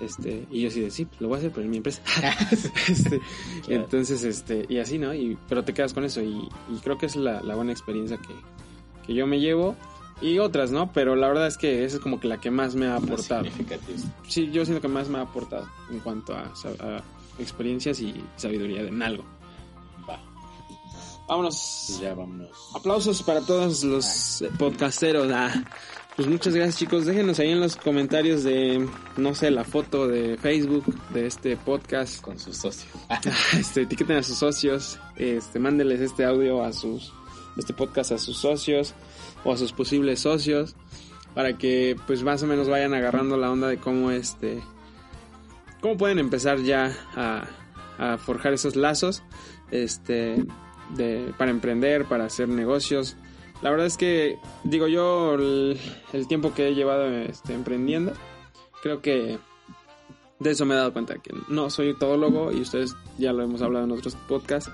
este, 0.00 0.46
y 0.50 0.62
yo 0.62 0.70
sí 0.70 0.80
de 0.80 0.90
sí, 0.90 1.06
lo 1.18 1.28
voy 1.28 1.36
a 1.36 1.38
hacer, 1.38 1.50
pero 1.50 1.64
en 1.64 1.70
mi 1.70 1.76
empresa. 1.78 2.02
este, 2.88 3.20
Claro. 3.64 3.82
Entonces, 3.82 4.22
este, 4.24 4.66
y 4.68 4.78
así, 4.78 4.98
¿no? 4.98 5.14
Y, 5.14 5.36
pero 5.48 5.64
te 5.64 5.74
quedas 5.74 5.92
con 5.92 6.04
eso 6.04 6.22
y, 6.22 6.48
y 6.68 6.78
creo 6.82 6.98
que 6.98 7.06
es 7.06 7.16
la, 7.16 7.42
la 7.42 7.54
buena 7.54 7.72
experiencia 7.72 8.16
que, 8.18 8.34
que 9.06 9.14
yo 9.14 9.26
me 9.26 9.40
llevo 9.40 9.76
y 10.22 10.38
otras, 10.38 10.70
¿no? 10.70 10.92
Pero 10.92 11.16
la 11.16 11.28
verdad 11.28 11.46
es 11.46 11.56
que 11.56 11.84
esa 11.84 11.96
es 11.96 12.02
como 12.02 12.20
que 12.20 12.28
la 12.28 12.38
que 12.40 12.50
más 12.50 12.74
me 12.74 12.86
ha 12.86 12.96
aportado. 12.96 13.44
Sí, 14.28 14.50
yo 14.50 14.64
siento 14.64 14.82
que 14.82 14.88
más 14.88 15.08
me 15.08 15.18
ha 15.18 15.22
aportado 15.22 15.66
en 15.90 16.00
cuanto 16.00 16.34
a, 16.34 16.52
a 16.80 17.02
experiencias 17.38 18.00
y 18.00 18.22
sabiduría 18.36 18.82
en 18.82 19.02
algo. 19.02 19.24
Va, 20.08 20.20
Vámonos. 21.26 21.98
ya 22.02 22.14
vámonos. 22.14 22.50
Aplausos 22.74 23.22
para 23.22 23.40
todos 23.40 23.82
los 23.84 24.44
podcasteros. 24.58 25.30
Ah, 25.32 25.64
pues 26.16 26.28
muchas 26.28 26.54
gracias 26.54 26.78
chicos. 26.78 27.06
Déjenos 27.06 27.38
ahí 27.38 27.50
en 27.50 27.60
los 27.60 27.76
comentarios 27.76 28.44
de, 28.44 28.86
no 29.16 29.34
sé, 29.34 29.50
la 29.50 29.64
foto 29.64 30.06
de 30.08 30.36
Facebook 30.36 30.84
de 31.10 31.26
este 31.26 31.56
podcast. 31.56 32.20
Con 32.20 32.38
sus 32.38 32.56
socios. 32.56 32.92
Este, 33.58 33.82
etiqueten 33.82 34.16
a 34.16 34.22
sus 34.22 34.38
socios. 34.38 34.98
Este, 35.16 35.58
mándenles 35.58 36.00
este 36.00 36.24
audio 36.24 36.64
a 36.64 36.72
sus, 36.72 37.12
este 37.56 37.72
podcast 37.72 38.12
a 38.12 38.18
sus 38.18 38.36
socios 38.36 38.94
o 39.44 39.52
a 39.52 39.56
sus 39.56 39.72
posibles 39.72 40.20
socios 40.20 40.76
para 41.34 41.56
que 41.56 41.96
pues 42.06 42.22
más 42.22 42.42
o 42.42 42.46
menos 42.46 42.68
vayan 42.68 42.94
agarrando 42.94 43.36
la 43.36 43.50
onda 43.50 43.68
de 43.68 43.78
cómo 43.78 44.10
este, 44.10 44.60
cómo 45.80 45.96
pueden 45.96 46.18
empezar 46.18 46.60
ya 46.60 46.96
a, 47.14 47.48
a 47.98 48.18
forjar 48.18 48.52
esos 48.52 48.76
lazos, 48.76 49.22
este, 49.70 50.44
de, 50.94 51.32
para 51.38 51.50
emprender, 51.50 52.06
para 52.06 52.24
hacer 52.24 52.48
negocios. 52.48 53.16
La 53.62 53.70
verdad 53.70 53.86
es 53.86 53.96
que, 53.96 54.38
digo 54.64 54.86
yo, 54.86 55.34
el, 55.34 55.78
el 56.12 56.26
tiempo 56.26 56.54
que 56.54 56.68
he 56.68 56.74
llevado 56.74 57.06
este, 57.08 57.52
emprendiendo, 57.52 58.12
creo 58.82 59.02
que 59.02 59.38
de 60.40 60.50
eso 60.50 60.64
me 60.64 60.74
he 60.74 60.78
dado 60.78 60.92
cuenta, 60.92 61.18
que 61.18 61.32
no 61.48 61.68
soy 61.70 61.94
todólogo 61.96 62.50
y 62.50 62.62
ustedes 62.62 62.96
ya 63.18 63.32
lo 63.32 63.42
hemos 63.42 63.62
hablado 63.62 63.84
en 63.84 63.92
otros 63.92 64.16
podcasts. 64.16 64.72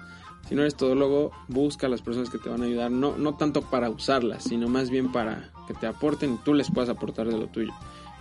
Si 0.48 0.54
no 0.54 0.62
eres 0.62 0.76
todólogo, 0.76 1.32
busca 1.48 1.88
a 1.88 1.90
las 1.90 2.02
personas 2.02 2.30
que 2.30 2.38
te 2.38 2.48
van 2.48 2.62
a 2.62 2.66
ayudar, 2.66 2.90
no, 2.92 3.16
no 3.18 3.34
tanto 3.34 3.62
para 3.62 3.90
usarlas, 3.90 4.44
sino 4.44 4.68
más 4.68 4.90
bien 4.90 5.10
para 5.10 5.50
que 5.66 5.74
te 5.74 5.88
aporten 5.88 6.34
y 6.34 6.36
tú 6.38 6.54
les 6.54 6.70
puedas 6.70 6.88
aportar 6.88 7.26
de 7.26 7.36
lo 7.36 7.48
tuyo. 7.48 7.72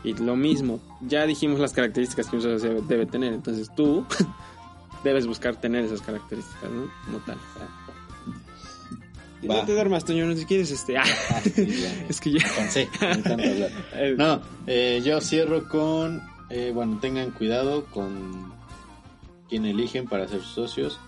Y 0.04 0.14
lo 0.14 0.36
mismo, 0.36 0.80
ya 1.02 1.28
dijimos 1.28 1.60
las 1.60 1.74
características 1.74 2.28
que 2.28 2.36
un 2.38 2.42
socio 2.42 2.82
debe, 2.82 3.06
tener, 3.06 3.34
entonces 3.34 3.70
tú 3.76 4.06
debes 5.04 5.28
buscar 5.28 5.56
tener 5.56 5.86
esas 5.86 6.02
características, 6.02 6.72
¿no? 6.72 6.90
Como 7.06 7.20
tal. 7.20 7.38
Y 7.85 7.85
Va. 9.48 9.56
no 9.62 9.66
te 9.66 9.74
duermas, 9.74 10.06
Toño, 10.06 10.26
no 10.26 10.36
si 10.36 10.46
quieres, 10.46 10.72
este... 10.72 10.98
ah, 10.98 11.04
Sí, 11.44 11.66
ya. 11.68 12.06
es 12.10 12.20
que 12.22 12.32
ya... 12.32 12.46
Cansé 12.56 12.88
No, 14.18 14.42
eh, 14.68 15.02
yo 15.04 15.22
cierro 15.22 15.68
con, 15.70 16.22
eh, 16.50 16.72
bueno, 16.74 16.98
tengan 17.02 17.32
cuidado 17.32 17.86
con 17.86 18.54
quién 19.50 19.66
eligen 19.66 20.08
para 20.08 20.28
ser 20.28 20.42
socios. 20.42 21.00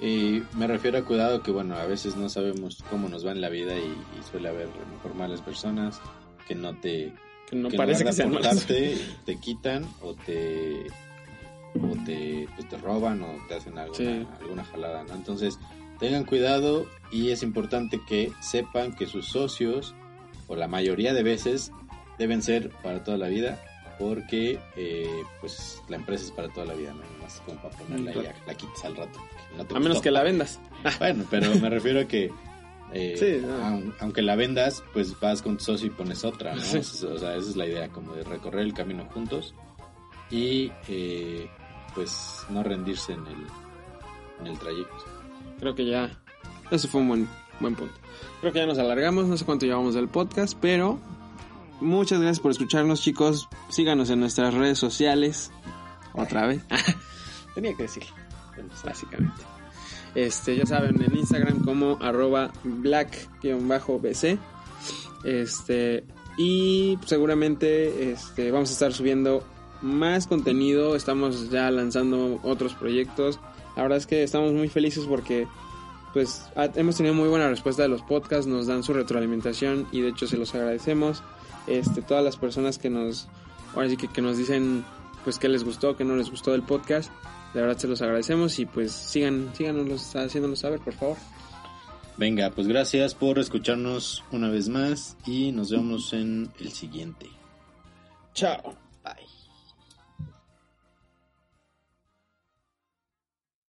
Y 0.00 0.42
me 0.54 0.66
refiero 0.66 0.98
a 0.98 1.02
cuidado 1.04 1.42
que, 1.42 1.52
bueno, 1.52 1.76
a 1.76 1.86
veces 1.86 2.16
no 2.16 2.28
sabemos 2.28 2.82
cómo 2.90 3.08
nos 3.08 3.24
va 3.24 3.30
en 3.32 3.40
la 3.40 3.48
vida 3.48 3.76
y, 3.76 3.82
y 4.18 4.22
suele 4.30 4.48
haber 4.48 4.66
a 4.68 4.80
lo 4.80 4.86
mejor 4.96 5.14
malas 5.14 5.40
personas 5.40 6.00
que 6.48 6.54
no 6.56 6.74
te... 6.80 7.12
que 7.48 7.56
no 7.56 7.68
que 7.68 7.76
parece 7.76 8.04
que 8.04 8.12
sean 8.12 8.32
malas. 8.32 8.66
te 8.66 9.36
quitan 9.40 9.86
o 10.02 10.14
te 10.14 10.86
o 11.74 11.96
te, 12.04 12.46
pues, 12.54 12.68
te 12.68 12.76
roban 12.78 13.22
o 13.22 13.28
te 13.48 13.54
hacen 13.54 13.78
alguna, 13.78 13.96
Sí. 13.96 14.26
alguna 14.40 14.64
jalada, 14.64 15.04
¿no? 15.04 15.14
Entonces, 15.14 15.58
tengan 16.02 16.24
cuidado 16.24 16.86
y 17.12 17.30
es 17.30 17.42
importante 17.44 18.00
que 18.06 18.32
sepan 18.40 18.92
que 18.94 19.06
sus 19.06 19.26
socios, 19.28 19.94
o 20.48 20.56
la 20.56 20.66
mayoría 20.66 21.14
de 21.14 21.22
veces, 21.22 21.70
deben 22.18 22.42
ser 22.42 22.70
para 22.82 23.04
toda 23.04 23.16
la 23.18 23.28
vida, 23.28 23.62
porque 23.98 24.58
eh, 24.76 25.22
pues 25.40 25.80
la 25.88 25.96
empresa 25.96 26.24
es 26.24 26.30
para 26.32 26.48
toda 26.48 26.66
la 26.66 26.74
vida, 26.74 26.92
no 26.92 27.02
más 27.22 27.40
como 27.46 27.60
para 27.62 27.76
ponerla 27.76 28.10
y 28.10 28.22
ya 28.24 28.34
la 28.46 28.54
quites 28.54 28.84
al 28.84 28.96
rato. 28.96 29.20
no 29.56 29.76
A 29.76 29.80
menos 29.80 30.00
que 30.02 30.10
la 30.10 30.22
vendas. 30.24 30.60
Bueno, 30.98 31.24
pero 31.30 31.54
me 31.60 31.70
refiero 31.70 32.00
a 32.00 32.04
que 32.06 32.30
eh, 32.92 33.14
Sí, 33.16 33.46
no. 33.46 33.54
aun- 33.64 33.94
aunque 34.00 34.22
la 34.22 34.34
vendas, 34.34 34.82
pues 34.92 35.18
vas 35.20 35.40
con 35.40 35.56
tu 35.56 35.64
socio 35.64 35.86
y 35.86 35.90
pones 35.90 36.24
otra, 36.24 36.54
¿no? 36.56 36.60
Sí. 36.60 36.78
O 37.06 37.16
sea, 37.18 37.36
esa 37.36 37.50
es 37.50 37.54
la 37.56 37.66
idea, 37.66 37.88
como 37.90 38.12
de 38.14 38.24
recorrer 38.24 38.62
el 38.62 38.74
camino 38.74 39.04
juntos 39.14 39.54
y 40.30 40.72
eh, 40.88 41.48
pues 41.94 42.44
no 42.50 42.62
rendirse 42.64 43.12
en 43.12 43.24
el, 43.26 43.46
en 44.40 44.46
el 44.48 44.58
trayecto. 44.58 45.04
Creo 45.62 45.76
que 45.76 45.86
ya. 45.86 46.10
Eso 46.72 46.88
fue 46.88 47.02
un 47.02 47.08
buen, 47.08 47.28
buen 47.60 47.76
punto. 47.76 47.94
Creo 48.40 48.52
que 48.52 48.58
ya 48.58 48.66
nos 48.66 48.78
alargamos, 48.78 49.26
no 49.26 49.36
sé 49.36 49.44
cuánto 49.44 49.64
llevamos 49.64 49.94
del 49.94 50.08
podcast, 50.08 50.58
pero 50.60 50.98
muchas 51.80 52.18
gracias 52.18 52.40
por 52.40 52.50
escucharnos, 52.50 53.00
chicos. 53.00 53.48
Síganos 53.68 54.10
en 54.10 54.18
nuestras 54.18 54.54
redes 54.54 54.80
sociales. 54.80 55.52
Otra 56.14 56.48
vez. 56.48 56.62
Tenía 57.54 57.76
que 57.76 57.84
decirlo, 57.84 58.10
básicamente. 58.84 59.40
Este, 60.16 60.56
ya 60.56 60.66
saben, 60.66 61.00
en 61.00 61.16
Instagram 61.16 61.64
como 61.64 61.96
arroba 62.00 62.50
black-bc. 62.64 64.38
Este, 65.22 66.04
y 66.38 66.98
seguramente 67.06 68.10
este, 68.10 68.50
vamos 68.50 68.70
a 68.70 68.72
estar 68.72 68.92
subiendo 68.92 69.44
más 69.80 70.26
contenido. 70.26 70.96
Estamos 70.96 71.50
ya 71.50 71.70
lanzando 71.70 72.40
otros 72.42 72.74
proyectos. 72.74 73.38
La 73.76 73.82
verdad 73.82 73.98
es 73.98 74.06
que 74.06 74.22
estamos 74.22 74.52
muy 74.52 74.68
felices 74.68 75.04
porque 75.06 75.46
pues 76.12 76.44
hemos 76.74 76.96
tenido 76.96 77.14
muy 77.14 77.28
buena 77.28 77.48
respuesta 77.48 77.82
de 77.82 77.88
los 77.88 78.02
podcasts, 78.02 78.46
nos 78.46 78.66
dan 78.66 78.82
su 78.82 78.92
retroalimentación 78.92 79.86
y 79.92 80.02
de 80.02 80.08
hecho 80.08 80.26
se 80.26 80.36
los 80.36 80.54
agradecemos. 80.54 81.22
Este, 81.66 82.02
todas 82.02 82.22
las 82.22 82.36
personas 82.36 82.78
que 82.78 82.90
nos, 82.90 83.28
ahora 83.74 83.88
sí 83.88 83.96
que, 83.96 84.08
que 84.08 84.20
nos 84.20 84.36
dicen 84.36 84.84
pues 85.24 85.38
que 85.38 85.48
les 85.48 85.64
gustó, 85.64 85.96
que 85.96 86.04
no 86.04 86.16
les 86.16 86.30
gustó 86.30 86.52
del 86.52 86.62
podcast, 86.62 87.10
de 87.54 87.60
verdad 87.60 87.78
se 87.78 87.88
los 87.88 88.02
agradecemos 88.02 88.58
y 88.58 88.66
pues 88.66 88.92
sigan, 88.92 89.50
síganos 89.54 90.14
haciéndonos 90.16 90.58
saber, 90.58 90.80
por 90.80 90.94
favor. 90.94 91.16
Venga, 92.16 92.50
pues 92.50 92.68
gracias 92.68 93.14
por 93.14 93.38
escucharnos 93.38 94.22
una 94.32 94.48
vez 94.48 94.68
más 94.68 95.16
y 95.26 95.52
nos 95.52 95.70
vemos 95.70 96.12
en 96.12 96.50
el 96.60 96.72
siguiente. 96.72 97.26
Chao. 98.34 98.76
Bye. 99.02 99.31